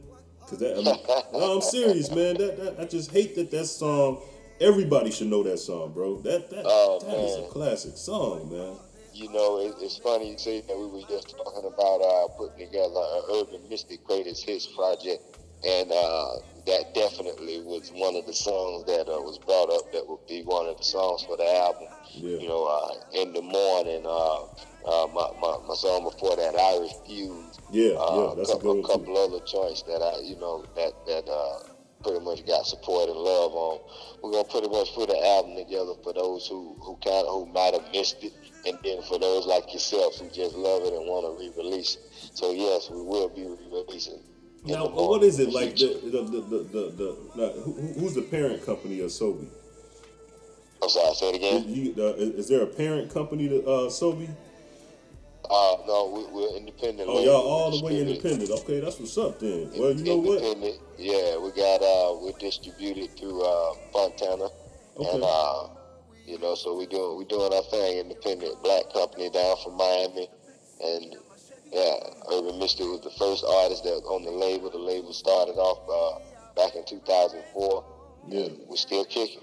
Cause 0.48 0.58
that, 0.58 0.78
I 0.78 0.82
mean, 0.82 0.96
no, 1.32 1.56
I'm 1.56 1.60
serious, 1.60 2.10
man. 2.10 2.36
That, 2.36 2.56
that 2.56 2.80
I 2.80 2.84
just 2.84 3.10
hate 3.10 3.34
that 3.34 3.50
that 3.50 3.66
song. 3.66 4.22
Everybody 4.60 5.10
should 5.10 5.26
know 5.26 5.42
that 5.42 5.58
song, 5.58 5.92
bro. 5.92 6.20
That 6.20 6.50
that 6.50 6.62
Oh, 6.64 7.00
that 7.00 7.18
is 7.18 7.36
a 7.36 7.48
classic 7.48 7.96
song, 7.96 8.50
man. 8.50 8.76
You 9.12 9.32
know, 9.32 9.58
it, 9.58 9.74
it's 9.80 9.98
funny 9.98 10.30
you 10.30 10.38
say 10.38 10.60
that 10.60 10.78
we 10.78 10.86
were 10.86 11.06
just 11.08 11.30
talking 11.36 11.64
about 11.66 12.00
uh, 12.00 12.28
putting 12.38 12.66
together 12.66 12.94
an 12.94 13.22
Urban 13.34 13.68
Mystic 13.68 14.04
Greatest 14.04 14.44
Hits 14.44 14.66
project, 14.66 15.38
and 15.66 15.90
uh, 15.90 16.36
that 16.68 16.92
definitely 16.94 17.60
was 17.64 17.90
one 17.94 18.14
of 18.14 18.26
the 18.26 18.32
songs 18.32 18.84
that 18.84 19.08
uh, 19.08 19.16
was 19.24 19.38
brought 19.38 19.72
up 19.72 19.90
that 19.92 20.06
would 20.06 20.24
be 20.28 20.42
one 20.42 20.68
of 20.68 20.76
the 20.76 20.84
songs 20.84 21.24
for 21.24 21.36
the 21.36 21.48
album. 21.56 21.88
Yeah. 22.12 22.36
You 22.36 22.48
know, 22.48 22.68
uh, 22.68 22.92
in 23.16 23.32
the 23.32 23.40
morning, 23.40 24.04
uh, 24.04 24.44
uh, 24.84 25.08
my, 25.08 25.32
my, 25.40 25.56
my 25.66 25.74
song 25.74 26.04
before 26.04 26.36
that, 26.36 26.54
I 26.54 26.76
Refuse. 26.78 27.58
Yeah, 27.72 27.96
uh, 27.96 28.28
yeah, 28.28 28.34
that's 28.36 28.50
a 28.50 28.60
couple, 28.60 28.74
good 28.74 28.80
one, 28.80 28.82
too. 28.84 28.88
couple 28.88 29.16
other 29.16 29.44
joints 29.44 29.82
that 29.88 30.04
I, 30.04 30.20
you 30.20 30.36
know, 30.36 30.64
that 30.76 30.92
that 31.06 31.24
uh, 31.28 31.72
pretty 32.04 32.20
much 32.24 32.46
got 32.46 32.66
support 32.66 33.08
and 33.08 33.18
love 33.18 33.52
on. 33.52 33.80
We're 34.22 34.32
gonna 34.32 34.48
pretty 34.48 34.68
much 34.68 34.92
put 34.94 35.10
an 35.10 35.24
album 35.24 35.56
together 35.56 35.96
for 36.04 36.12
those 36.12 36.46
who 36.46 36.76
who 36.80 36.96
kind 37.00 37.26
of 37.26 37.32
who 37.32 37.46
might 37.52 37.74
have 37.74 37.84
missed 37.92 38.22
it, 38.24 38.32
and 38.64 38.78
then 38.84 39.02
for 39.02 39.18
those 39.18 39.46
like 39.46 39.72
yourselves 39.72 40.20
who 40.20 40.28
just 40.28 40.54
love 40.54 40.84
it 40.84 40.92
and 40.92 41.04
want 41.08 41.24
to 41.24 41.32
re-release 41.36 41.96
it. 41.96 42.04
So 42.36 42.52
yes, 42.52 42.88
we 42.90 43.00
will 43.02 43.28
be 43.28 43.44
re-releasing. 43.44 44.20
Now, 44.64 44.86
the 44.86 45.02
what 45.02 45.22
it 45.22 45.50
like? 45.50 45.76
The 45.76 46.00
the 46.02 46.22
the 46.22 46.40
the, 46.40 46.58
the, 46.58 46.90
the 46.96 47.16
now, 47.36 47.48
who, 47.62 47.72
who's 47.72 48.14
the 48.14 48.22
parent 48.22 48.64
company 48.64 49.00
of 49.00 49.10
Sobe? 49.10 49.46
I'm 50.82 50.88
sorry, 50.88 51.14
say 51.14 51.28
it 51.30 51.34
again. 51.36 51.64
You, 51.66 51.94
uh, 51.98 52.14
is 52.14 52.30
is 52.34 52.48
there 52.48 52.62
a 52.62 52.66
parent 52.66 53.12
company 53.12 53.48
to 53.48 53.60
uh, 53.64 53.88
Sobe? 53.88 54.28
Uh, 55.50 55.76
no, 55.86 56.10
we, 56.12 56.24
we're 56.34 56.56
independent. 56.58 57.08
Oh, 57.10 57.24
y'all 57.24 57.36
all 57.36 57.70
the 57.78 57.84
way 57.84 58.00
independent. 58.00 58.50
Okay, 58.50 58.80
that's 58.80 58.98
what's 59.00 59.16
up 59.16 59.38
then. 59.40 59.70
Well, 59.76 59.92
you 59.92 60.04
know 60.04 60.16
what? 60.16 60.42
Yeah, 60.98 61.38
we 61.38 61.50
got 61.52 61.80
uh, 61.80 62.18
we're 62.20 62.36
distributed 62.38 63.16
through 63.16 63.42
uh, 63.42 63.74
Fontana, 63.92 64.48
Okay. 64.98 65.08
and 65.10 65.22
uh, 65.24 65.68
you 66.26 66.38
know, 66.38 66.54
so 66.54 66.76
we 66.76 66.86
doing 66.86 67.16
we 67.16 67.24
doing 67.24 67.52
our 67.52 67.62
thing. 67.62 67.98
Independent 67.98 68.62
black 68.62 68.92
company 68.92 69.30
down 69.30 69.56
from 69.64 69.76
Miami, 69.78 70.28
and 70.84 71.16
yeah, 71.72 71.96
Urban 72.32 72.58
Mystic 72.58 72.86
was 72.86 73.00
the 73.00 73.10
first 73.10 73.44
artist 73.44 73.84
that 73.84 73.90
was 73.90 74.04
on 74.04 74.24
the 74.24 74.30
label. 74.30 74.70
The 74.70 74.78
label 74.78 75.12
started 75.12 75.56
off 75.56 75.80
uh, 75.88 76.18
back 76.54 76.74
in 76.74 76.84
2004. 76.84 77.84
Yeah. 78.28 78.48
we're 78.66 78.76
still 78.76 79.04
kicking. 79.04 79.42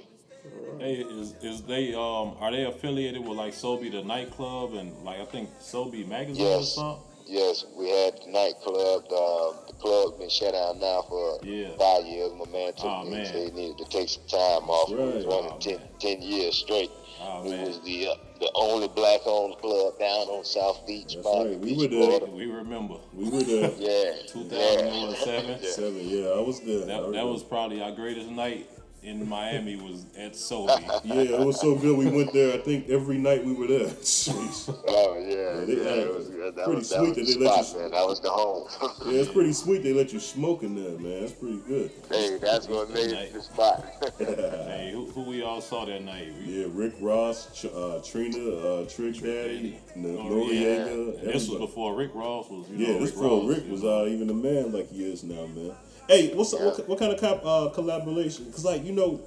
Hey, 0.79 0.95
is 0.95 1.33
is 1.41 1.63
they 1.63 1.93
um 1.93 2.35
are 2.39 2.51
they 2.51 2.65
affiliated 2.65 3.21
with 3.21 3.37
like 3.37 3.53
Sobe 3.53 3.91
the 3.91 4.03
nightclub 4.03 4.73
and 4.73 4.91
like 5.03 5.19
I 5.19 5.25
think 5.25 5.49
Sobe 5.59 6.07
magazine 6.07 6.45
or 6.45 6.63
something? 6.63 7.03
Yes, 7.27 7.65
we 7.75 7.89
had 7.89 8.19
the 8.23 8.31
nightclub. 8.31 9.09
The, 9.09 9.53
the 9.67 9.73
club's 9.73 10.17
been 10.19 10.29
shut 10.29 10.53
down 10.53 10.79
now 10.79 11.03
for 11.09 11.39
Yeah. 11.43 11.69
five 11.77 12.05
years. 12.05 12.31
My 12.37 12.45
man 12.51 12.73
took 12.73 12.85
Oh, 12.85 13.03
me 13.03 13.11
man. 13.11 13.33
he 13.33 13.51
needed 13.51 13.77
to 13.79 13.85
take 13.85 14.09
some 14.09 14.23
time 14.27 14.69
off. 14.69 14.91
It 14.91 14.97
was 14.97 15.25
running 15.25 15.51
Oh, 15.51 15.79
10, 15.99 16.21
years 16.21 16.55
straight. 16.55 16.91
Oh, 17.21 17.43
man. 17.43 17.65
was 17.67 17.79
the 17.81 18.09
uh, 18.09 18.15
the 18.39 18.51
only 18.55 18.89
black-owned 18.89 19.57
club 19.59 19.97
down 19.97 20.27
on 20.27 20.43
South 20.43 20.85
Beach. 20.85 21.15
That's 21.15 21.25
Miami 21.25 21.49
right. 21.51 21.59
We 21.59 21.87
Beach, 21.87 21.91
were 21.91 22.19
the- 22.19 22.25
We 22.31 22.45
remember. 22.47 22.95
We 23.13 23.29
were 23.29 23.41
the 23.41 23.73
Yeah. 23.79 24.11
2007. 24.27 25.59
Yeah. 25.63 25.69
seven. 25.69 25.99
Yeah, 26.03 26.25
I 26.35 26.39
was 26.41 26.59
there. 26.59 26.85
That, 26.85 27.11
that 27.13 27.25
was 27.25 27.43
probably 27.43 27.81
our 27.81 27.91
greatest 27.91 28.29
night 28.29 28.67
in 29.05 29.29
Miami 29.29 29.75
was 29.75 30.05
at 30.17 30.33
Sobe. 30.33 30.67
Yeah, 31.05 31.39
it 31.39 31.45
was 31.45 31.59
so 31.61 31.75
good. 31.75 31.97
We 31.97 32.07
went 32.07 32.33
there. 32.33 32.53
I 32.53 32.57
think 32.57 32.89
every 32.89 33.17
night 33.17 33.45
we 33.45 33.53
were 33.53 33.67
there. 33.67 33.85
Jeez. 34.01 34.73
Oh 34.87 35.15
yeah, 35.19 35.65
they- 35.65 35.73
yeah, 35.83 36.03
it 36.05 36.13
was, 36.15 36.29
that 36.29 36.55
pretty 36.55 36.71
was, 36.75 36.89
that 36.89 36.97
sweet 36.99 37.09
was 37.09 37.15
that 37.17 37.25
the 37.25 37.39
they 37.39 37.45
let 37.45 37.73
you- 37.73 37.79
man. 37.79 37.91
That 37.91 38.07
was 38.07 38.19
the 38.21 38.29
home. 38.29 38.67
Yeah, 39.05 39.21
it's 39.21 39.31
pretty 39.31 39.53
sweet. 39.53 39.83
They 39.83 39.93
let 39.93 40.11
you 40.13 40.19
smoke 40.19 40.63
in 40.63 40.75
there, 40.75 40.97
man. 40.97 41.21
That's 41.21 41.31
pretty 41.33 41.59
good. 41.67 41.91
hey, 42.09 42.37
that's 42.41 42.67
what 42.67 42.89
made 42.89 43.11
it 43.11 43.33
the 43.33 43.41
spot. 43.41 43.85
hey, 44.17 44.89
who, 44.93 45.05
who 45.11 45.21
we 45.23 45.43
all 45.43 45.61
saw 45.61 45.85
that 45.85 46.01
night? 46.03 46.33
We, 46.45 46.61
Yeah, 46.61 46.67
Rick 46.71 46.93
Ross, 46.99 47.47
Ch- 47.61 47.65
uh, 47.65 47.99
Trina, 48.03 48.49
uh, 48.55 48.85
Trick 48.89 49.19
Daddy, 49.21 49.77
N- 49.95 50.17
Oh, 50.19 50.49
yeah. 50.51 50.85
Noreaga. 50.87 51.21
This 51.33 51.47
was 51.49 51.59
before 51.59 51.95
Rick 51.95 52.11
Ross 52.15 52.49
was. 52.49 52.67
You 52.69 52.77
Yeah, 52.77 52.87
know, 52.93 52.99
this 52.99 53.11
Rick 53.11 53.13
before 53.21 53.39
Ross, 53.49 53.57
Rick 53.57 53.71
was 53.71 53.83
know. 53.83 54.03
uh, 54.03 54.07
even 54.07 54.29
a 54.29 54.33
man 54.33 54.71
like 54.71 54.89
he 54.89 55.03
is 55.11 55.23
now, 55.23 55.45
man. 55.47 55.71
Hey, 56.07 56.33
what's 56.35 56.53
what, 56.53 56.87
what 56.87 56.99
kind 56.99 57.11
of 57.11 57.19
cop, 57.19 57.41
uh, 57.45 57.69
collaboration? 57.73 58.51
Cause 58.51 58.63
like 58.65 58.83
you 58.83 58.93
know, 58.93 59.21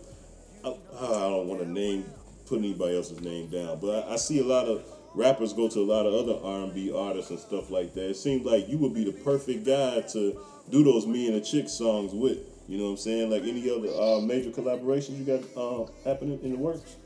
I, 0.65 0.69
I 0.69 1.29
don't 1.29 1.49
want 1.49 1.61
to 1.61 1.69
name 1.69 2.05
put 2.47 2.59
anybody 2.61 2.97
else's 2.97 3.21
name 3.21 3.49
down, 3.49 3.79
but 3.81 4.09
I, 4.09 4.15
I 4.15 4.17
see 4.17 4.39
a 4.41 4.45
lot 4.45 4.67
of 4.67 4.85
rappers 5.15 5.53
go 5.53 5.69
to 5.69 5.81
a 5.81 5.85
lot 5.85 6.07
of 6.07 6.15
other 6.15 6.39
R 6.43 6.65
and 6.65 6.75
B 6.75 6.93
artists 6.95 7.31
and 7.31 7.41
stuff 7.41 7.71
like 7.71 7.95
that. 7.95 8.11
It 8.11 8.17
seems 8.17 8.47
like 8.47 8.69
you 8.69 8.79
would 8.79 8.95
be 8.95 9.05
the 9.05 9.13
perfect 9.13 9.65
guy 9.67 10.01
to 10.13 10.41
do 10.71 10.85
those 10.85 11.07
me 11.07 11.27
and 11.27 11.37
a 11.37 11.41
chick 11.41 11.69
songs 11.69 12.13
with. 12.13 12.39
You 12.69 12.79
know 12.79 12.85
what 12.85 12.91
I'm 12.91 12.97
saying? 12.99 13.31
Like 13.31 13.43
any 13.43 13.69
other 13.71 13.89
uh, 13.89 14.21
major 14.21 14.51
collaborations 14.51 15.19
you 15.19 15.25
got 15.25 15.43
uh, 15.57 15.87
happening 16.05 16.39
in 16.43 16.53
the 16.53 16.59
works? 16.59 16.97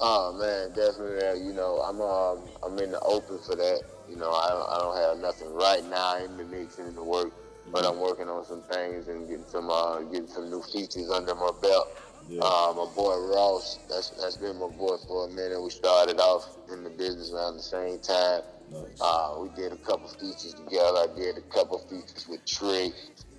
Oh 0.00 0.32
man, 0.32 0.68
definitely. 0.74 1.26
uh, 1.26 1.34
You 1.34 1.52
know, 1.52 1.78
I'm 1.80 2.00
um, 2.00 2.48
I'm 2.62 2.78
in 2.82 2.92
the 2.92 3.00
open 3.00 3.38
for 3.38 3.54
that. 3.56 3.82
You 4.08 4.16
know, 4.16 4.30
I 4.32 4.48
don't, 4.50 4.70
I 4.70 4.78
don't 4.78 4.96
have 4.96 5.18
nothing 5.18 5.52
right 5.54 5.84
now 5.88 6.18
in 6.18 6.36
the 6.36 6.44
mix 6.44 6.78
and 6.78 6.88
in 6.88 6.94
the 6.94 7.02
work, 7.02 7.32
but 7.72 7.84
I'm 7.84 8.00
working 8.00 8.28
on 8.28 8.44
some 8.44 8.62
things 8.62 9.08
and 9.08 9.28
getting 9.28 9.46
some 9.46 9.70
uh, 9.70 10.00
getting 10.00 10.28
some 10.28 10.50
new 10.50 10.62
features 10.62 11.10
under 11.10 11.34
my 11.34 11.50
belt. 11.62 11.88
Yeah. 12.28 12.40
Uh, 12.42 12.72
my 12.76 12.86
boy 12.94 13.16
Ross, 13.34 13.78
that's 13.88 14.10
that's 14.10 14.36
been 14.36 14.58
my 14.58 14.68
boy 14.68 14.96
for 15.06 15.26
a 15.26 15.28
minute. 15.28 15.62
We 15.62 15.70
started 15.70 16.18
off 16.18 16.56
in 16.72 16.84
the 16.84 16.90
business 16.90 17.32
around 17.32 17.56
the 17.56 17.62
same 17.62 17.98
time. 17.98 18.42
Nice. 18.72 19.00
Uh, 19.00 19.36
we 19.40 19.48
did 19.50 19.72
a 19.72 19.76
couple 19.76 20.08
features 20.08 20.54
together. 20.54 20.98
I 20.98 21.06
did 21.14 21.36
a 21.36 21.42
couple 21.42 21.78
features 21.78 22.26
with 22.28 22.44
Trick. 22.46 22.92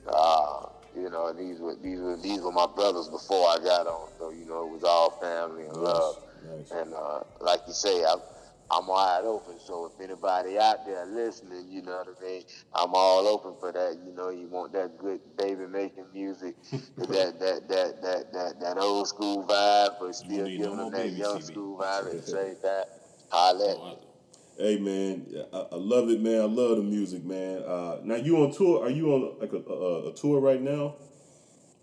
Uh, 0.08 0.68
you 0.96 1.10
know, 1.10 1.34
these 1.34 1.60
were 1.60 1.76
these 1.76 2.00
were 2.00 2.18
these 2.18 2.42
were 2.42 2.52
my 2.52 2.68
brothers 2.68 3.10
before 3.10 3.48
I 3.50 3.58
got 3.58 3.88
on. 3.88 4.10
So 4.20 4.30
you 4.30 4.46
know, 4.46 4.68
it 4.68 4.72
was 4.72 4.84
all 4.84 5.12
family 5.20 5.64
and 5.66 5.78
love. 5.78 6.18
Nice. 6.48 6.72
And 6.72 6.94
uh, 6.94 7.22
like 7.42 7.62
you 7.68 7.74
say, 7.74 8.04
I'm, 8.06 8.20
I'm 8.72 8.88
wide 8.88 9.24
open. 9.26 9.60
So 9.60 9.86
if 9.86 10.02
anybody 10.04 10.58
out 10.58 10.86
there 10.86 11.06
listening, 11.06 11.68
you 11.70 11.82
know 11.82 11.98
what 11.98 12.18
I 12.20 12.26
mean, 12.26 12.44
I'm 12.74 12.90
all 12.94 13.28
open 13.28 13.56
for 13.60 13.72
that. 13.72 14.00
You 14.06 14.14
know, 14.14 14.30
you 14.30 14.48
want 14.48 14.74
that 14.74 14.98
good 14.98 15.20
baby 15.38 15.68
making 15.68 16.06
music, 16.14 16.56
that, 16.72 17.40
that 17.40 17.68
that 17.68 18.02
that 18.02 18.34
that 18.34 18.60
that 18.60 18.78
old 18.78 19.08
school 19.08 19.44
vibe, 19.44 20.00
but 20.00 20.16
still 20.16 20.48
giving 20.48 20.62
no 20.62 20.90
them 20.90 20.92
that 20.92 21.10
young 21.12 21.40
CB. 21.40 21.44
school 21.44 21.78
vibe 21.78 22.06
at 22.08 22.26
the 22.26 22.32
same 22.32 22.56
time. 22.62 22.86
Holla 23.30 23.96
me. 23.96 23.98
Hey 24.58 24.78
man, 24.80 25.26
I, 25.54 25.58
I 25.58 25.76
love 25.76 26.10
it, 26.10 26.22
man. 26.22 26.42
I 26.42 26.46
love 26.46 26.78
the 26.78 26.84
music, 26.84 27.24
man. 27.26 27.62
Uh, 27.64 28.00
now 28.04 28.16
you 28.16 28.38
on 28.38 28.52
tour? 28.52 28.84
Are 28.84 28.90
you 28.90 29.14
on 29.14 29.40
like 29.40 29.52
a, 29.54 29.58
a, 29.58 30.10
a 30.10 30.14
tour 30.14 30.40
right 30.40 30.62
now? 30.62 30.96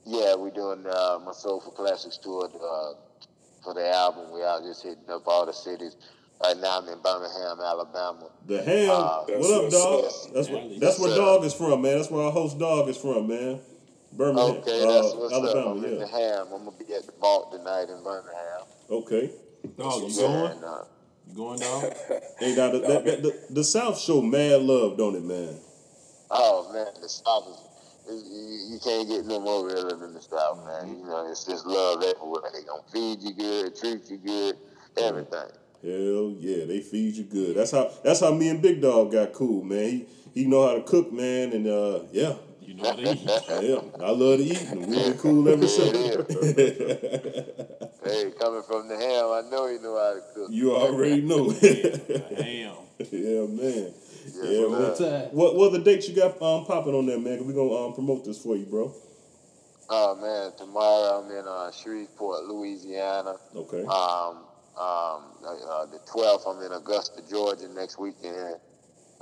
Yeah, 0.04 0.34
we're 0.34 0.50
doing 0.50 0.84
uh, 0.86 1.20
my 1.24 1.32
Soulful 1.32 1.72
Classics 1.72 2.18
tour 2.18 2.46
uh, 2.46 2.94
for 3.62 3.74
the 3.74 3.88
album. 3.88 4.32
We 4.32 4.42
out 4.42 4.62
just 4.64 4.82
hitting 4.82 5.08
up 5.08 5.22
all 5.26 5.46
the 5.46 5.52
cities. 5.52 5.96
Right 6.42 6.56
now, 6.56 6.78
I'm 6.80 6.88
in 6.88 6.98
Birmingham, 7.00 7.60
Alabama. 7.60 8.28
The 8.46 8.62
Ham. 8.62 8.90
Uh, 8.90 9.24
what 9.38 9.64
up, 9.64 9.70
dog? 9.70 10.04
up. 10.04 10.12
That's 10.34 10.48
what. 10.48 10.64
Yes, 10.70 10.80
That's 10.80 10.98
where. 10.98 11.14
Dog 11.16 11.44
is 11.44 11.54
from, 11.54 11.82
man. 11.82 11.96
That's 11.98 12.10
where 12.10 12.24
our 12.24 12.32
host 12.32 12.58
Dog 12.58 12.88
is 12.88 12.96
from, 12.96 13.28
man. 13.28 13.60
Birmingham, 14.12 14.56
Okay, 14.56 14.82
uh, 14.82 14.92
that's 15.02 15.14
what's 15.14 15.32
up. 15.32 15.66
I'm 15.68 15.84
in 15.84 15.98
the 15.98 16.06
ham. 16.06 16.46
I'm 16.52 16.64
gonna 16.64 16.76
be 16.76 16.92
at 16.94 17.06
the 17.06 17.12
vault 17.20 17.52
tonight 17.52 17.88
in 17.88 18.02
Birmingham. 18.02 18.66
Okay. 18.90 19.30
Dog, 19.78 20.02
you 20.02 20.08
Yeah, 20.08 20.20
going? 20.26 20.52
and, 20.52 20.64
uh, 20.64 20.84
You 21.28 21.34
going, 21.36 21.60
dog? 21.60 21.92
Hey, 22.38 22.54
now 22.56 22.70
the, 22.72 22.78
that, 22.80 23.04
that, 23.04 23.22
the, 23.22 23.40
the 23.50 23.64
South 23.64 23.98
show 24.00 24.20
mad 24.20 24.62
love, 24.62 24.98
don't 24.98 25.14
it, 25.14 25.22
man? 25.24 25.56
oh 26.30 26.70
man, 26.72 26.88
the 27.00 27.08
South 27.08 27.46
is. 27.48 28.12
is- 28.12 28.28
You, 28.28 28.74
you 28.74 28.78
can't 28.84 29.08
get 29.08 29.24
no 29.26 29.38
more 29.40 29.64
realer 29.66 29.96
than 29.96 30.12
the 30.12 30.20
South, 30.20 30.58
man. 30.66 30.88
Mm-hmm. 30.88 31.00
You 31.00 31.06
know, 31.06 31.30
it's 31.30 31.44
just 31.44 31.64
love 31.64 32.02
everywhere. 32.02 32.50
They 32.52 32.64
gonna 32.64 32.82
feed 32.92 33.22
you 33.22 33.32
good, 33.32 33.76
treat 33.76 34.10
you 34.10 34.18
good, 34.18 34.56
everything. 34.98 35.48
Hell 35.82 36.34
yeah, 36.38 36.64
they 36.64 36.78
feed 36.80 37.16
you 37.16 37.24
good. 37.24 37.56
That's 37.56 37.72
how. 37.72 37.90
That's 38.04 38.20
how 38.20 38.32
me 38.32 38.48
and 38.50 38.62
Big 38.62 38.80
Dog 38.80 39.10
got 39.12 39.32
cool, 39.32 39.64
man. 39.64 39.88
He 39.90 40.06
he 40.32 40.44
know 40.46 40.66
how 40.66 40.74
to 40.74 40.82
cook, 40.82 41.12
man, 41.12 41.52
and 41.52 41.66
uh, 41.66 42.00
yeah, 42.12 42.34
You 42.60 42.74
know 42.74 42.84
what 42.84 42.96
they 42.98 43.10
eat. 43.10 43.24
yeah. 43.48 43.80
I 44.06 44.10
love 44.10 44.38
to 44.38 44.44
eat, 44.44 44.62
and 44.70 44.86
we 44.86 44.94
been 44.94 45.18
cool 45.18 45.48
ever 45.48 45.66
since. 45.66 45.92
Hey, 48.04 48.32
coming 48.36 48.62
from 48.64 48.88
the 48.88 48.96
ham, 48.96 49.26
I 49.30 49.42
know 49.48 49.68
you 49.68 49.78
know 49.80 49.96
how 49.96 50.14
to 50.14 50.20
cook. 50.34 50.48
you 50.50 50.74
already 50.74 51.20
know. 51.22 51.52
Damn. 51.52 52.74
yeah, 53.12 53.46
man. 53.46 53.94
Yes, 54.24 54.34
Yeah, 54.34 54.68
man. 54.68 54.96
sir. 54.96 55.28
What 55.32 55.54
what 55.54 55.70
the 55.72 55.78
dates 55.78 56.08
you 56.08 56.16
got 56.16 56.40
um 56.42 56.64
popping 56.64 56.94
on 56.96 57.06
there, 57.06 57.18
man? 57.20 57.38
'Cause 57.38 57.46
we 57.46 57.54
gonna 57.54 57.86
um, 57.86 57.92
promote 57.94 58.24
this 58.24 58.38
for 58.38 58.56
you, 58.56 58.66
bro. 58.66 58.92
Oh 59.88 60.14
man, 60.16 60.52
tomorrow 60.58 61.20
I'm 61.22 61.30
in 61.30 61.46
uh, 61.46 61.70
Shreveport, 61.70 62.44
Louisiana. 62.44 63.36
Okay. 63.54 63.84
Um, 63.84 64.38
um, 64.78 65.36
uh, 65.44 65.86
the 65.86 66.00
12th 66.10 66.48
I'm 66.48 66.62
in 66.64 66.72
Augusta, 66.72 67.22
Georgia 67.28 67.68
next 67.68 67.98
weekend. 67.98 68.56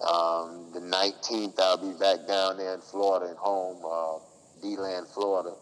Um, 0.01 0.71
the 0.73 0.81
19th 0.81 1.59
I'll 1.59 1.77
be 1.77 1.99
back 1.99 2.27
down 2.27 2.57
there 2.57 2.75
in 2.75 2.81
Florida 2.81 3.27
and 3.27 3.37
home, 3.37 3.85
uh, 3.85 4.19
DeLand, 4.63 5.09
Florida. 5.09 5.55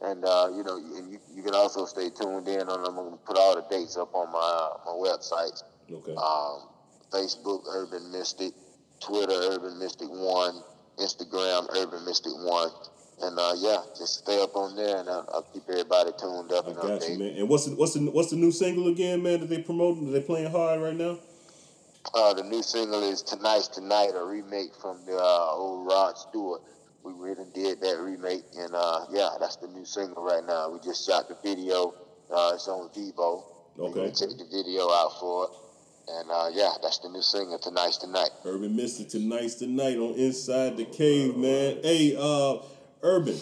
And 0.00 0.24
uh, 0.24 0.50
you 0.54 0.62
know, 0.62 0.76
and 0.76 1.12
you, 1.12 1.18
you 1.34 1.42
can 1.42 1.54
also 1.54 1.84
stay 1.86 2.10
tuned 2.10 2.48
in 2.48 2.68
on. 2.68 2.80
I'm 2.86 2.94
gonna 2.94 3.16
put 3.24 3.38
all 3.38 3.54
the 3.54 3.64
dates 3.70 3.96
up 3.96 4.14
on 4.14 4.30
my 4.32 4.70
my 4.84 4.92
website. 4.92 5.62
Okay. 5.90 6.14
Um, 6.14 6.68
Facebook 7.12 7.62
Urban 7.68 8.10
Mystic, 8.10 8.52
Twitter 9.00 9.32
Urban 9.32 9.78
Mystic 9.78 10.08
One, 10.08 10.62
Instagram 10.98 11.68
Urban 11.76 12.04
Mystic 12.04 12.32
One, 12.34 12.70
and 13.22 13.38
uh, 13.38 13.52
yeah, 13.58 13.78
just 13.96 14.18
stay 14.18 14.42
up 14.42 14.56
on 14.56 14.76
there, 14.76 14.98
and 14.98 15.08
I'll, 15.08 15.28
I'll 15.32 15.42
keep 15.42 15.62
everybody 15.68 16.10
tuned 16.18 16.52
up 16.52 16.66
I 16.66 16.70
and 16.70 16.76
got 16.76 17.08
you, 17.08 17.18
man. 17.18 17.36
And 17.36 17.48
what's 17.48 17.66
the 17.66 17.74
what's 17.76 17.94
the 17.94 18.00
what's 18.10 18.30
the 18.30 18.36
new 18.36 18.50
single 18.50 18.88
again, 18.88 19.22
man? 19.22 19.40
That 19.40 19.48
they 19.48 19.62
promoting? 19.62 20.08
Are 20.08 20.12
they 20.12 20.20
playing 20.20 20.50
hard 20.50 20.80
right 20.80 20.96
now? 20.96 21.18
Uh, 22.12 22.34
the 22.34 22.42
new 22.42 22.62
single 22.62 23.02
is 23.02 23.22
"Tonight's 23.22 23.68
Tonight," 23.68 24.12
a 24.14 24.24
remake 24.24 24.74
from 24.80 24.98
the 25.06 25.16
uh, 25.16 25.50
old 25.52 25.86
Rod 25.86 26.18
Stewart. 26.18 26.60
We 27.02 27.12
really 27.12 27.44
did 27.54 27.80
that 27.80 27.98
remake, 28.00 28.44
and 28.58 28.74
uh, 28.74 29.06
yeah, 29.10 29.30
that's 29.40 29.56
the 29.56 29.68
new 29.68 29.84
single 29.84 30.22
right 30.24 30.44
now. 30.44 30.70
We 30.70 30.80
just 30.80 31.06
shot 31.06 31.28
the 31.28 31.36
video. 31.42 31.94
Uh, 32.30 32.52
it's 32.54 32.68
on 32.68 32.88
Vevo. 32.90 33.44
Okay. 33.78 34.06
take 34.10 34.38
the 34.38 34.46
video 34.50 34.88
out 34.90 35.18
for 35.18 35.44
it, 35.44 35.50
and 36.08 36.30
uh, 36.30 36.50
yeah, 36.52 36.72
that's 36.82 36.98
the 36.98 37.08
new 37.08 37.22
single. 37.22 37.58
Tonight's 37.58 37.98
tonight. 37.98 38.30
Urban 38.44 38.74
Mystic 38.76 39.08
tonight's 39.08 39.56
tonight 39.56 39.96
on 39.98 40.14
Inside 40.14 40.76
the 40.76 40.84
Cave, 40.84 41.36
man. 41.36 41.78
Hey, 41.82 42.16
uh, 42.16 42.58
Urban, 43.04 43.38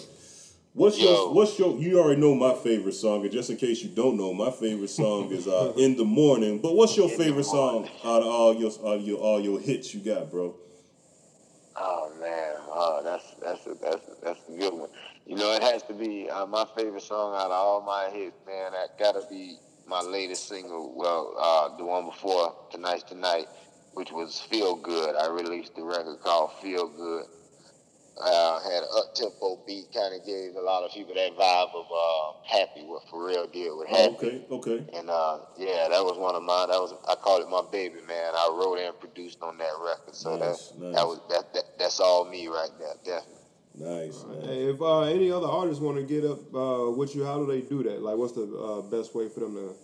what's 0.72 0.98
Yo. 0.98 1.04
your 1.04 1.32
what's 1.34 1.56
your? 1.56 1.78
You 1.78 2.00
already 2.00 2.20
know 2.20 2.34
my 2.34 2.52
favorite 2.52 2.94
song, 2.94 3.22
and 3.22 3.30
just 3.30 3.48
in 3.48 3.56
case 3.56 3.80
you 3.80 3.90
don't 3.90 4.16
know, 4.16 4.34
my 4.34 4.50
favorite 4.50 4.90
song 4.90 5.30
is 5.30 5.46
uh, 5.46 5.72
"In 5.78 5.96
the 5.96 6.04
Morning." 6.04 6.58
But 6.58 6.74
what's 6.74 6.96
your 6.96 7.08
In 7.08 7.16
favorite 7.16 7.44
song 7.44 7.88
out 8.04 8.22
of 8.22 8.26
all 8.26 8.54
your 8.56 8.72
all 8.82 8.96
your 8.96 9.18
all 9.18 9.40
your 9.40 9.60
hits 9.60 9.94
you 9.94 10.00
got, 10.00 10.32
bro? 10.32 10.56
Oh 11.76 12.12
man, 12.20 12.54
oh 12.72 13.02
that's 13.04 13.34
that's 13.40 13.64
a, 13.68 13.74
that's 13.80 14.08
a, 14.08 14.24
that's 14.24 14.40
a 14.48 14.58
good 14.58 14.74
one. 14.74 14.88
You 15.26 15.36
know, 15.36 15.52
it 15.52 15.62
has 15.62 15.84
to 15.84 15.94
be 15.94 16.28
uh, 16.28 16.44
my 16.44 16.66
favorite 16.76 17.04
song 17.04 17.36
out 17.36 17.46
of 17.46 17.52
all 17.52 17.82
my 17.82 18.10
hits, 18.12 18.36
man. 18.44 18.72
That 18.72 18.98
gotta 18.98 19.22
be 19.30 19.58
my 19.86 20.00
latest 20.00 20.48
single. 20.48 20.92
Well, 20.96 21.36
uh, 21.38 21.76
the 21.76 21.84
one 21.84 22.06
before 22.06 22.52
tonight's 22.72 23.04
tonight, 23.04 23.46
which 23.94 24.10
was 24.10 24.40
"Feel 24.40 24.74
Good." 24.74 25.14
I 25.14 25.28
released 25.28 25.76
the 25.76 25.84
record 25.84 26.18
called 26.20 26.50
"Feel 26.60 26.88
Good." 26.88 27.26
Uh, 28.25 28.61
had 28.62 28.83
an 28.83 28.89
up 28.97 29.14
tempo 29.14 29.59
beat, 29.66 29.93
kind 29.93 30.14
of 30.14 30.25
gave 30.25 30.55
a 30.55 30.61
lot 30.61 30.85
of 30.85 30.93
people 30.93 31.12
that 31.14 31.37
vibe 31.37 31.75
of 31.75 31.87
uh, 31.91 32.33
"Happy," 32.47 32.85
what 32.87 33.03
Pharrell 33.11 33.51
did 33.53 33.70
with 33.77 33.89
Oh, 33.91 33.97
"Happy." 33.97 34.14
okay, 34.14 34.45
okay. 34.51 34.85
And 34.97 35.11
uh, 35.11 35.39
yeah, 35.59 35.89
that 35.91 36.05
was 36.05 36.16
one 36.18 36.35
of 36.35 36.43
mine. 36.43 36.68
That 36.68 36.79
was 36.81 36.95
I 37.09 37.16
called 37.16 37.43
it 37.43 37.49
my 37.49 37.62
baby, 37.73 38.01
man. 38.07 38.33
I 38.35 38.49
wrote 38.53 38.79
and 38.79 38.99
produced 39.01 39.43
on 39.43 39.59
that 39.59 39.73
record, 39.83 40.14
so 40.14 40.37
Nice, 40.37 40.68
that 40.68 40.79
nice. 40.79 40.95
that 40.95 41.07
was 41.07 41.20
that, 41.31 41.53
that 41.55 41.64
that's 41.79 41.99
all 41.99 42.25
me 42.25 42.47
right 42.47 42.70
there, 42.79 42.95
definitely. 43.05 43.39
Nice, 43.75 44.25
man. 44.25 44.43
Hey, 44.43 44.64
if 44.68 44.81
uh, 44.81 45.01
any 45.03 45.33
other 45.33 45.47
artists 45.49 45.81
want 45.83 45.97
to 45.97 46.03
get 46.05 46.25
up 46.25 46.39
uh, 46.55 46.91
with 46.91 47.16
you, 47.16 47.25
how 47.25 47.39
do 47.39 47.47
they 47.47 47.62
do 47.62 47.83
that? 47.85 48.03
Like, 48.03 48.16
what's 48.16 48.35
the 48.35 48.45
uh, 48.45 48.83
best 48.83 49.14
way 49.14 49.29
for 49.31 49.41
them 49.41 49.55
to, 49.55 49.75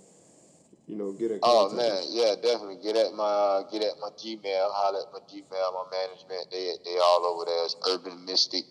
you 0.88 0.96
know, 0.96 1.12
get 1.12 1.30
in 1.30 1.38
Oh 1.42 1.68
man, 1.70 2.02
yeah, 2.08 2.34
definitely 2.40 2.78
get 2.82 2.96
at 2.96 3.12
my 3.12 3.22
uh, 3.24 3.62
get 3.70 3.82
at 3.82 4.00
my 4.00 4.08
Gmail, 4.16 4.72
holler 4.72 5.00
at 5.06 5.12
my 5.12 5.20
Gmail, 5.28 5.74
my 5.74 5.84
management. 5.92 6.50
They 6.50 6.72
they 6.84 6.96
all 6.98 7.24
over 7.26 7.44
there. 7.44 7.64
It's 7.64 7.76
Urban 7.86 8.24
Mystic 8.24 8.64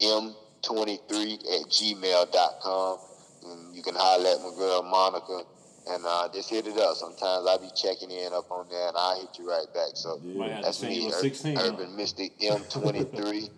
M23 0.00 1.34
at 1.34 1.66
gmail.com. 1.70 2.98
And 3.44 3.76
you 3.76 3.82
can 3.82 3.94
holler 3.94 4.28
at 4.28 4.42
my 4.42 4.56
girl 4.56 4.82
Monica 4.82 5.42
and 5.88 6.02
uh, 6.04 6.28
just 6.34 6.50
hit 6.50 6.66
it 6.66 6.76
up. 6.78 6.96
Sometimes 6.96 7.46
I 7.46 7.56
be 7.58 7.70
checking 7.80 8.10
in 8.10 8.32
up 8.32 8.50
on 8.50 8.66
there 8.68 8.88
and 8.88 8.96
I'll 8.96 9.20
hit 9.20 9.38
you 9.38 9.48
right 9.48 9.66
back. 9.72 9.90
So 9.94 10.18
Might 10.34 10.50
have 10.50 10.58
to 10.58 10.64
that's 10.64 10.78
send 10.78 10.92
me, 10.94 11.02
you 11.02 11.10
a 11.10 11.14
Ur- 11.14 11.20
16. 11.20 11.56
huh? 11.56 11.62
Urban 11.72 11.96
Mystic 11.96 12.38
M23. 12.40 13.50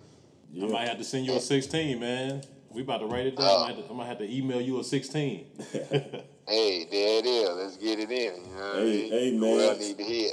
I 0.63 0.67
might 0.67 0.89
have 0.89 0.99
to 0.99 1.05
send 1.05 1.25
you 1.27 1.35
a 1.37 1.41
16, 1.41 1.99
man. 1.99 2.43
We 2.79 2.85
about 2.85 2.99
to 2.99 3.07
write 3.07 3.27
it 3.27 3.35
down. 3.35 3.45
Oh. 3.45 3.65
I'm, 3.65 3.75
gonna 3.75 3.91
I 3.91 3.93
might 3.93 4.07
have 4.07 4.19
to 4.19 4.33
email 4.33 4.61
you 4.61 4.79
a 4.79 4.85
16. 4.85 5.47
hey, 5.73 6.87
there 6.89 7.19
it 7.19 7.27
is. 7.27 7.51
Let's 7.57 7.77
get 7.77 7.99
it 7.99 8.09
in. 8.09 8.45
You 8.45 8.55
know 8.55 8.73
Hey, 8.75 8.85
mean? 8.85 9.11
hey, 9.11 9.31
The 9.33 9.37
man. 9.37 9.57
world 9.57 9.81
need 9.81 9.99
to 9.99 10.05
hear. 10.05 10.31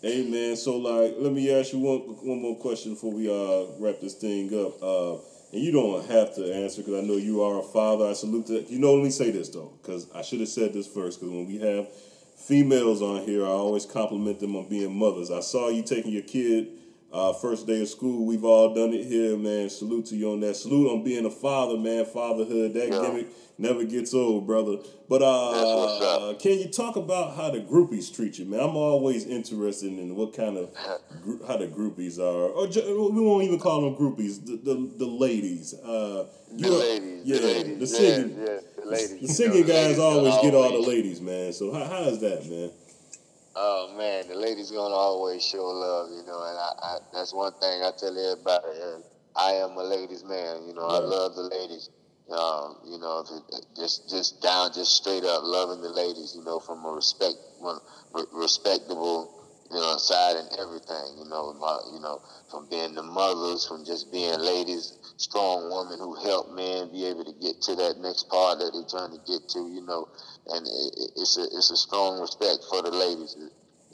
Hey 0.00 0.30
man, 0.30 0.54
so 0.54 0.76
like, 0.76 1.16
let 1.18 1.32
me 1.32 1.52
ask 1.52 1.72
you 1.72 1.80
one 1.80 1.98
one 2.24 2.40
more 2.40 2.54
question 2.54 2.94
before 2.94 3.12
we 3.12 3.28
uh 3.28 3.66
wrap 3.80 3.98
this 4.00 4.14
thing 4.14 4.46
up. 4.54 4.80
Uh, 4.80 5.14
and 5.52 5.60
you 5.60 5.72
don't 5.72 6.06
have 6.06 6.36
to 6.36 6.54
answer 6.54 6.82
because 6.82 7.02
I 7.02 7.04
know 7.04 7.16
you 7.16 7.42
are 7.42 7.58
a 7.58 7.64
father. 7.64 8.06
I 8.06 8.12
salute 8.12 8.46
that. 8.46 8.70
You 8.70 8.78
know, 8.78 8.94
let 8.94 9.02
me 9.02 9.10
say 9.10 9.32
this 9.32 9.48
though, 9.48 9.72
because 9.82 10.06
I 10.14 10.22
should 10.22 10.38
have 10.38 10.50
said 10.50 10.72
this 10.72 10.86
first. 10.86 11.18
Because 11.18 11.34
when 11.34 11.48
we 11.48 11.58
have 11.58 11.88
females 12.36 13.02
on 13.02 13.22
here, 13.22 13.44
I 13.44 13.48
always 13.48 13.86
compliment 13.86 14.38
them 14.38 14.54
on 14.54 14.68
being 14.68 14.96
mothers. 14.96 15.32
I 15.32 15.40
saw 15.40 15.68
you 15.68 15.82
taking 15.82 16.12
your 16.12 16.22
kid 16.22 16.77
uh, 17.12 17.32
first 17.32 17.66
day 17.66 17.80
of 17.82 17.88
school. 17.88 18.26
We've 18.26 18.44
all 18.44 18.74
done 18.74 18.92
it 18.92 19.04
here, 19.06 19.36
man. 19.36 19.70
Salute 19.70 20.06
to 20.06 20.16
you 20.16 20.32
on 20.32 20.40
that. 20.40 20.56
Salute 20.56 20.90
on 20.90 21.04
being 21.04 21.24
a 21.26 21.30
father, 21.30 21.76
man. 21.78 22.04
Fatherhood, 22.04 22.74
that 22.74 22.88
Yeah. 22.88 23.00
gimmick 23.00 23.28
never 23.56 23.84
gets 23.84 24.12
old, 24.14 24.46
brother. 24.46 24.76
But 25.08 25.22
uh, 25.22 26.34
can 26.38 26.58
you 26.58 26.68
talk 26.68 26.96
about 26.96 27.34
how 27.34 27.50
the 27.50 27.60
groupies 27.60 28.14
treat 28.14 28.38
you, 28.38 28.44
man? 28.44 28.60
I'm 28.60 28.76
always 28.76 29.24
interested 29.26 29.90
in 29.92 30.14
what 30.16 30.34
kind 30.34 30.56
of 30.58 30.70
gr- 31.24 31.44
how 31.46 31.56
the 31.56 31.66
groupies 31.66 32.18
are, 32.18 32.50
or 32.50 32.66
ju- 32.68 33.10
we 33.12 33.20
won't 33.22 33.44
even 33.44 33.58
call 33.58 33.80
them 33.82 33.96
groupies. 33.96 34.44
The 34.44 34.56
the, 34.56 34.90
the 34.98 35.06
ladies, 35.06 35.74
uh, 35.74 36.26
The 36.52 36.68
ladies, 36.70 37.22
yeah, 37.24 37.38
the 37.38 37.46
ladies, 37.46 37.78
the 37.78 37.86
singing, 37.86 38.38
yeah, 38.38 38.58
the 38.84 38.86
ladies. 38.90 39.10
the 39.12 39.16
You 39.22 39.28
singing 39.28 39.62
guys 39.62 39.72
ladies 39.72 39.98
always 39.98 40.34
get 40.42 40.54
all 40.54 40.70
the 40.72 40.86
ladies, 40.86 41.20
man. 41.22 41.52
So 41.54 41.72
how 41.72 41.84
how 41.84 42.02
is 42.04 42.18
that, 42.20 42.46
man? 42.50 42.70
Oh 43.60 43.92
man, 43.98 44.28
the 44.28 44.36
ladies 44.36 44.70
gonna 44.70 44.94
always 44.94 45.42
show 45.44 45.64
love, 45.66 46.10
you 46.12 46.22
know, 46.24 46.38
and 46.46 46.56
I, 46.56 46.70
I 46.80 46.98
that's 47.12 47.34
one 47.34 47.52
thing 47.54 47.82
I 47.82 47.90
tell 47.98 48.14
everybody. 48.16 48.68
uh, 48.80 49.00
I 49.34 49.52
am 49.54 49.70
a 49.76 49.82
ladies' 49.82 50.22
man, 50.22 50.62
you 50.68 50.74
know. 50.74 50.86
I 50.86 50.98
love 51.00 51.34
the 51.34 51.42
ladies, 51.42 51.90
Um, 52.30 52.76
you 52.86 52.98
know, 52.98 53.24
if 53.26 53.30
it, 53.58 53.66
just 53.74 54.08
just 54.08 54.40
down, 54.42 54.72
just 54.74 54.94
straight 54.94 55.24
up 55.24 55.42
loving 55.42 55.82
the 55.82 55.90
ladies. 55.90 56.34
You 56.36 56.44
know, 56.44 56.60
from 56.60 56.84
a 56.84 56.90
respect, 56.92 57.34
respectable, 58.32 59.26
you 59.72 59.76
know, 59.80 59.96
side 59.98 60.36
and 60.36 60.48
everything. 60.60 61.18
You 61.18 61.28
know, 61.28 61.52
my, 61.54 61.80
you 61.92 62.00
know, 62.00 62.22
from 62.50 62.68
being 62.70 62.94
the 62.94 63.02
mothers, 63.02 63.66
from 63.66 63.84
just 63.84 64.12
being 64.12 64.38
ladies, 64.38 64.94
strong 65.18 65.68
women 65.70 65.98
who 66.00 66.14
help 66.24 66.54
men 66.54 66.90
be 66.94 67.06
able 67.06 67.26
to 67.26 67.34
get 67.42 67.60
to 67.62 67.76
that 67.76 67.98
next 67.98 68.30
part 68.30 68.58
that 68.58 68.70
they're 68.72 68.88
trying 68.90 69.12
to 69.12 69.22
get 69.26 69.46
to. 69.50 69.60
You 69.68 69.82
know, 69.86 70.08
and 70.48 70.66
it, 70.66 70.90
it- 70.96 71.12
it's 71.18 71.36
a 71.38 71.44
it's 71.44 71.70
a 71.70 71.78
strong 71.78 72.20
respect 72.20 72.64
for 72.70 72.82
the 72.82 72.90
ladies. 72.94 73.36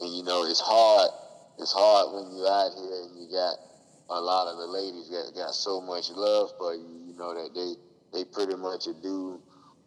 And 0.01 0.11
you 0.15 0.25
know, 0.25 0.45
it's 0.47 0.61
hard. 0.61 1.11
It's 1.59 1.73
hard 1.73 2.15
when 2.15 2.37
you're 2.37 2.51
out 2.51 2.73
here 2.77 2.97
and 3.09 3.13
you 3.19 3.29
got 3.33 3.57
a 4.11 4.21
lot 4.21 4.49
of 4.53 4.59
the 4.59 4.67
ladies 4.69 5.09
that 5.11 5.33
got 5.35 5.55
so 5.55 5.81
much 5.81 6.11
love 6.13 6.53
for 6.59 6.75
you. 6.75 6.87
You 7.09 7.15
know 7.19 7.35
that 7.35 7.55
they 7.55 7.75
they 8.13 8.25
pretty 8.27 8.57
much 8.57 8.87
do 9.03 9.41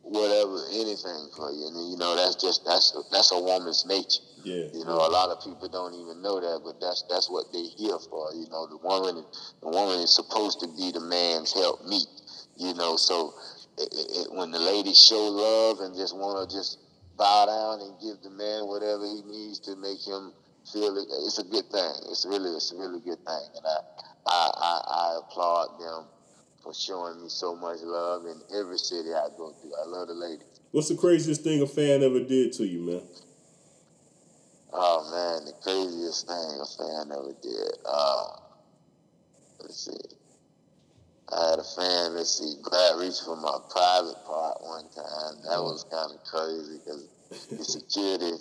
whatever, 0.03 0.57
anything 0.73 1.29
for 1.35 1.51
you. 1.51 1.67
And 1.69 1.91
you 1.91 1.97
know 1.97 2.15
that's 2.15 2.35
just 2.35 2.65
that's 2.65 2.95
that's 3.11 3.31
a 3.31 3.39
woman's 3.39 3.85
nature. 3.85 4.26
Yeah. 4.43 4.69
You 4.73 4.85
know, 4.85 4.95
a 4.95 5.09
lot 5.09 5.29
of 5.29 5.43
people 5.43 5.67
don't 5.69 5.93
even 5.93 6.21
know 6.21 6.39
that, 6.39 6.61
but 6.63 6.79
that's 6.79 7.03
that's 7.09 7.29
what 7.29 7.51
they 7.51 7.63
here 7.63 7.97
for. 8.09 8.33
You 8.33 8.47
know, 8.49 8.67
the 8.67 8.77
woman 8.77 9.25
the 9.61 9.69
woman 9.69 9.99
is 9.99 10.13
supposed 10.13 10.59
to 10.61 10.67
be 10.67 10.91
the 10.91 11.01
man's 11.01 11.53
help 11.53 11.85
meet. 11.85 12.07
You 12.57 12.73
know, 12.73 12.97
so 12.97 13.33
it, 13.77 13.89
it, 13.93 14.27
when 14.33 14.51
the 14.51 14.59
ladies 14.59 14.97
show 14.97 15.27
love 15.29 15.79
and 15.81 15.95
just 15.95 16.15
want 16.15 16.49
to 16.49 16.55
just 16.55 16.79
bow 17.17 17.45
down 17.45 17.81
and 17.81 17.99
give 18.01 18.21
the 18.23 18.29
man 18.29 18.67
whatever 18.67 19.05
he 19.05 19.21
needs 19.25 19.59
to 19.61 19.75
make 19.75 20.01
him 20.05 20.33
feel 20.71 20.97
it, 20.97 21.07
it's 21.25 21.39
a 21.39 21.43
good 21.43 21.65
thing. 21.71 21.93
It's 22.09 22.25
really 22.25 22.51
it's 22.55 22.71
a 22.71 22.77
really 22.77 22.99
good 23.01 23.19
thing, 23.25 23.47
and 23.55 23.65
I 23.65 23.77
I, 24.27 24.51
I, 24.53 24.73
I 24.87 25.19
applaud 25.23 25.79
them 25.79 26.05
for 26.63 26.73
showing 26.73 27.21
me 27.21 27.29
so 27.29 27.55
much 27.55 27.79
love 27.81 28.25
in 28.25 28.41
every 28.57 28.77
city 28.77 29.13
I 29.13 29.27
go 29.37 29.51
to. 29.51 29.67
I 29.83 29.87
love 29.87 30.07
the 30.09 30.13
ladies. 30.13 30.45
What's 30.71 30.89
the 30.89 30.95
craziest 30.95 31.43
thing 31.43 31.61
a 31.61 31.67
fan 31.67 32.03
ever 32.03 32.19
did 32.19 32.53
to 32.53 32.67
you, 32.67 32.81
man? 32.81 33.01
Oh 34.73 35.03
man, 35.11 35.45
the 35.45 35.53
craziest 35.63 36.27
thing 36.27 36.59
a 36.61 36.65
fan 36.65 37.11
ever 37.11 37.33
did. 37.41 37.71
Uh, 37.85 38.27
let's 39.61 39.85
see. 39.85 40.17
I 41.31 41.49
had 41.51 41.59
a 41.59 41.63
fan, 41.63 42.15
let's 42.15 42.39
see, 42.39 42.55
grab 42.61 42.99
reach 42.99 43.19
for 43.25 43.35
my 43.35 43.57
private 43.69 44.15
part 44.25 44.61
one 44.61 44.87
time. 44.95 45.35
That 45.43 45.59
was 45.59 45.85
kind 45.91 46.11
of 46.11 46.23
crazy 46.23 46.79
because 46.79 47.07
the 47.57 47.65
security, 47.65 48.31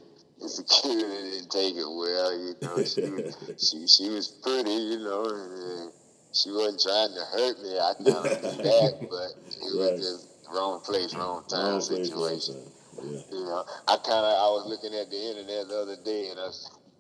the 0.41 0.49
security 0.49 1.31
didn't 1.31 1.51
take 1.51 1.75
it 1.75 1.87
well. 1.89 2.31
You 2.31 2.55
know, 2.63 2.83
she 2.85 3.03
was, 3.11 3.27
she 3.59 3.87
she 3.87 4.09
was 4.11 4.29
pretty, 4.43 4.71
you 4.71 4.99
know, 5.03 5.25
and 5.27 5.91
uh, 5.91 5.91
she 6.33 6.51
wasn't 6.51 6.83
trying 6.83 7.15
to 7.15 7.25
hurt 7.35 7.59
me. 7.59 7.75
I 7.75 7.93
kind 8.07 8.31
of 8.31 8.39
did 8.43 8.63
that, 8.63 8.93
but 9.11 9.31
it 9.35 9.71
Right. 9.75 9.91
was 9.91 9.99
just 9.99 10.29
wrong 10.55 10.81
place, 10.87 11.15
wrong 11.17 11.43
time 11.51 11.79
Wrong 11.79 11.81
situation. 11.83 12.55
time. 12.55 12.73
Yeah. 13.03 13.21
You 13.31 13.45
know, 13.45 13.65
I 13.89 13.97
kind 13.97 14.25
of 14.25 14.35
I 14.37 14.49
was 14.57 14.67
looking 14.69 14.97
at 14.99 15.11
the 15.11 15.17
internet 15.19 15.69
the 15.69 15.79
other 15.79 15.97
day 16.05 16.29
and 16.31 16.41
I 16.41 16.51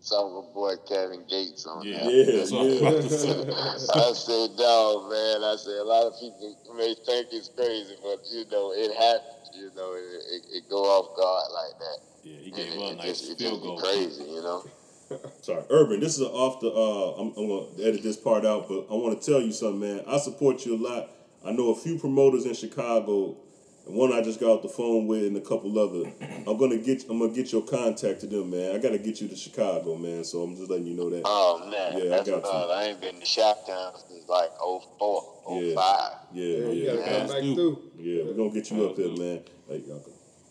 saw 0.01 0.28
my 0.42 0.47
boy 0.55 0.74
Kevin 0.88 1.24
Gates 1.28 1.66
on 1.66 1.84
Yeah. 1.84 2.05
there. 2.05 2.11
Yeah, 2.11 2.36
That's 2.38 2.53
I'm 2.53 2.66
about 2.66 3.97
yeah. 3.97 4.03
I 4.09 4.12
said, 4.12 4.57
dog, 4.57 5.11
man. 5.11 5.44
I 5.44 5.57
said 5.59 5.78
a 5.80 5.88
lot 5.88 6.05
of 6.07 6.14
people 6.20 6.57
may 6.76 6.94
think 7.07 7.28
it's 7.32 7.49
crazy, 7.57 7.97
but 8.03 8.20
you 8.30 8.44
know 8.51 8.72
it 8.72 8.92
happens. 8.94 9.51
You 9.57 9.70
know, 9.74 9.94
it, 9.94 10.22
it, 10.34 10.42
it 10.59 10.64
go 10.68 10.84
off 10.84 11.16
guard 11.16 11.49
like 11.53 11.78
that. 11.80 11.99
Yeah, 12.22 12.38
he 12.42 12.51
gave 12.51 12.72
up 12.80 12.92
it 12.92 12.97
nice 12.99 13.20
just, 13.22 13.38
field 13.38 13.62
goal. 13.62 13.78
crazy, 13.80 14.24
you 14.24 14.42
know. 14.42 14.64
Sorry, 15.40 15.62
Urban. 15.70 16.01
This 16.01 16.16
is 16.18 16.22
off 16.26 16.61
the. 16.61 16.68
Uh, 16.68 17.12
I'm, 17.20 17.32
I'm 17.36 17.49
gonna 17.49 17.66
edit 17.88 18.03
this 18.03 18.16
part 18.16 18.44
out, 18.44 18.68
but 18.68 18.86
I 18.90 18.94
want 18.94 19.20
to 19.20 19.24
tell 19.30 19.40
you 19.40 19.53
something, 19.53 19.80
man. 19.80 20.05
I 20.07 20.18
support 20.18 20.66
you 20.66 20.76
a 20.76 20.80
lot. 20.82 21.11
I 21.44 21.53
know 21.53 21.70
a 21.70 21.76
few 21.76 21.97
promoters 21.99 22.44
in 22.44 22.55
Chicago, 22.55 23.36
and 23.87 23.95
one 23.95 24.12
I 24.12 24.20
just 24.22 24.41
got 24.41 24.49
off 24.51 24.62
the 24.62 24.68
phone 24.68 25.07
with, 25.07 25.24
and 25.24 25.37
a 25.37 25.41
couple 25.41 25.78
other. 25.78 26.11
I'm 26.47 26.57
gonna 26.57 26.78
get. 26.78 27.05
I'm 27.09 27.18
gonna 27.18 27.32
get 27.32 27.53
your 27.53 27.62
contact 27.62 28.20
to 28.20 28.26
them, 28.26 28.51
man. 28.51 28.74
I 28.74 28.78
gotta 28.78 28.99
get 28.99 29.20
you 29.20 29.28
to 29.28 29.37
Chicago, 29.37 29.97
man. 29.97 30.24
So 30.24 30.43
I'm 30.43 30.57
just 30.57 30.70
letting 30.70 30.87
you 30.87 30.95
know 30.97 31.11
that. 31.11 31.22
Oh 31.24 31.66
man, 31.70 31.99
Yeah, 31.99 32.05
I 32.05 32.09
that's 32.16 32.28
got 32.30 32.45
you. 32.45 32.51
uh, 32.51 32.66
I 32.74 32.84
ain't 32.84 33.01
been 33.01 33.14
to 33.20 33.26
Shoptown 33.26 33.97
since 34.09 34.28
like 34.28 34.51
04, 34.59 35.34
Yeah. 35.51 35.74
05. 35.74 36.12
Yeah, 36.32 36.45
Yeah, 36.45 36.57
you 36.57 36.72
yeah, 36.72 36.87
gotta 36.87 36.99
yeah. 36.99 37.18
come 37.18 37.28
back 37.28 37.41
through. 37.43 37.82
Yeah, 37.99 38.22
we're 38.24 38.34
gonna 38.34 38.51
get 38.51 38.70
you 38.70 38.87
up 38.87 38.97
there, 38.97 39.09
man. 39.09 39.41
Hey, 39.68 39.82
y'all. 39.87 40.03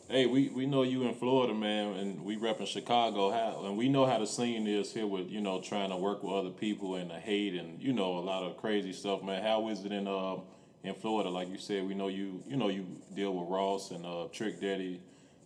Hey, 0.08 0.28
we, 0.28 0.50
we 0.50 0.68
know 0.68 0.84
you 0.84 1.08
in 1.08 1.16
Florida, 1.16 1.52
man, 1.56 1.94
and 1.94 2.24
we 2.24 2.38
repping 2.38 2.68
Chicago. 2.68 3.32
How 3.32 3.66
and 3.66 3.76
we 3.76 3.90
know 3.90 4.06
how 4.06 4.20
the 4.20 4.28
scene 4.28 4.68
is 4.68 4.94
here 4.94 5.08
with 5.08 5.30
you 5.32 5.42
know 5.42 5.60
trying 5.62 5.90
to 5.90 5.98
work 5.98 6.22
with 6.22 6.32
other 6.34 6.52
people 6.52 6.94
and 6.96 7.10
the 7.10 7.16
hate 7.16 7.56
and 7.56 7.82
you 7.82 7.92
know 7.92 8.20
a 8.20 8.22
lot 8.22 8.44
of 8.44 8.56
crazy 8.58 8.94
stuff, 8.94 9.24
man. 9.24 9.42
How 9.42 9.68
is 9.70 9.84
it 9.84 9.92
in 9.92 10.08
um 10.08 10.42
in 10.88 10.96
Florida? 10.96 11.30
Like 11.30 11.50
you 11.50 11.58
said, 11.58 11.88
we 11.88 11.94
know 11.94 12.08
you 12.08 12.44
you 12.48 12.58
know 12.58 12.70
you 12.70 12.86
deal 13.16 13.34
with 13.34 13.50
Ross 13.50 13.92
and 13.92 14.06
uh, 14.06 14.28
Trick 14.32 14.60
Daddy, 14.62 15.02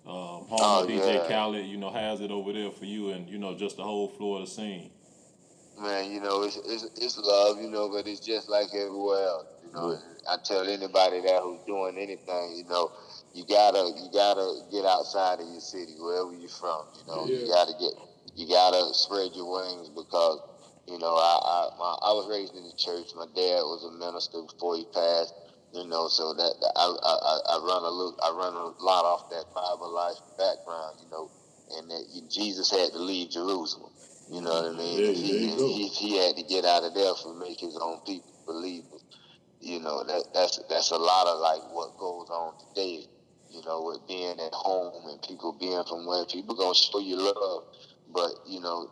um, 0.05 0.45
home 0.47 0.59
Oh, 0.61 0.85
DJ 0.87 1.15
yeah. 1.15 1.27
Khaled. 1.27 1.65
You 1.65 1.77
know, 1.77 1.89
how's 1.91 2.21
it 2.21 2.31
over 2.31 2.53
there 2.53 2.71
for 2.71 2.85
you 2.85 3.11
and 3.11 3.27
you 3.29 3.37
know 3.37 3.55
just 3.55 3.77
the 3.77 3.83
whole 3.83 4.07
Florida 4.09 4.47
scene? 4.47 4.91
Man, 5.79 6.11
you 6.11 6.19
know, 6.19 6.43
it's, 6.43 6.57
it's 6.65 6.83
it's 6.99 7.17
love, 7.17 7.61
you 7.61 7.69
know, 7.69 7.89
but 7.89 8.05
it's 8.07 8.19
just 8.19 8.49
like 8.49 8.67
everywhere 8.73 9.23
else. 9.23 9.45
You 9.65 9.71
know, 9.73 9.97
I 10.29 10.35
tell 10.43 10.67
anybody 10.67 11.21
that 11.21 11.39
who's 11.41 11.61
doing 11.65 11.97
anything, 11.97 12.55
you 12.57 12.65
know, 12.67 12.91
you 13.33 13.45
gotta 13.45 13.91
you 13.95 14.09
gotta 14.11 14.59
get 14.71 14.83
outside 14.83 15.39
of 15.39 15.47
your 15.47 15.61
city, 15.61 15.93
wherever 15.99 16.33
you're 16.33 16.49
from. 16.49 16.83
You 16.99 17.05
know, 17.07 17.25
you 17.27 17.47
gotta 17.47 17.71
get 17.79 17.93
you 18.35 18.47
gotta 18.49 18.93
spread 18.93 19.31
your 19.35 19.49
wings 19.49 19.89
because 19.89 20.39
you 20.89 20.99
know 20.99 21.15
I 21.15 21.35
I, 21.43 21.59
my, 21.79 21.91
I 22.09 22.11
was 22.17 22.27
raised 22.29 22.55
in 22.55 22.63
the 22.65 22.73
church. 22.77 23.13
My 23.15 23.27
dad 23.35 23.61
was 23.63 23.85
a 23.85 23.93
minister 23.93 24.41
before 24.43 24.77
he 24.77 24.85
passed. 24.93 25.33
You 25.73 25.85
know, 25.87 26.07
so 26.09 26.33
that, 26.33 26.55
that 26.61 26.73
I, 26.75 26.85
I 26.89 27.15
I- 27.15 27.45
I 27.55 27.57
run 27.61 27.83
a 27.85 27.91
little 27.93 28.17
I 28.25 28.31
run 28.31 28.55
a 28.55 28.73
lot 28.83 29.05
off 29.05 29.29
that 29.31 29.45
Bible 29.55 29.93
life 29.93 30.17
background. 30.37 30.97
You 31.01 31.09
know, 31.11 31.31
and 31.77 31.89
that 31.91 32.05
you, 32.11 32.23
Jesus 32.29 32.71
had 32.71 32.91
to 32.93 32.99
leave 32.99 33.31
Jerusalem. 33.31 33.91
You 34.29 34.41
know 34.41 34.49
what 34.51 34.73
I 34.73 34.77
mean? 34.77 35.05
Yeah, 35.05 35.13
he, 35.13 35.57
he 35.61 35.87
he 35.89 36.17
had 36.17 36.37
to 36.37 36.43
get 36.43 36.65
out 36.65 36.83
of 36.83 36.93
there 36.95 37.13
for 37.15 37.35
make 37.35 37.59
his 37.59 37.77
own 37.81 37.99
people 38.05 38.33
believers. 38.47 39.03
You 39.61 39.79
know 39.79 40.03
that 40.05 40.25
that's 40.33 40.59
that's 40.69 40.91
a 40.91 40.97
lot 40.97 41.27
of 41.27 41.39
like 41.39 41.61
what 41.73 41.97
goes 41.97 42.29
on 42.29 42.53
today. 42.69 43.05
You 43.49 43.61
know, 43.65 43.83
with 43.83 44.07
being 44.07 44.39
at 44.39 44.53
home 44.53 45.09
and 45.09 45.21
people 45.21 45.53
being 45.59 45.83
from 45.89 46.05
where 46.07 46.25
people 46.25 46.55
gonna 46.55 46.75
show 46.75 46.99
you 46.99 47.17
love, 47.17 47.63
but 48.13 48.31
you 48.47 48.61
know, 48.61 48.89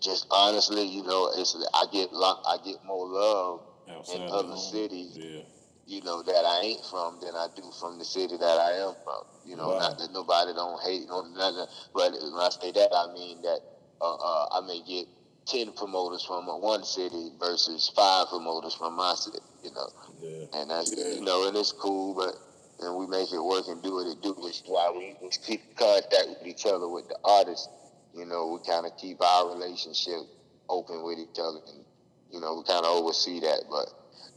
just 0.00 0.26
honestly, 0.30 0.82
you 0.84 1.02
know, 1.02 1.30
it's 1.36 1.56
I 1.74 1.84
get 1.92 2.12
lo- 2.12 2.42
I 2.46 2.56
get 2.64 2.84
more 2.84 3.06
love 3.06 3.60
Outside 3.88 4.16
in 4.16 4.22
other 4.30 4.56
cities 4.56 5.16
Yeah. 5.18 5.42
you 5.86 6.00
know, 6.02 6.22
that 6.22 6.44
I 6.44 6.60
ain't 6.62 6.84
from 6.86 7.18
than 7.20 7.34
I 7.34 7.48
do 7.56 7.62
from 7.80 7.98
the 7.98 8.04
city 8.04 8.36
that 8.36 8.58
I 8.60 8.72
am 8.86 8.94
from. 9.04 9.22
You 9.44 9.56
know, 9.56 9.70
Wow. 9.70 9.78
not 9.78 9.98
that 9.98 10.12
nobody 10.12 10.52
don't 10.52 10.80
hate 10.82 11.08
no 11.08 11.22
nothing, 11.22 11.66
but 11.94 12.12
when 12.12 12.34
I 12.34 12.48
say 12.50 12.70
that, 12.72 12.94
I 12.94 13.12
mean 13.12 13.42
that 13.42 13.60
uh, 14.00 14.14
uh, 14.14 14.46
I 14.52 14.60
may 14.66 14.80
get 14.82 15.06
ten 15.46 15.72
promoters 15.72 16.24
from 16.24 16.46
one 16.46 16.84
city 16.84 17.32
versus 17.40 17.90
five 17.94 18.28
promoters 18.28 18.74
from 18.74 18.94
my 18.94 19.14
city. 19.14 19.38
You 19.64 19.72
know, 19.72 19.88
Yeah. 20.22 20.46
and 20.60 20.70
that's 20.70 20.94
you 20.96 21.22
know, 21.22 21.48
and 21.48 21.56
it's 21.56 21.72
cool, 21.72 22.14
but 22.14 22.36
and 22.84 22.96
we 22.96 23.06
make 23.06 23.32
it 23.32 23.38
work 23.38 23.66
and 23.68 23.82
do 23.82 23.94
what 23.94 24.06
it 24.06 24.22
do, 24.22 24.32
which 24.38 24.60
is 24.60 24.62
why 24.66 24.90
we, 24.90 25.16
we 25.20 25.28
keep 25.30 25.60
in 25.68 25.74
contact 25.76 26.28
with 26.28 26.46
each 26.46 26.64
other 26.66 26.88
with 26.88 27.08
the 27.08 27.18
artists. 27.24 27.68
You 28.14 28.26
know, 28.26 28.48
we 28.48 28.70
kind 28.70 28.86
of 28.86 28.96
keep 28.96 29.22
our 29.22 29.54
relationship 29.54 30.20
open 30.68 31.02
with 31.02 31.18
each 31.18 31.38
other, 31.38 31.60
and 31.74 31.84
you 32.30 32.40
know, 32.40 32.56
we 32.56 32.64
kind 32.64 32.84
of 32.84 32.92
oversee 33.02 33.40
that. 33.40 33.64
But 33.70 33.86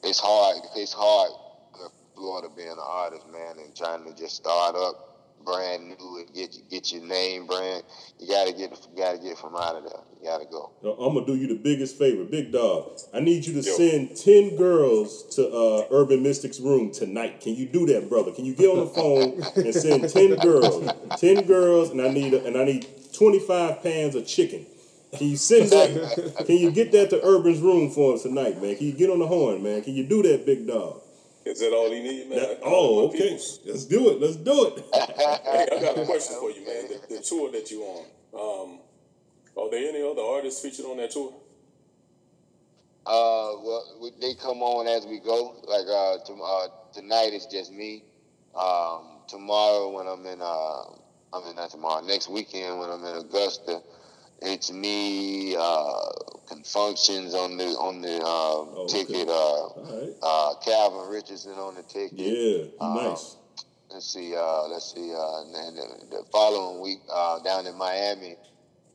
it's 0.03 0.19
hard. 0.19 0.61
It's 0.75 0.93
hard 0.93 1.31
Florida 2.15 2.47
being 2.55 2.69
an 2.69 2.77
artist, 2.79 3.25
man, 3.31 3.57
and 3.59 3.75
trying 3.75 4.05
to 4.05 4.15
just 4.15 4.35
start 4.35 4.75
up 4.75 5.12
brand 5.45 5.87
new 5.87 6.17
and 6.19 6.33
get 6.33 6.55
get 6.69 6.91
your 6.91 7.03
name 7.03 7.47
brand. 7.47 7.83
You 8.19 8.27
gotta 8.27 8.51
get 8.51 8.71
you 8.71 8.97
gotta 8.97 9.17
get 9.17 9.37
from 9.37 9.55
out 9.55 9.75
of 9.75 9.83
there. 9.83 10.01
You 10.21 10.29
gotta 10.29 10.45
go. 10.45 10.71
I'm 10.83 11.13
gonna 11.13 11.25
do 11.25 11.35
you 11.35 11.47
the 11.47 11.55
biggest 11.55 11.97
favor, 11.97 12.23
big 12.23 12.51
dog. 12.51 12.99
I 13.13 13.19
need 13.19 13.45
you 13.45 13.53
to 13.61 13.67
Yo. 13.67 13.75
send 13.75 14.15
ten 14.17 14.55
girls 14.55 15.35
to 15.35 15.47
uh, 15.49 15.87
Urban 15.91 16.23
Mystics 16.23 16.59
room 16.59 16.91
tonight. 16.91 17.41
Can 17.41 17.55
you 17.55 17.67
do 17.67 17.85
that, 17.87 18.09
brother? 18.09 18.31
Can 18.31 18.45
you 18.45 18.53
get 18.53 18.69
on 18.69 18.79
the 18.79 18.87
phone 18.87 19.65
and 19.65 19.73
send 19.73 20.09
ten 20.09 20.35
girls, 20.41 20.89
ten 21.19 21.45
girls, 21.45 21.89
and 21.91 22.01
I 22.01 22.09
need 22.09 22.33
a, 22.33 22.43
and 22.45 22.57
I 22.57 22.63
need 22.65 22.87
twenty 23.13 23.39
five 23.39 23.83
pans 23.83 24.15
of 24.15 24.25
chicken. 24.25 24.65
Can 25.17 25.27
you 25.27 25.37
send 25.37 25.69
that? 25.69 26.43
Can 26.47 26.57
you 26.57 26.71
get 26.71 26.91
that 26.93 27.11
to 27.11 27.23
Urban's 27.23 27.59
room 27.59 27.91
for 27.91 28.15
us 28.15 28.23
tonight, 28.23 28.59
man? 28.59 28.75
Can 28.75 28.87
you 28.87 28.93
get 28.93 29.11
on 29.11 29.19
the 29.19 29.27
horn, 29.27 29.61
man? 29.61 29.83
Can 29.83 29.93
you 29.93 30.03
do 30.03 30.23
that, 30.23 30.43
big 30.45 30.65
dog? 30.65 31.02
Is 31.45 31.59
that 31.59 31.73
all 31.73 31.91
he 31.91 32.01
need, 32.01 32.29
man? 32.29 32.39
That- 32.39 32.59
oh, 32.63 33.07
okay. 33.07 33.17
peoples. 33.17 33.59
Let's 33.65 33.85
do 33.85 34.09
it. 34.11 34.21
Let's 34.21 34.37
do 34.37 34.67
it. 34.67 34.85
Hey, 34.93 35.67
I 35.71 35.81
got 35.81 35.97
a 35.97 36.05
question 36.05 36.37
for 36.39 36.49
you, 36.51 36.65
man. 36.67 36.87
The, 37.09 37.15
the 37.15 37.21
tour 37.21 37.51
that 37.51 37.69
you 37.69 37.81
on, 37.83 38.05
um, 38.33 38.79
are 39.57 39.69
there 39.69 39.89
any 39.89 40.01
other 40.01 40.21
artists 40.21 40.61
featured 40.61 40.85
on 40.85 40.97
that 40.97 41.11
tour? 41.11 41.33
Uh, 43.05 43.59
well, 43.61 44.11
they 44.21 44.33
come 44.35 44.61
on 44.63 44.87
as 44.87 45.05
we 45.05 45.19
go. 45.19 45.55
Like 45.67 45.85
uh, 45.87 46.23
to, 46.25 46.41
uh, 46.41 46.67
tonight 46.93 47.31
it's 47.33 47.45
just 47.47 47.71
me. 47.73 48.03
Um, 48.55 49.19
tomorrow 49.27 49.89
when 49.91 50.07
I'm 50.07 50.25
in, 50.25 50.41
uh, 50.41 50.83
I 51.33 51.43
mean 51.45 51.55
not 51.55 51.69
tomorrow, 51.71 52.01
next 52.05 52.29
weekend 52.29 52.79
when 52.79 52.89
I'm 52.89 53.03
in 53.03 53.17
Augusta, 53.17 53.81
It's 54.45 54.71
me. 54.71 55.55
Uh, 55.55 56.09
Con 56.47 56.63
Funk 56.63 56.97
Shun 56.97 57.25
on 57.27 57.57
the 57.57 57.65
on 57.79 58.01
the 58.01 58.17
uh, 58.17 58.23
Oh, 58.25 58.85
okay. 58.89 59.05
ticket. 59.05 59.29
Uh, 59.29 59.69
right. 59.95 60.13
uh, 60.21 60.53
Calvin 60.63 61.09
Richardson 61.09 61.53
on 61.53 61.75
the 61.75 61.83
ticket. 61.83 62.11
Yeah, 62.19 62.63
Um, 62.79 62.95
nice. 62.95 63.37
Let's 63.91 64.11
see. 64.11 64.35
Uh, 64.35 64.67
let's 64.67 64.93
see. 64.93 65.13
Uh, 65.13 65.41
and 65.43 65.55
then 65.55 65.75
the, 65.75 66.17
the 66.17 66.23
following 66.31 66.81
week 66.81 66.99
uh, 67.11 67.39
down 67.39 67.67
in 67.67 67.77
Miami, 67.77 68.35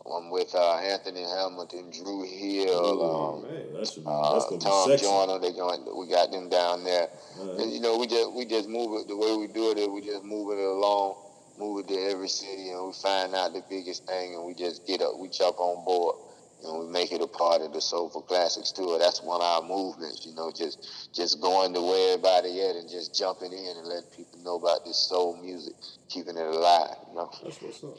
I'm 0.04 0.30
with 0.30 0.54
uh, 0.54 0.76
Anthony 0.76 1.22
Hamilton, 1.22 1.90
Dru 1.90 2.24
Hill, 2.24 2.68
Oh, 2.72 3.36
um, 3.36 3.42
man, 3.42 3.62
that's, 3.76 3.96
uh, 3.98 4.58
Tom 4.58 4.88
sexy. 4.90 5.04
Joyner. 5.06 5.38
They 5.38 5.52
going. 5.52 5.84
We 5.96 6.08
got 6.08 6.30
them 6.32 6.48
down 6.48 6.82
there. 6.84 7.08
Alright. 7.38 7.60
And 7.60 7.72
you 7.72 7.80
know, 7.80 7.96
we 7.96 8.06
just 8.06 8.32
we 8.32 8.44
just 8.44 8.68
move 8.68 9.00
it 9.00 9.08
the 9.08 9.16
way 9.16 9.36
we 9.36 9.46
do 9.46 9.70
it. 9.70 9.90
we 9.90 10.00
just 10.02 10.24
move 10.24 10.50
it 10.58 10.62
along, 10.62 11.14
move 11.58 11.80
it 11.84 11.88
to 11.88 11.94
every 12.10 12.28
city, 12.28 12.70
and 12.70 12.86
we 12.86 12.92
find 12.92 13.34
out 13.34 13.52
the 13.52 13.62
biggest 13.68 14.06
thing, 14.06 14.34
and 14.34 14.44
we 14.44 14.54
just 14.54 14.86
get 14.86 15.02
up, 15.02 15.18
we 15.18 15.28
jump 15.28 15.58
on 15.58 15.84
board, 15.84 16.16
and 16.64 16.78
we 16.80 16.86
make 16.92 17.12
it 17.12 17.20
a 17.20 17.26
part 17.26 17.60
of 17.62 17.72
the 17.72 17.80
Soulful 17.80 18.22
Classics 18.22 18.72
tour. 18.72 18.98
That's 18.98 19.22
one 19.22 19.40
of 19.40 19.46
our 19.46 19.62
movements. 19.62 20.26
You 20.26 20.34
know, 20.34 20.50
just 20.50 21.10
just 21.14 21.40
going 21.40 21.74
to 21.74 21.80
where 21.82 22.14
everybody 22.14 22.60
at 22.62 22.76
and 22.76 22.88
just 22.88 23.14
jumping 23.14 23.52
in 23.52 23.76
and 23.76 23.86
letting 23.86 24.10
people 24.16 24.38
know 24.42 24.56
about 24.56 24.84
this 24.84 24.98
soul 24.98 25.36
music, 25.40 25.74
keeping 26.08 26.36
it 26.36 26.46
alive. 26.46 26.96
You 27.10 27.14
know. 27.16 27.30
That's 27.44 27.60
what's 27.62 27.84
up. 27.84 27.96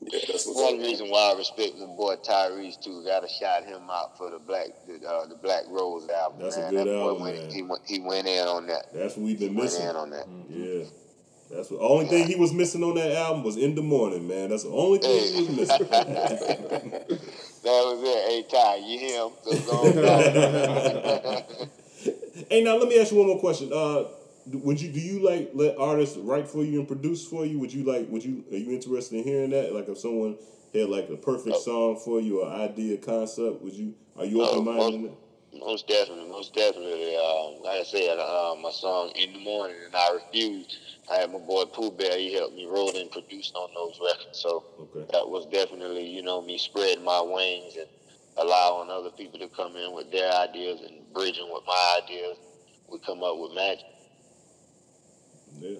Yeah, 0.00 0.20
that's 0.28 0.46
what's 0.46 0.60
One 0.60 0.74
up. 0.76 0.80
reason 0.86 1.08
why 1.10 1.32
I 1.34 1.36
respect 1.36 1.76
my 1.76 1.86
boy 1.86 2.14
Tyrese 2.16 2.80
too. 2.80 3.02
Got 3.04 3.20
to 3.20 3.28
shout 3.28 3.64
him 3.64 3.82
out 3.90 4.16
for 4.16 4.30
the 4.30 4.38
Black 4.38 4.68
the, 4.86 5.04
uh, 5.06 5.26
the 5.26 5.34
Black 5.34 5.64
Rose 5.68 6.08
album. 6.08 6.40
That's 6.40 6.56
a 6.56 6.70
good 6.70 6.86
that 6.86 6.94
album, 6.94 7.22
went, 7.22 7.36
man. 7.42 7.50
He 7.50 7.62
went 7.62 7.82
he 7.84 7.98
went 8.00 8.26
in 8.28 8.46
on 8.46 8.66
that. 8.68 8.86
That's 8.94 9.16
what 9.16 9.24
we've 9.24 9.38
been 9.38 9.54
Went 9.56 9.64
missing. 9.72 9.88
in 9.88 9.96
on 9.96 10.10
that. 10.10 10.26
Yeah. 10.48 10.84
That's 11.50 11.68
the 11.68 11.78
only 11.78 12.06
thing 12.06 12.26
he 12.26 12.36
was 12.36 12.52
missing 12.52 12.82
on 12.84 12.94
that 12.96 13.12
album 13.12 13.42
was 13.42 13.56
in 13.56 13.74
the 13.74 13.82
morning, 13.82 14.28
man. 14.28 14.50
That's 14.50 14.64
the 14.64 14.70
only 14.70 14.98
thing 14.98 15.32
he 15.32 15.40
was 15.40 15.48
missing. 15.58 15.88
That 17.64 17.82
was 17.84 18.00
it. 18.02 18.30
Hey 18.30 18.42
Ty, 18.48 18.76
you 18.76 18.98
him? 19.00 19.30
Hey, 22.48 22.62
now 22.62 22.76
let 22.76 22.88
me 22.88 22.98
ask 23.00 23.10
you 23.10 23.18
one 23.18 23.26
more 23.26 23.40
question. 23.40 23.72
Uh, 23.72 24.04
would 24.46 24.80
you 24.80 24.90
do 24.90 25.00
you 25.00 25.18
like 25.28 25.50
let 25.54 25.76
artists 25.76 26.16
write 26.16 26.48
for 26.48 26.62
you 26.62 26.78
and 26.78 26.86
produce 26.86 27.26
for 27.26 27.44
you? 27.44 27.58
Would 27.58 27.72
you 27.74 27.82
like? 27.84 28.08
Would 28.10 28.24
you 28.24 28.44
are 28.52 28.56
you 28.56 28.70
interested 28.70 29.18
in 29.18 29.24
hearing 29.24 29.50
that? 29.50 29.74
Like 29.74 29.88
if 29.88 29.98
someone 29.98 30.36
had 30.72 30.88
like 30.88 31.10
a 31.10 31.16
perfect 31.16 31.56
song 31.56 31.96
for 31.96 32.20
you, 32.20 32.42
or 32.42 32.48
idea, 32.50 32.96
concept, 32.98 33.60
would 33.62 33.72
you? 33.74 33.94
Are 34.16 34.24
you 34.24 34.40
Oh, 34.42 34.60
open 34.60 34.64
minded? 34.64 35.12
Most 35.58 35.88
definitely, 35.88 36.28
most 36.30 36.54
definitely. 36.54 37.16
Um, 37.16 37.62
like 37.62 37.80
I 37.80 37.84
said, 37.84 38.18
uh, 38.18 38.54
my 38.62 38.70
song 38.70 39.10
"In 39.16 39.32
the 39.32 39.40
Morning" 39.40 39.76
and 39.84 39.94
I 39.94 40.12
refused. 40.12 40.76
I 41.10 41.16
had 41.16 41.32
my 41.32 41.38
boy 41.38 41.64
Pooh 41.64 41.90
Bear. 41.90 42.18
He 42.18 42.34
helped 42.34 42.54
me 42.54 42.66
roll 42.66 42.94
and 42.96 43.10
produce 43.10 43.52
on 43.54 43.70
those 43.74 43.98
records. 44.00 44.38
So 44.40 44.64
Okay. 44.80 45.06
that 45.12 45.28
was 45.28 45.46
definitely, 45.46 46.06
you 46.06 46.22
know, 46.22 46.42
me 46.42 46.58
spreading 46.58 47.04
my 47.04 47.20
wings 47.20 47.76
and 47.76 47.88
allowing 48.36 48.90
other 48.90 49.10
people 49.10 49.38
to 49.40 49.48
come 49.48 49.76
in 49.76 49.94
with 49.94 50.10
their 50.12 50.32
ideas 50.32 50.80
and 50.82 51.12
bridging 51.12 51.48
with 51.52 51.62
my 51.66 52.00
ideas. 52.02 52.36
We 52.88 52.98
come 53.00 53.22
up 53.22 53.38
with 53.38 53.52
magic. 53.54 53.86
Yeah. 55.60 55.78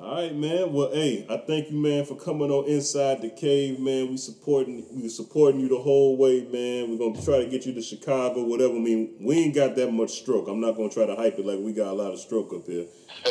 All 0.00 0.14
right, 0.14 0.32
man. 0.32 0.72
Well, 0.72 0.92
hey, 0.92 1.26
I 1.28 1.38
thank 1.38 1.72
you, 1.72 1.76
man, 1.76 2.04
for 2.04 2.14
coming 2.14 2.52
on 2.52 2.66
Inside 2.68 3.20
the 3.20 3.30
Cave, 3.30 3.80
man. 3.80 4.08
We 4.10 4.16
supporting 4.16 4.86
we 4.92 5.08
supporting 5.08 5.60
you 5.60 5.68
the 5.68 5.78
whole 5.78 6.16
way, 6.16 6.42
man. 6.42 6.88
We're 6.88 6.98
gonna 6.98 7.20
try 7.20 7.38
to 7.38 7.46
get 7.46 7.66
you 7.66 7.74
to 7.74 7.82
Chicago, 7.82 8.44
whatever. 8.44 8.74
I 8.74 8.78
mean, 8.78 9.16
we 9.20 9.38
ain't 9.40 9.56
got 9.56 9.74
that 9.74 9.92
much 9.92 10.10
stroke. 10.20 10.46
I'm 10.46 10.60
not 10.60 10.76
gonna 10.76 10.88
try 10.88 11.04
to 11.04 11.16
hype 11.16 11.36
it 11.40 11.44
like 11.44 11.58
we 11.58 11.72
got 11.72 11.88
a 11.88 11.94
lot 11.94 12.12
of 12.12 12.20
stroke 12.20 12.52
up 12.54 12.66
here. 12.66 12.86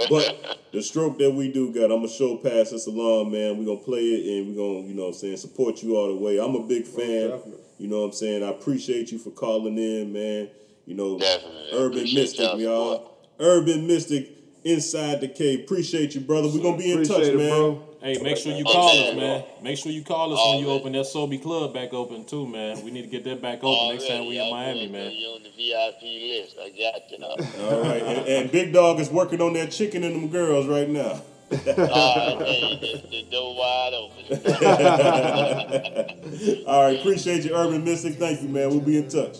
But 0.09 0.59
the 0.73 0.81
stroke 0.83 1.17
that 1.19 1.31
we 1.31 1.49
do 1.53 1.71
got, 1.73 1.85
I'm 1.85 2.01
gonna 2.01 2.09
show 2.09 2.35
pass 2.35 2.71
this 2.71 2.85
along, 2.85 3.31
man. 3.31 3.57
We're 3.57 3.65
gonna 3.65 3.79
play 3.85 4.01
it 4.01 4.37
and 4.37 4.49
we're 4.49 4.61
gonna, 4.61 4.87
you 4.89 4.93
know 4.93 5.03
what 5.03 5.07
I'm 5.09 5.13
saying, 5.13 5.37
support 5.37 5.81
you 5.81 5.95
all 5.95 6.07
the 6.09 6.15
way. 6.15 6.37
I'm 6.37 6.55
a 6.55 6.67
big 6.67 6.85
fan. 6.85 7.29
definitely. 7.29 7.61
You 7.77 7.87
know 7.87 7.99
what 8.01 8.07
I'm 8.07 8.11
saying? 8.13 8.43
I 8.43 8.49
appreciate 8.49 9.11
you 9.13 9.19
for 9.19 9.29
calling 9.29 9.77
in, 9.77 10.11
man. 10.11 10.49
You 10.85 10.95
know, 10.95 11.17
Definitely. 11.17 11.69
Urban 11.73 11.97
Appreciate 11.99 12.21
Mystic, 12.21 12.39
y'all 12.41 12.59
y'all. 12.59 12.93
support. 12.95 13.13
Urban 13.39 13.87
Mystic 13.87 14.36
inside 14.71 15.21
the 15.21 15.27
cave. 15.27 15.59
Appreciate 15.61 16.13
you, 16.15 16.21
brother. 16.21 16.47
We're 16.49 16.61
gonna 16.63 16.77
be 16.77 16.91
in 16.91 17.03
touch, 17.03 17.21
it, 17.23 17.35
man. 17.37 17.49
bro. 17.49 17.83
Hey, 18.01 18.17
make 18.21 18.37
sure 18.37 18.53
you 18.53 18.63
Oh, 18.67 18.71
call 18.71 18.95
man. 18.95 19.09
us, 19.09 19.15
man. 19.15 19.43
Make 19.63 19.77
sure 19.77 19.91
you 19.91 20.03
call 20.03 20.31
us 20.33 20.39
Oh, 20.41 20.51
when 20.51 20.59
you 20.61 20.67
man. 20.67 20.75
open 20.79 20.91
that 20.93 21.05
Sobe 21.05 21.41
Club 21.41 21.73
back 21.73 21.93
open 21.93 22.25
too, 22.25 22.45
man. 22.47 22.81
We 22.83 22.91
need 22.91 23.01
to 23.01 23.07
get 23.07 23.23
that 23.23 23.41
back 23.41 23.63
open 23.63 23.89
next 23.95 24.07
time 24.07 24.27
we 24.27 24.37
in 24.37 24.49
Miami, 24.51 24.85
I'm 24.85 24.91
man. 24.91 25.11
You 25.11 25.27
on 25.29 25.41
the 25.43 25.49
VIP 25.49 26.01
list. 26.03 26.57
I 26.61 26.69
got 26.69 27.09
you 27.11 27.17
now. 27.19 27.27
All 27.75 27.81
right, 27.81 28.03
and, 28.03 28.27
and 28.27 28.51
Big 28.51 28.71
Dog 28.71 28.99
is 28.99 29.09
working 29.09 29.41
on 29.41 29.53
that 29.53 29.71
chicken 29.71 30.03
and 30.03 30.15
them 30.15 30.27
girls 30.29 30.67
right 30.67 30.87
now. 30.89 31.21
All 31.51 31.57
right, 31.57 32.45
hey, 32.45 32.77
the, 32.81 33.01
the 33.09 33.21
door 33.31 33.55
wide 33.55 33.93
open. 33.93 34.25
All 36.67 36.83
right, 36.83 36.99
appreciate 36.99 37.43
you, 37.45 37.55
Urban 37.55 37.83
Mystic. 37.83 38.15
Thank 38.15 38.41
you, 38.41 38.49
man. 38.49 38.69
We'll 38.69 38.79
be 38.81 38.97
in 38.97 39.07
touch. 39.09 39.37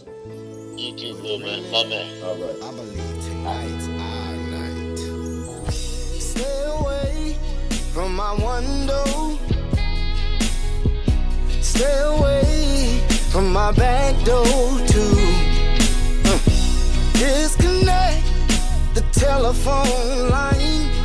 you 0.78 0.96
too, 0.98 1.14
little 1.14 1.40
man. 1.40 1.64
My 1.72 1.84
man. 1.86 2.24
All 2.24 2.36
right. 2.38 2.56
I 2.64 2.72
believe 2.72 3.24
tonight's 3.26 3.88
our 3.88 3.94
night. 3.94 3.97
Stay 6.38 6.64
away 6.66 7.36
from 7.94 8.16
my 8.16 8.32
window. 8.34 9.40
Stay 11.62 12.00
away 12.02 13.02
from 13.32 13.52
my 13.52 13.72
back 13.72 14.14
door 14.24 14.78
too. 14.86 15.18
Uh, 16.26 16.38
Disconnect 17.14 18.24
the 18.94 19.04
telephone 19.14 20.30
line. 20.30 20.97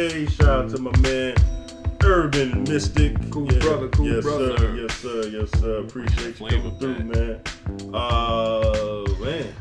Inside. 0.00 0.32
Shout 0.32 0.48
out 0.48 0.70
to 0.70 0.78
my 0.78 0.96
man 1.00 1.36
Urban 2.02 2.64
Mystic. 2.64 3.14
Cool 3.30 3.46
brother, 3.46 3.88
cool 3.88 4.06
yes, 4.06 4.24
brother. 4.24 4.56
Sir, 4.56 4.74
yes, 4.74 4.96
sir, 4.96 5.28
yes, 5.28 5.60
sir. 5.60 5.80
Appreciate 5.80 6.40
you 6.40 6.46
coming 6.48 6.76
through, 6.78 7.04
man. 7.04 7.94
Uh, 7.94 9.04
man. 9.20 9.54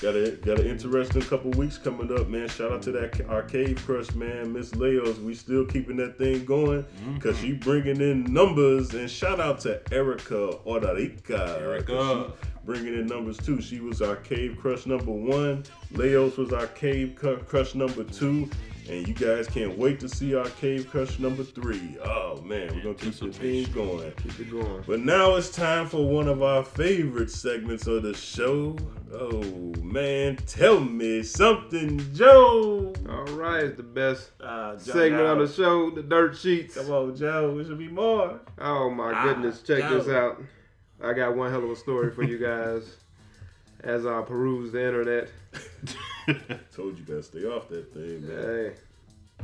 Got 0.00 0.16
a 0.16 0.30
got 0.30 0.58
an 0.58 0.66
interesting 0.66 1.20
couple 1.20 1.50
weeks 1.50 1.76
coming 1.76 2.10
up, 2.18 2.28
man. 2.28 2.48
Shout 2.48 2.72
out 2.72 2.80
to 2.82 2.92
that 2.92 3.20
Arcade 3.28 3.76
crush, 3.84 4.14
man, 4.14 4.50
Miss 4.50 4.74
Leos. 4.74 5.18
We 5.18 5.34
still 5.34 5.66
keeping 5.66 5.96
that 5.96 6.16
thing 6.16 6.46
going 6.46 6.86
because 7.14 7.38
she 7.38 7.52
bringing 7.52 8.00
in 8.00 8.24
numbers. 8.32 8.94
And 8.94 9.10
shout 9.10 9.40
out 9.40 9.60
to 9.60 9.82
Erica 9.92 10.58
Odarica. 10.64 11.60
Erica. 11.60 12.32
Bringing 12.64 12.94
in 12.94 13.06
numbers 13.08 13.36
too. 13.36 13.60
She 13.60 13.80
was 13.80 14.00
our 14.00 14.16
cave 14.16 14.56
crush 14.58 14.86
number 14.86 15.12
one. 15.12 15.64
Leos 15.90 16.38
was 16.38 16.52
our 16.54 16.68
cave 16.68 17.14
crush 17.46 17.74
number 17.74 18.04
two. 18.04 18.48
And 18.88 19.06
you 19.06 19.14
guys 19.14 19.46
can't 19.46 19.78
wait 19.78 20.00
to 20.00 20.08
see 20.08 20.34
our 20.34 20.48
cave 20.48 20.88
crush 20.90 21.18
number 21.18 21.44
three. 21.44 21.96
Oh 22.04 22.40
man, 22.42 22.74
we're 22.74 22.82
gonna 22.82 22.94
keep 22.94 23.14
the 23.14 23.32
thing 23.32 23.70
going. 23.72 24.10
Keep 24.22 24.40
it 24.40 24.50
going. 24.50 24.82
But 24.86 25.00
now 25.00 25.36
it's 25.36 25.50
time 25.50 25.86
for 25.86 26.04
one 26.08 26.26
of 26.28 26.42
our 26.42 26.64
favorite 26.64 27.30
segments 27.30 27.86
of 27.86 28.02
the 28.02 28.14
show. 28.14 28.76
Oh 29.12 29.42
man, 29.82 30.36
tell 30.46 30.80
me 30.80 31.22
something, 31.22 32.00
Joe. 32.14 32.92
All 33.08 33.24
right, 33.36 33.64
it's 33.64 33.76
the 33.76 33.82
best 33.84 34.30
Joe, 34.40 34.76
segment 34.78 35.26
on 35.26 35.38
the 35.38 35.48
show, 35.48 35.90
the 35.90 36.02
dirt 36.02 36.36
sheets. 36.36 36.74
Come 36.76 36.90
on, 36.90 37.16
Joe. 37.16 37.58
It 37.58 37.66
should 37.66 37.78
be 37.78 37.88
more. 37.88 38.40
Oh 38.58 38.90
my 38.90 39.12
Ah, 39.12 39.22
goodness, 39.24 39.62
check 39.62 39.88
this 39.90 40.08
out. 40.08 40.42
I 41.02 41.12
got 41.12 41.36
one 41.36 41.50
hell 41.50 41.62
of 41.64 41.70
a 41.70 41.76
story 41.76 42.10
for 42.10 42.22
you 42.24 42.38
guys 42.38 42.96
as 43.84 44.04
I 44.04 44.20
peruse 44.22 44.72
the 44.72 44.84
internet. 44.84 45.28
Told 46.74 46.98
you 46.98 47.04
better 47.04 47.22
stay 47.22 47.44
off 47.44 47.68
that 47.68 47.92
thing, 47.92 48.26
man. 48.26 48.36
Hey, 48.36 48.72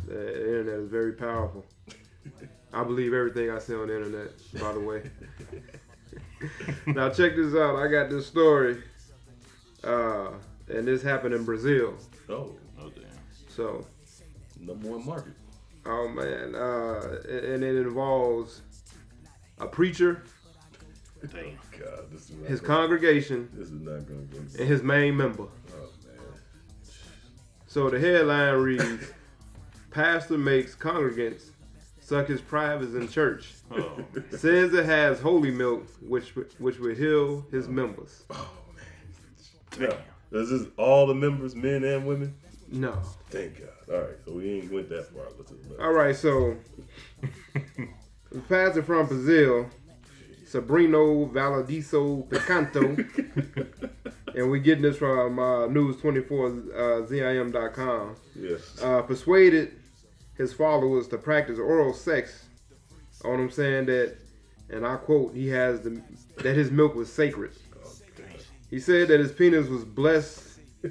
the 0.06 0.46
internet 0.46 0.80
is 0.80 0.88
very 0.90 1.12
powerful. 1.12 1.64
I 2.72 2.84
believe 2.84 3.12
everything 3.14 3.50
I 3.50 3.58
see 3.58 3.74
on 3.74 3.88
the 3.88 3.96
internet, 3.96 4.28
by 4.60 4.72
the 4.72 4.80
way. 4.80 5.02
now 6.86 7.08
check 7.10 7.36
this 7.36 7.54
out. 7.54 7.76
I 7.76 7.88
got 7.88 8.10
this 8.10 8.26
story, 8.26 8.82
uh, 9.84 10.30
and 10.68 10.86
this 10.86 11.02
happened 11.02 11.34
in 11.34 11.44
Brazil. 11.44 11.94
Oh, 12.28 12.54
Oh 12.78 12.90
damn. 12.90 13.04
So 13.48 13.86
number 14.60 14.88
one 14.88 15.06
market. 15.06 15.32
Oh 15.86 16.08
man, 16.08 16.54
uh, 16.54 17.20
and 17.28 17.62
it 17.64 17.76
involves 17.76 18.60
a 19.58 19.66
preacher, 19.66 20.24
Damn. 21.32 21.56
God, 21.78 22.10
this 22.10 22.28
is 22.28 22.46
his 22.46 22.60
congregation, 22.60 23.48
This 23.54 23.68
is 23.68 23.80
not 23.80 24.06
gonna 24.06 24.22
go. 24.22 24.38
and 24.38 24.68
his 24.68 24.82
main 24.82 25.16
member. 25.16 25.46
So 27.76 27.90
the 27.90 28.00
headline 28.00 28.54
reads, 28.54 29.12
"Pastor 29.90 30.38
makes 30.38 30.74
congregants 30.74 31.50
suck 32.00 32.26
his 32.26 32.40
privates 32.40 32.94
in 32.94 33.06
church. 33.06 33.52
Oh, 33.70 34.02
Says 34.30 34.72
it 34.72 34.86
has 34.86 35.20
holy 35.20 35.50
milk, 35.50 35.86
which 36.00 36.34
which 36.56 36.78
will 36.78 36.94
heal 36.94 37.44
his 37.50 37.68
members." 37.68 38.24
Oh 38.30 38.48
man! 38.74 39.90
Damn. 39.90 39.98
Now, 40.30 40.38
is 40.38 40.48
this 40.48 40.68
all 40.78 41.06
the 41.06 41.14
members, 41.14 41.54
men 41.54 41.84
and 41.84 42.06
women? 42.06 42.34
No. 42.72 42.98
Thank 43.28 43.60
God. 43.60 43.94
All 43.94 44.00
right, 44.00 44.16
so 44.24 44.32
we 44.32 44.52
ain't 44.52 44.72
went 44.72 44.88
that 44.88 45.08
far. 45.12 45.86
All 45.86 45.92
right, 45.92 46.16
so 46.16 46.56
the 47.20 48.40
pastor 48.48 48.84
from 48.84 49.06
Brazil, 49.06 49.68
Sabrino 50.46 51.30
Valadiso 51.30 52.22
Picanto, 52.22 53.04
and 54.34 54.50
we 54.50 54.58
getting 54.60 54.82
this 54.82 54.96
from 54.98 55.38
uh, 55.38 55.66
News24ZIM.com, 55.68 58.16
Yes. 58.34 58.82
uh, 58.82 59.00
persuaded 59.02 59.72
his 60.36 60.52
followers 60.52 61.06
to 61.08 61.16
practice 61.18 61.58
oral 61.58 61.92
sex 61.94 62.44
on 63.24 63.40
him, 63.40 63.50
saying 63.50 63.86
that, 63.86 64.16
and 64.70 64.86
I 64.86 64.96
quote, 64.96 65.34
he 65.34 65.48
has 65.48 65.80
the 65.80 66.00
that 66.42 66.54
his 66.56 66.70
milk 66.70 66.94
was 66.94 67.10
sacred. 67.12 67.52
He 68.68 68.80
said 68.80 69.08
that 69.08 69.20
his 69.20 69.32
penis 69.32 69.68
was 69.68 69.84
blessed, 69.84 70.58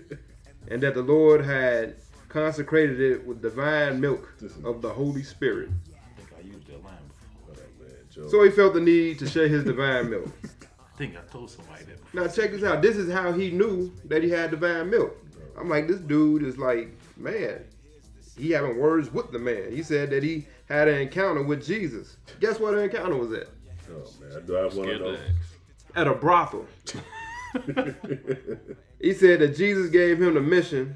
and 0.70 0.82
that 0.82 0.94
the 0.96 1.02
Lord 1.04 1.44
had 1.44 1.96
consecrated 2.30 3.00
it 3.00 3.26
with 3.26 3.42
divine 3.42 4.00
milk 4.00 4.34
of 4.64 4.82
the 4.82 4.90
Holy 4.90 5.24
Spirit. 5.24 5.70
I 5.70 5.74
think 6.22 6.30
I 6.38 6.42
used 6.48 6.68
that 6.68 6.82
line 6.84 6.96
before. 7.08 7.56
Man, 7.80 7.92
Joe. 8.10 8.28
So 8.30 8.44
he 8.44 8.50
felt 8.50 8.74
the 8.74 8.82
need 8.82 9.20
to 9.20 9.28
share 9.28 9.48
his 9.48 9.64
divine 9.66 10.10
milk. 10.10 10.28
I 10.64 10.98
think 10.98 11.16
I 11.18 11.22
told 11.32 11.52
somebody 11.52 11.84
that. 11.86 11.95
Now 12.16 12.28
check 12.28 12.51
this 12.51 12.63
out. 12.63 12.82
This 12.82 12.95
is 12.95 13.11
how 13.11 13.34
he 13.34 13.51
knew 13.51 13.91
that 14.05 14.24
he 14.24 14.30
had 14.30 14.51
divine 14.51 14.89
milk. 14.89 15.16
I'm 15.57 15.70
like, 15.70 15.88
this 15.88 15.99
dude 15.99 16.43
is 16.43 16.57
like, 16.57 16.89
man, 17.18 17.63
he 18.38 18.51
having 18.51 18.78
words 18.78 19.11
with 19.11 19.32
the 19.32 19.39
man. 19.39 19.72
He 19.72 19.84
said 19.84 20.09
that 20.11 20.24
he 20.24 20.47
had 20.68 20.88
an 20.88 20.99
encounter 20.99 21.43
with 21.43 21.66
Jesus. 21.66 22.18
Guess 22.39 22.59
what 22.59 22.72
the 22.72 22.80
encounter 22.80 23.16
was 23.16 23.34
at? 23.34 23.47
oh 23.91 24.09
man, 24.20 24.45
do 24.45 24.57
I 24.57 24.61
want 24.61 24.74
to 24.74 24.82
Scared 24.82 25.01
know? 25.01 25.18
At 25.95 26.07
a 26.07 26.13
brothel. 26.13 26.66
He 28.99 29.13
said 29.13 29.39
that 29.41 29.55
Jesus 29.55 29.89
gave 29.91 30.22
him 30.22 30.34
the 30.34 30.41
mission 30.41 30.95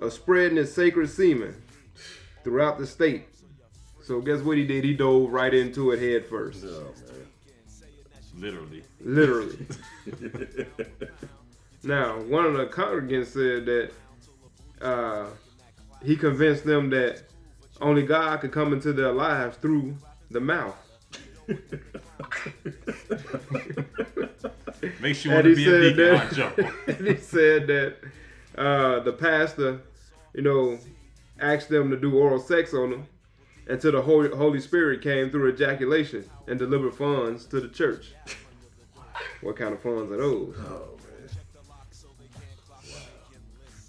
of 0.00 0.12
spreading 0.12 0.56
his 0.58 0.74
sacred 0.74 1.08
semen 1.08 1.54
throughout 2.44 2.78
the 2.78 2.86
state. 2.86 3.26
So 4.02 4.20
guess 4.20 4.40
what 4.40 4.58
he 4.58 4.66
did? 4.66 4.84
He 4.84 4.94
dove 4.94 5.30
right 5.30 5.54
into 5.54 5.92
it 5.92 6.00
head 6.00 6.26
first. 6.26 6.64
Oh 6.66 6.92
Literally. 8.38 8.82
Literally. 9.00 9.66
Now, 11.84 12.18
one 12.22 12.44
of 12.44 12.54
the 12.54 12.66
congregants 12.66 13.26
said 13.28 13.64
that 13.66 13.92
uh, 14.84 15.26
he 16.04 16.16
convinced 16.16 16.64
them 16.64 16.90
that 16.90 17.22
only 17.80 18.02
God 18.02 18.40
could 18.40 18.50
come 18.50 18.72
into 18.72 18.92
their 18.92 19.12
lives 19.12 19.56
through 19.58 19.96
the 20.30 20.40
mouth. 20.40 20.74
Makes 25.00 25.24
you 25.24 25.30
want 25.30 25.44
to 25.44 25.54
be 25.54 25.68
a 25.68 25.80
deacon, 25.94 25.96
that- 25.96 26.72
and 26.98 27.06
he 27.06 27.16
said 27.16 27.66
that 27.68 27.96
uh, 28.56 29.00
the 29.00 29.12
pastor, 29.12 29.80
you 30.34 30.42
know, 30.42 30.78
asked 31.40 31.68
them 31.68 31.90
to 31.90 31.96
do 31.96 32.16
oral 32.18 32.38
sex 32.40 32.74
on 32.74 32.90
them 32.90 33.06
until 33.68 33.92
the 33.92 34.02
Holy, 34.02 34.30
Holy 34.30 34.60
Spirit 34.60 35.02
came 35.02 35.30
through 35.30 35.52
ejaculation 35.52 36.28
and 36.46 36.58
delivered 36.58 36.94
funds 36.94 37.44
to 37.46 37.60
the 37.60 37.68
church. 37.68 38.12
What 39.42 39.56
kind 39.56 39.72
of 39.72 39.82
funds 39.82 40.10
are 40.10 40.16
those? 40.16 40.56
Oh. 40.58 40.98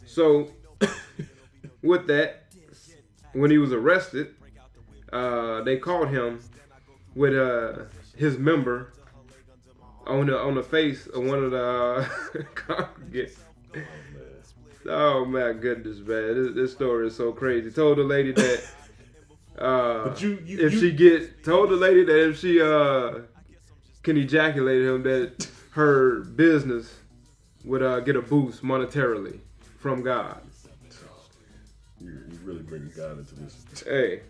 So, 0.05 0.49
with 1.81 2.07
that, 2.07 2.45
when 3.33 3.51
he 3.51 3.57
was 3.57 3.71
arrested, 3.71 4.35
uh, 5.13 5.61
they 5.63 5.77
caught 5.77 6.09
him 6.09 6.39
with 7.15 7.33
uh, 7.33 7.85
his 8.17 8.37
member 8.37 8.93
on 10.05 10.25
the 10.25 10.37
on 10.37 10.55
the 10.55 10.63
face 10.63 11.07
of 11.07 11.23
one 11.23 11.43
of 11.43 11.51
the 11.51 11.63
uh, 11.63 12.07
congregants. 12.55 13.37
Oh 14.87 15.25
my 15.25 15.53
goodness, 15.53 15.99
man! 15.99 16.43
This, 16.43 16.55
this 16.55 16.71
story 16.73 17.07
is 17.07 17.15
so 17.15 17.31
crazy. 17.31 17.69
Told 17.71 17.97
the 17.97 18.03
lady 18.03 18.31
that 18.31 18.63
uh, 19.59 20.03
But 20.09 20.21
you- 20.21 20.39
you- 20.45 20.59
if 20.65 20.73
you- 20.73 20.79
she 20.79 20.91
get 20.91 21.43
told 21.43 21.69
the 21.69 21.75
lady 21.75 22.03
that 22.03 22.29
if 22.29 22.39
she 22.39 22.61
uh, 22.61 23.19
can 24.03 24.17
ejaculate 24.17 24.81
him, 24.83 25.03
that 25.03 25.47
her 25.71 26.21
business 26.21 26.95
would 27.65 27.83
uh, 27.83 27.99
get 27.99 28.15
a 28.15 28.21
boost 28.21 28.63
monetarily 28.63 29.39
from 29.77 30.01
God. 30.01 30.41
You, 32.01 32.11
you 32.11 32.39
really 32.45 32.61
bringing 32.61 32.91
God 32.95 33.19
into 33.19 33.35
this. 33.35 33.83
Hey, 33.85 34.21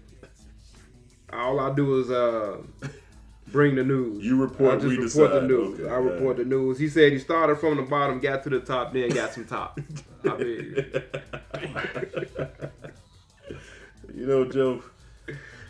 all 1.31 1.59
I 1.59 1.73
do 1.75 1.99
is 1.99 2.09
uh, 2.09 2.57
bring 3.51 3.75
the 3.75 3.83
news. 3.83 4.25
You 4.25 4.41
report, 4.41 4.71
I 4.73 4.75
just 4.77 4.87
we 4.87 4.97
report 4.97 5.31
the 5.31 5.41
news. 5.47 5.79
Okay, 5.79 5.89
I 5.89 5.97
report 5.97 6.37
the 6.37 6.45
news. 6.45 6.79
He 6.79 6.89
said 6.89 7.11
he 7.13 7.19
started 7.19 7.57
from 7.59 7.77
the 7.77 7.83
bottom, 7.83 8.19
got 8.19 8.41
to 8.43 8.49
the 8.49 8.59
top, 8.61 8.91
then 8.93 9.09
got 9.09 9.33
some 9.33 9.45
top. 9.45 9.79
I 10.23 10.37
mean, 10.37 10.85
You 14.15 14.25
know, 14.25 14.45
Joe. 14.45 14.83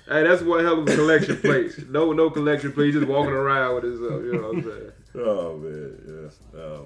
Hey, 0.10 0.24
that's 0.24 0.42
one 0.42 0.64
hell 0.64 0.80
of 0.82 0.88
a 0.90 0.96
collection 0.96 1.38
plate. 1.38 1.90
No, 1.90 2.12
no 2.14 2.30
collection 2.30 2.72
plate. 2.74 2.94
Just 2.94 3.08
walking 3.08 3.32
around 3.34 3.76
with 3.76 3.84
his, 3.86 4.02
uh, 4.02 4.20
you 4.20 4.34
know 4.34 4.42
what 4.50 4.56
I'm 4.58 4.64
saying? 4.64 4.92
Oh 5.16 5.58
man, 5.58 6.32
yeah. 6.56 6.62
Um, 6.64 6.86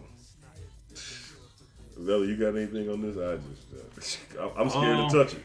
Vella, 1.98 2.26
you 2.26 2.38
got 2.38 2.56
anything 2.56 2.90
on 2.90 3.02
this? 3.02 3.18
I 3.18 3.38
just, 4.00 4.20
uh, 4.38 4.42
I'm- 4.42 4.52
I'm 4.58 4.70
scared 4.70 4.98
Um, 4.98 5.10
to 5.10 5.18
touch 5.24 5.34
it. 5.34 5.44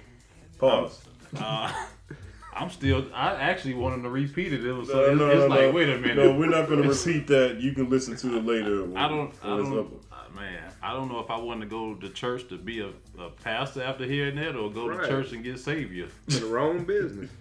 Pause. 0.59 1.05
Uh, 1.39 1.73
I'm 2.55 2.71
still. 2.71 3.07
I 3.15 3.35
actually 3.35 3.75
wanted 3.75 4.03
to 4.03 4.09
repeat 4.11 4.53
it. 4.53 4.65
It 4.65 4.73
was. 4.73 4.89
No, 4.89 4.95
So 4.95 5.01
it's, 5.11 5.19
no, 5.19 5.27
it's 5.29 5.39
no, 5.41 5.47
like, 5.47 5.61
no. 5.61 5.71
wait 5.73 5.89
a 5.91 5.99
minute. 5.99 6.17
No, 6.17 6.37
we're 6.37 6.47
not 6.49 6.69
going 6.69 6.83
to 6.83 6.89
repeat 6.89 7.27
that. 7.29 7.61
You 7.61 7.73
can 7.73 7.89
listen 7.91 8.17
to 8.17 8.37
it 8.39 8.45
later. 8.45 8.83
when- 8.85 8.97
I 8.97 9.09
don't. 9.09 9.33
I 9.45 9.59
it's 9.61 9.69
don't. 9.69 9.79
up. 9.79 9.87
uh, 10.11 10.15
Man, 10.35 10.63
I 10.83 10.93
don't 10.95 11.11
know 11.11 11.19
if 11.21 11.31
I 11.31 11.39
want 11.39 11.61
to 11.63 11.67
go 11.67 11.95
to 11.95 12.09
church 12.11 12.49
to 12.49 12.57
be 12.59 12.81
a, 12.81 12.91
a 13.21 13.31
pastor 13.31 13.83
after 13.83 14.05
hearing 14.05 14.37
that, 14.37 14.57
or 14.57 14.71
go 14.71 14.89
Right. 14.89 15.03
to 15.03 15.09
church 15.09 15.33
and 15.33 15.43
get 15.45 15.59
savior. 15.59 16.09
In 16.29 16.41
the 16.41 16.47
wrong 16.47 16.85
business. 16.85 17.31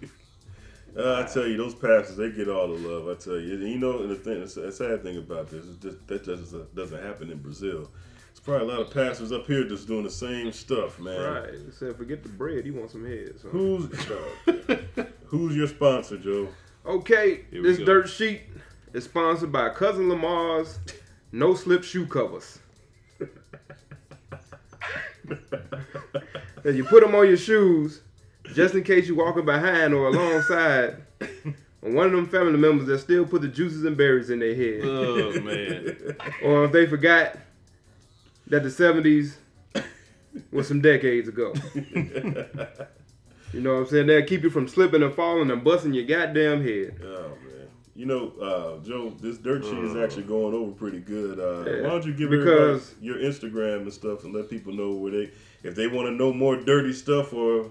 Uh, 0.98 1.22
I 1.22 1.32
tell 1.32 1.46
you, 1.46 1.56
those 1.56 1.76
pastors, 1.76 2.16
they 2.16 2.30
get 2.30 2.48
all 2.48 2.66
the 2.66 2.74
love. 2.74 3.08
I 3.08 3.14
tell 3.20 3.38
you, 3.38 3.56
you 3.56 3.78
know, 3.78 4.00
and 4.00 4.10
the 4.10 4.16
thing, 4.16 4.40
the 4.40 4.72
sad 4.72 5.04
thing 5.04 5.16
about 5.18 5.48
this 5.48 5.64
is 5.64 5.76
just 5.76 6.04
that 6.08 6.24
just 6.24 6.74
doesn't 6.74 7.02
happen 7.02 7.30
in 7.30 7.38
Brazil. 7.38 7.88
It's 8.30 8.40
probably 8.40 8.66
a 8.66 8.70
lot 8.70 8.80
of 8.80 8.92
pastors 8.92 9.30
up 9.30 9.46
here 9.46 9.62
just 9.64 9.86
doing 9.86 10.02
the 10.02 10.10
same 10.10 10.50
stuff, 10.50 10.98
man. 10.98 11.20
Right. 11.20 11.54
He 11.54 11.70
said, 11.70 11.96
forget 11.96 12.24
the 12.24 12.28
bread. 12.28 12.64
He 12.64 12.72
wants 12.72 12.92
some 12.92 13.06
heads? 13.06 13.42
So. 13.42 13.48
Who's 13.48 13.86
who's 15.26 15.56
your 15.56 15.68
sponsor, 15.68 16.18
Joe? 16.18 16.48
Okay, 16.84 17.42
this 17.52 17.78
go. 17.78 17.84
dirt 17.84 18.08
sheet 18.08 18.42
is 18.92 19.04
sponsored 19.04 19.52
by 19.52 19.68
Cousin 19.70 20.08
Lamar's 20.08 20.80
No 21.30 21.54
Slip 21.54 21.84
Shoe 21.84 22.06
Covers. 22.06 22.58
and 26.64 26.76
you 26.76 26.84
put 26.84 27.04
them 27.04 27.14
on 27.14 27.28
your 27.28 27.36
shoes 27.36 28.00
just 28.54 28.74
in 28.74 28.82
case 28.84 29.06
you're 29.08 29.16
walking 29.16 29.44
behind 29.44 29.94
or 29.94 30.08
alongside 30.08 30.96
one 31.80 32.06
of 32.06 32.12
them 32.12 32.28
family 32.28 32.58
members 32.58 32.86
that 32.88 32.98
still 32.98 33.24
put 33.24 33.42
the 33.42 33.48
juices 33.48 33.84
and 33.84 33.96
berries 33.96 34.30
in 34.30 34.38
their 34.40 34.54
head. 34.54 34.80
Oh 34.84 35.40
man. 35.40 36.16
or 36.44 36.64
if 36.64 36.72
they 36.72 36.86
forgot 36.86 37.36
that 38.48 38.62
the 38.62 38.68
70s 38.68 39.34
was 40.52 40.66
some 40.68 40.80
decades 40.80 41.28
ago. 41.28 41.52
You 43.52 43.60
know 43.62 43.74
what 43.74 43.80
I'm 43.80 43.86
saying? 43.86 44.06
They'll 44.08 44.26
keep 44.26 44.42
you 44.42 44.50
from 44.50 44.68
slipping 44.68 45.02
and 45.02 45.14
falling 45.14 45.50
and 45.50 45.64
busting 45.64 45.94
your 45.94 46.04
goddamn 46.04 46.62
head. 46.62 47.00
Oh 47.02 47.28
man. 47.42 47.68
You 47.94 48.06
know, 48.06 48.32
uh, 48.40 48.84
Joe, 48.84 49.10
this 49.20 49.38
dirt 49.38 49.64
sheet 49.64 49.78
is 49.78 49.96
actually 49.96 50.24
going 50.24 50.54
over 50.54 50.70
pretty 50.72 51.00
good. 51.00 51.40
Uh, 51.40 51.68
Yeah, 51.68 51.82
why 51.82 51.88
don't 51.88 52.04
you 52.06 52.12
give 52.14 52.30
because- 52.30 52.92
everybody 52.92 53.06
your 53.06 53.16
Instagram 53.32 53.82
and 53.82 53.92
stuff 53.92 54.24
and 54.24 54.34
let 54.34 54.50
people 54.50 54.72
know 54.72 54.92
where 54.92 55.10
they, 55.12 55.30
if 55.64 55.74
they 55.74 55.86
want 55.88 56.06
to 56.08 56.12
know 56.12 56.32
more 56.32 56.56
dirty 56.56 56.92
stuff 56.92 57.32
or 57.32 57.70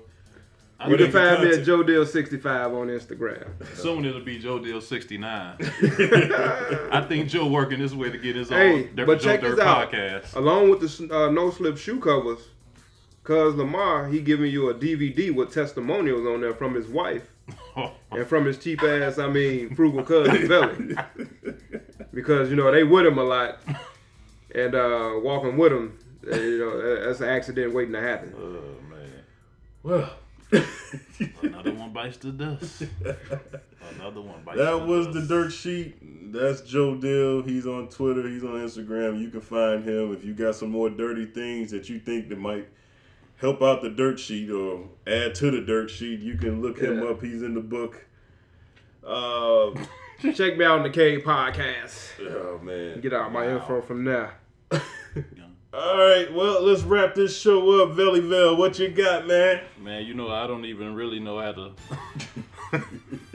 You 0.80 0.90
where 0.90 0.98
they 0.98 1.04
can 1.06 1.12
find 1.14 1.44
me 1.44 1.56
at 1.58 1.64
Joe 1.66 1.82
Deal 1.82 2.06
65 2.06 2.74
on 2.74 2.88
Instagram. 2.88 3.48
Soon 3.76 4.06
it'll 4.06 4.22
be 4.22 4.38
Joe 4.38 4.60
Deal 4.60 4.80
69. 4.80 5.56
I 5.60 7.04
think 7.08 7.30
Joe 7.30 7.48
working 7.48 7.80
this 7.80 7.94
way 7.94 8.12
to 8.12 8.18
get 8.18 8.36
his 8.36 8.50
Hey, 8.50 8.84
own 8.86 8.96
Dirt 8.96 9.08
but 9.08 9.20
Joe 9.20 9.32
check 9.32 9.42
Dirt 9.42 9.56
this 9.56 9.66
out. 9.66 9.92
podcast. 9.92 10.36
Along 10.36 10.70
with 10.70 10.82
the 10.82 11.16
uh, 11.16 11.32
no 11.32 11.50
slip 11.50 11.78
shoe 11.78 12.00
covers, 12.00 12.40
cause 13.24 13.56
Lamar 13.56 14.08
he 14.08 14.22
giving 14.22 14.52
you 14.52 14.70
a 14.70 14.74
DVD 14.76 15.34
with 15.34 15.52
testimonials 15.54 16.28
on 16.28 16.42
there 16.42 16.54
from 16.54 16.76
his 16.76 16.88
wife 16.88 17.28
and 18.12 18.28
from 18.28 18.46
his 18.46 18.58
cheap 18.60 18.84
ass, 18.84 19.18
I 19.18 19.28
mean 19.30 19.76
frugal 19.76 20.04
cousin 20.04 20.48
Belly, 20.48 20.96
because 22.14 22.50
you 22.52 22.56
know 22.56 22.72
they 22.72 22.84
with 22.84 23.06
him 23.06 23.18
a 23.18 23.24
lot 23.24 23.60
and 24.54 24.76
uh, 24.76 25.14
walking 25.24 25.58
with 25.58 25.72
him, 25.72 25.98
uh, 26.32 26.36
you 26.36 26.60
know 26.60 27.04
that's 27.06 27.20
an 27.22 27.30
accident 27.30 27.74
waiting 27.74 27.94
to 27.94 28.02
happen. 28.02 28.34
Oh 28.38 28.90
man. 28.90 29.24
Well, 29.84 30.10
Another 31.42 31.74
one 31.74 31.92
bites 31.92 32.18
the 32.18 32.32
dust. 32.32 32.84
Another 33.98 34.22
one 34.22 34.42
bites 34.46 34.58
That 34.58 34.72
the 34.72 34.86
was 34.86 35.14
the 35.14 35.22
dirt 35.22 35.52
sheet. 35.52 35.96
That's 36.32 36.62
Joe 36.62 36.96
Dill. 36.96 37.42
He's 37.44 37.66
on 37.68 37.90
Twitter. 37.90 38.28
He's 38.28 38.44
on 38.44 38.52
Instagram. 38.52 39.20
You 39.22 39.30
can 39.30 39.42
find 39.42 39.84
him 39.84 40.14
if 40.14 40.24
you 40.24 40.34
got 40.34 40.56
some 40.56 40.70
more 40.70 40.90
dirty 40.90 41.26
things 41.26 41.72
that 41.72 41.90
you 41.90 42.00
think 42.00 42.30
that 42.30 42.38
might 42.38 42.68
help 43.38 43.62
out 43.62 43.82
the 43.82 43.90
dirt 43.90 44.20
sheet 44.20 44.50
or 44.50 44.88
add 45.06 45.36
to 45.36 45.52
the 45.52 45.62
dirt 45.62 45.90
sheet. 45.90 46.20
You 46.22 46.38
can 46.38 46.62
look 46.62 46.80
him 46.80 47.02
Yeah. 47.02 47.10
up. 47.10 47.22
He's 47.22 47.42
in 47.44 47.54
the 47.54 47.62
book. 47.62 48.06
Uh, 49.06 49.72
Check 50.34 50.58
me 50.58 50.66
out 50.66 50.80
on 50.80 50.84
the 50.84 50.90
K 50.90 51.22
Podcast. 51.22 52.12
oh 52.30 52.60
man. 52.64 53.00
Get 53.02 53.14
out 53.14 53.32
my 53.32 53.48
info 53.48 53.82
from 53.82 54.04
there. 54.06 54.34
All 55.78 55.96
right. 55.96 56.34
Well, 56.34 56.64
let's 56.64 56.82
wrap 56.82 57.14
this 57.14 57.40
show 57.40 57.84
up. 57.84 57.96
Valleyville, 57.96 58.58
what 58.58 58.80
you 58.80 58.90
got, 58.90 59.28
man? 59.28 59.62
Man, 59.80 60.06
you 60.08 60.16
know 60.16 60.32
I 60.32 60.48
don't 60.48 60.66
even 60.66 60.96
really 60.96 61.20
know 61.20 61.40
how 61.40 61.52
to 61.52 61.72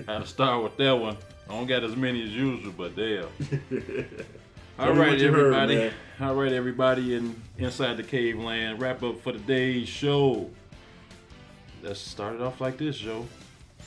how 0.08 0.18
to 0.18 0.26
start 0.26 0.64
with 0.64 0.76
that 0.78 0.90
one. 0.90 1.16
I 1.48 1.54
don't 1.54 1.68
got 1.68 1.84
as 1.84 1.94
many 1.94 2.24
as 2.24 2.30
usual, 2.30 2.72
but 2.76 2.96
damn. 2.96 3.26
All 4.76 4.86
Tell 4.86 4.94
me 4.94 5.00
what 5.00 5.18
you 5.20 5.30
heard, 5.30 5.54
everybody. 5.54 5.76
man. 5.76 5.92
All 6.20 6.34
right, 6.34 6.52
everybody 6.52 7.14
in 7.14 7.40
inside 7.58 7.96
the 7.96 8.02
cave 8.02 8.40
land. 8.40 8.80
Wrap 8.80 9.04
up 9.04 9.20
for 9.20 9.30
today's 9.30 9.86
show. 9.86 10.50
Let's 11.80 12.00
start 12.00 12.34
it 12.34 12.40
off 12.42 12.60
like 12.60 12.76
this, 12.76 12.98
Joe. 12.98 13.24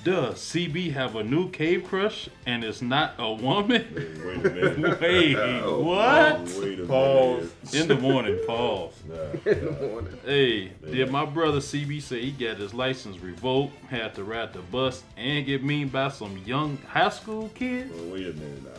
Does 0.03 0.35
CB 0.35 0.91
have 0.93 1.15
a 1.15 1.23
new 1.23 1.49
cave 1.49 1.83
crush 1.85 2.29
and 2.45 2.63
it's 2.63 2.79
not 2.81 3.15
a 3.17 3.33
woman? 3.33 3.83
Wait 3.95 4.45
a 4.45 4.49
minute. 4.77 5.01
Wait, 5.01 5.35
Oh, 5.63 5.81
what? 5.81 6.41
Wait 6.59 6.79
a 6.79 6.85
Pause. 6.85 7.49
minute. 7.63 7.73
In 7.81 7.87
the 7.87 7.95
morning, 7.95 8.39
pause. 8.45 8.93
Nah, 9.09 9.15
In 9.51 9.65
the 9.65 9.71
morning. 9.89 10.17
Hey, 10.23 10.71
did 10.91 11.09
my 11.09 11.25
brother 11.25 11.57
CB 11.59 12.03
say 12.03 12.21
he 12.21 12.31
got 12.31 12.57
his 12.57 12.71
license 12.75 13.17
revoked, 13.19 13.73
had 13.85 14.13
to 14.13 14.23
ride 14.23 14.53
the 14.53 14.59
bus, 14.61 15.01
and 15.17 15.43
get 15.43 15.63
mean 15.63 15.87
by 15.87 16.09
some 16.09 16.37
young 16.45 16.77
high 16.87 17.09
school 17.09 17.49
kid? 17.55 17.89
well, 17.91 18.13
wait 18.13 18.27
a 18.27 18.33
minute. 18.33 18.63
Now. 18.63 18.71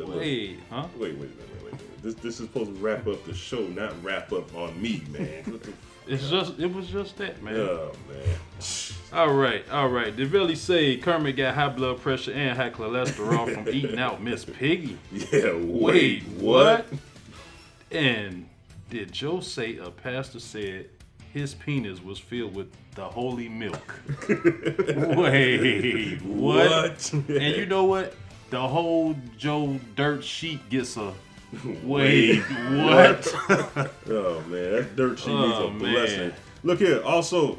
Look, 0.00 0.06
look. 0.10 0.16
Wait, 0.20 0.60
huh? 0.70 0.86
Wait, 0.96 1.14
wait, 1.14 1.18
wait, 1.18 1.30
wait, 1.30 1.62
wait, 1.64 1.72
wait. 1.72 2.02
This 2.04 2.14
this 2.14 2.38
is 2.38 2.46
supposed 2.46 2.72
to 2.72 2.80
wrap 2.80 3.04
up 3.08 3.24
the 3.24 3.34
show, 3.34 3.66
not 3.66 4.00
wrap 4.04 4.32
up 4.32 4.54
on 4.54 4.80
me, 4.80 5.02
man. 5.10 5.42
What 5.46 5.62
the 5.64 5.72
It's 6.08 6.30
just, 6.30 6.58
it 6.58 6.72
was 6.72 6.88
just 6.88 7.18
that, 7.18 7.42
man. 7.42 7.54
Oh 7.56 7.92
man. 8.08 8.38
All 9.12 9.32
right, 9.32 9.68
all 9.70 9.88
right. 9.88 10.14
Did 10.14 10.32
really 10.32 10.54
say 10.54 10.96
Kermit 10.96 11.36
got 11.36 11.54
high 11.54 11.68
blood 11.68 12.00
pressure 12.00 12.32
and 12.32 12.56
high 12.56 12.70
cholesterol 12.70 13.52
from 13.52 13.68
eating 13.72 13.98
out 13.98 14.22
Miss 14.22 14.44
Piggy? 14.44 14.98
Yeah. 15.12 15.54
Wait, 15.54 16.24
what? 16.38 16.86
And 17.90 18.48
did 18.90 19.12
Joe 19.12 19.40
say 19.40 19.76
a 19.76 19.90
pastor 19.90 20.40
said 20.40 20.88
his 21.32 21.54
penis 21.54 22.02
was 22.02 22.18
filled 22.18 22.54
with 22.54 22.68
the 22.94 23.04
holy 23.04 23.48
milk? 23.48 24.00
Wait, 24.28 26.22
what? 26.22 26.70
What? 26.70 27.12
And 27.12 27.56
you 27.56 27.66
know 27.66 27.84
what? 27.84 28.14
The 28.50 28.66
whole 28.66 29.14
Joe 29.36 29.78
dirt 29.94 30.24
sheet 30.24 30.70
gets 30.70 30.96
a 30.96 31.12
wait. 31.82 32.40
what? 32.40 33.34
Oh 34.10 34.40
man, 34.48 34.72
that 34.72 34.96
dirt 34.96 35.18
sheet 35.18 35.28
needs 35.28 35.58
Oh, 35.58 35.66
a 35.66 35.70
man. 35.70 35.78
blessing. 35.78 36.32
Look 36.64 36.78
here. 36.78 37.02
Also, 37.04 37.58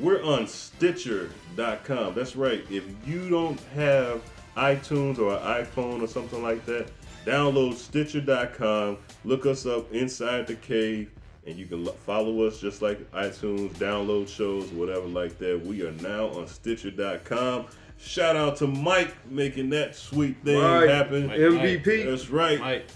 we're 0.00 0.22
on 0.24 0.46
Stitcher.com. 0.46 2.14
That's 2.14 2.36
right. 2.36 2.64
If 2.70 2.84
you 3.06 3.28
don't 3.30 3.60
have 3.74 4.22
iTunes 4.56 5.18
or 5.18 5.34
an 5.34 5.64
iPhone 5.64 6.02
or 6.02 6.06
something 6.08 6.42
like 6.42 6.64
that, 6.66 6.88
download 7.24 7.74
Stitcher.com. 7.74 8.98
Look 9.24 9.46
us 9.46 9.66
up 9.66 9.92
inside 9.92 10.46
the 10.46 10.56
cave, 10.56 11.10
and 11.46 11.56
you 11.56 11.66
can 11.66 11.84
lo- 11.84 11.92
follow 11.92 12.42
us 12.46 12.58
just 12.60 12.82
like 12.82 12.98
iTunes. 13.12 13.70
Download 13.74 14.28
shows, 14.28 14.68
whatever 14.70 15.06
like 15.06 15.38
that. 15.38 15.64
We 15.64 15.82
are 15.86 15.92
now 15.92 16.26
on 16.28 16.46
Stitcher.com. 16.46 17.66
Shout 17.98 18.36
out 18.36 18.56
to 18.56 18.66
Mike 18.66 19.14
making 19.30 19.70
that 19.70 19.94
sweet 19.94 20.36
thing 20.44 20.60
Right. 20.60 20.88
happen. 20.90 21.28
Mike, 21.28 21.38
MVP. 21.38 22.04
That's 22.04 22.28
right. 22.28 22.58
Mike, 22.60 22.86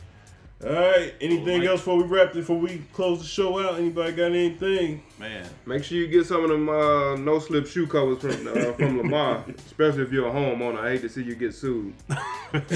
All 0.64 0.72
right. 0.72 1.14
Anything 1.20 1.58
Mike. 1.60 1.68
else 1.68 1.80
before 1.80 1.98
we 1.98 2.02
wrap 2.04 2.30
it? 2.30 2.34
Before 2.34 2.58
we 2.58 2.82
close 2.92 3.20
the 3.20 3.26
show 3.26 3.60
out? 3.60 3.78
Anybody 3.78 4.12
got 4.12 4.24
anything? 4.32 5.02
man. 5.18 5.48
Make 5.66 5.84
sure 5.84 5.98
you 5.98 6.08
get 6.08 6.26
some 6.26 6.42
of 6.44 6.50
them 6.50 6.68
uh, 6.68 7.14
no 7.16 7.38
slip 7.38 7.66
shoe 7.66 7.86
covers 7.86 8.18
from 8.20 8.48
uh, 8.48 8.72
from 8.72 8.98
Lamar, 8.98 9.44
especially 9.66 10.02
if 10.02 10.12
you're 10.12 10.26
a 10.28 10.32
homeowner. 10.32 10.78
I 10.80 10.90
hate 10.92 11.02
to 11.02 11.08
see 11.08 11.22
you 11.22 11.34
get 11.36 11.54
sued. 11.54 11.94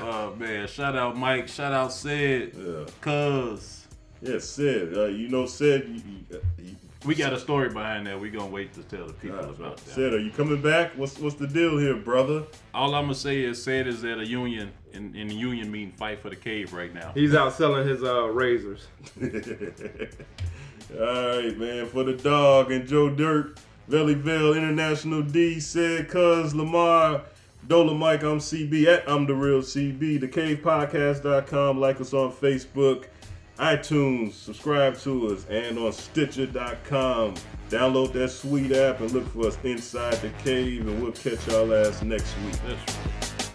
Oh 0.00 0.34
man, 0.36 0.66
shout 0.66 0.96
out 0.96 1.16
Mike, 1.16 1.46
shout 1.46 1.72
out 1.72 1.92
Sid, 1.92 2.52
Yeah. 2.56 2.84
cuz 3.00 3.86
Yeah, 4.20 4.38
Sid. 4.40 4.96
Uh, 4.96 5.04
you 5.04 5.28
know, 5.28 5.46
Sid. 5.46 5.84
You, 5.88 5.94
you, 5.94 6.40
you, 6.58 6.76
we 7.04 7.14
got 7.14 7.32
a 7.32 7.38
story 7.38 7.68
behind 7.68 8.06
that. 8.06 8.20
We're 8.20 8.32
gonna 8.32 8.46
wait 8.46 8.72
to 8.74 8.82
tell 8.82 9.06
the 9.06 9.12
people 9.12 9.38
uh, 9.38 9.50
about 9.50 9.76
that. 9.76 9.94
Sid, 9.94 10.14
are 10.14 10.18
you 10.18 10.30
coming 10.30 10.60
back? 10.60 10.92
What's 10.96 11.18
what's 11.18 11.36
the 11.36 11.46
deal 11.46 11.78
here, 11.78 11.94
brother? 11.94 12.44
All 12.74 12.94
I'm 12.94 13.04
gonna 13.04 13.14
say 13.14 13.42
is 13.42 13.62
Sid 13.62 13.86
is 13.86 14.04
at 14.04 14.18
a 14.18 14.26
union, 14.26 14.72
in, 14.92 15.14
and 15.16 15.30
the 15.30 15.34
union 15.34 15.70
mean 15.70 15.92
fight 15.92 16.20
for 16.20 16.30
the 16.30 16.36
cave 16.36 16.72
right 16.72 16.92
now. 16.92 17.12
He's 17.14 17.34
out 17.34 17.52
selling 17.52 17.86
his 17.86 18.02
uh, 18.02 18.24
razors. 18.24 18.88
All 19.20 21.00
right, 21.00 21.56
man. 21.56 21.86
For 21.86 22.02
the 22.02 22.14
dog 22.14 22.72
and 22.72 22.88
Joe 22.88 23.10
Dirt, 23.10 23.60
Valleyville 23.90 24.56
International 24.56 25.22
D 25.22 25.60
said, 25.60 26.08
Cuz 26.08 26.54
Lamar, 26.54 27.22
Dolomike, 27.66 28.22
I'm 28.22 28.38
CB 28.38 28.86
at 28.86 29.08
I'm 29.08 29.26
the 29.26 29.34
real 29.34 29.60
CB, 29.60 30.20
thecavepodcast.com, 30.20 31.78
like 31.78 32.00
us 32.00 32.12
on 32.12 32.32
Facebook, 32.32 33.04
iTunes, 33.58 34.34
subscribe 34.34 34.96
to 34.98 35.34
us, 35.34 35.44
and 35.50 35.78
on 35.78 35.92
Stitcher.com. 35.92 37.34
Download 37.70 38.12
that 38.12 38.30
sweet 38.30 38.72
app 38.72 39.00
and 39.00 39.10
look 39.10 39.26
for 39.32 39.48
us 39.48 39.58
inside 39.64 40.14
the 40.14 40.30
cave, 40.44 40.86
and 40.86 41.02
we'll 41.02 41.12
catch 41.12 41.46
y'all 41.48 41.74
ass 41.74 42.02
next 42.02 42.34
week. 42.44 43.47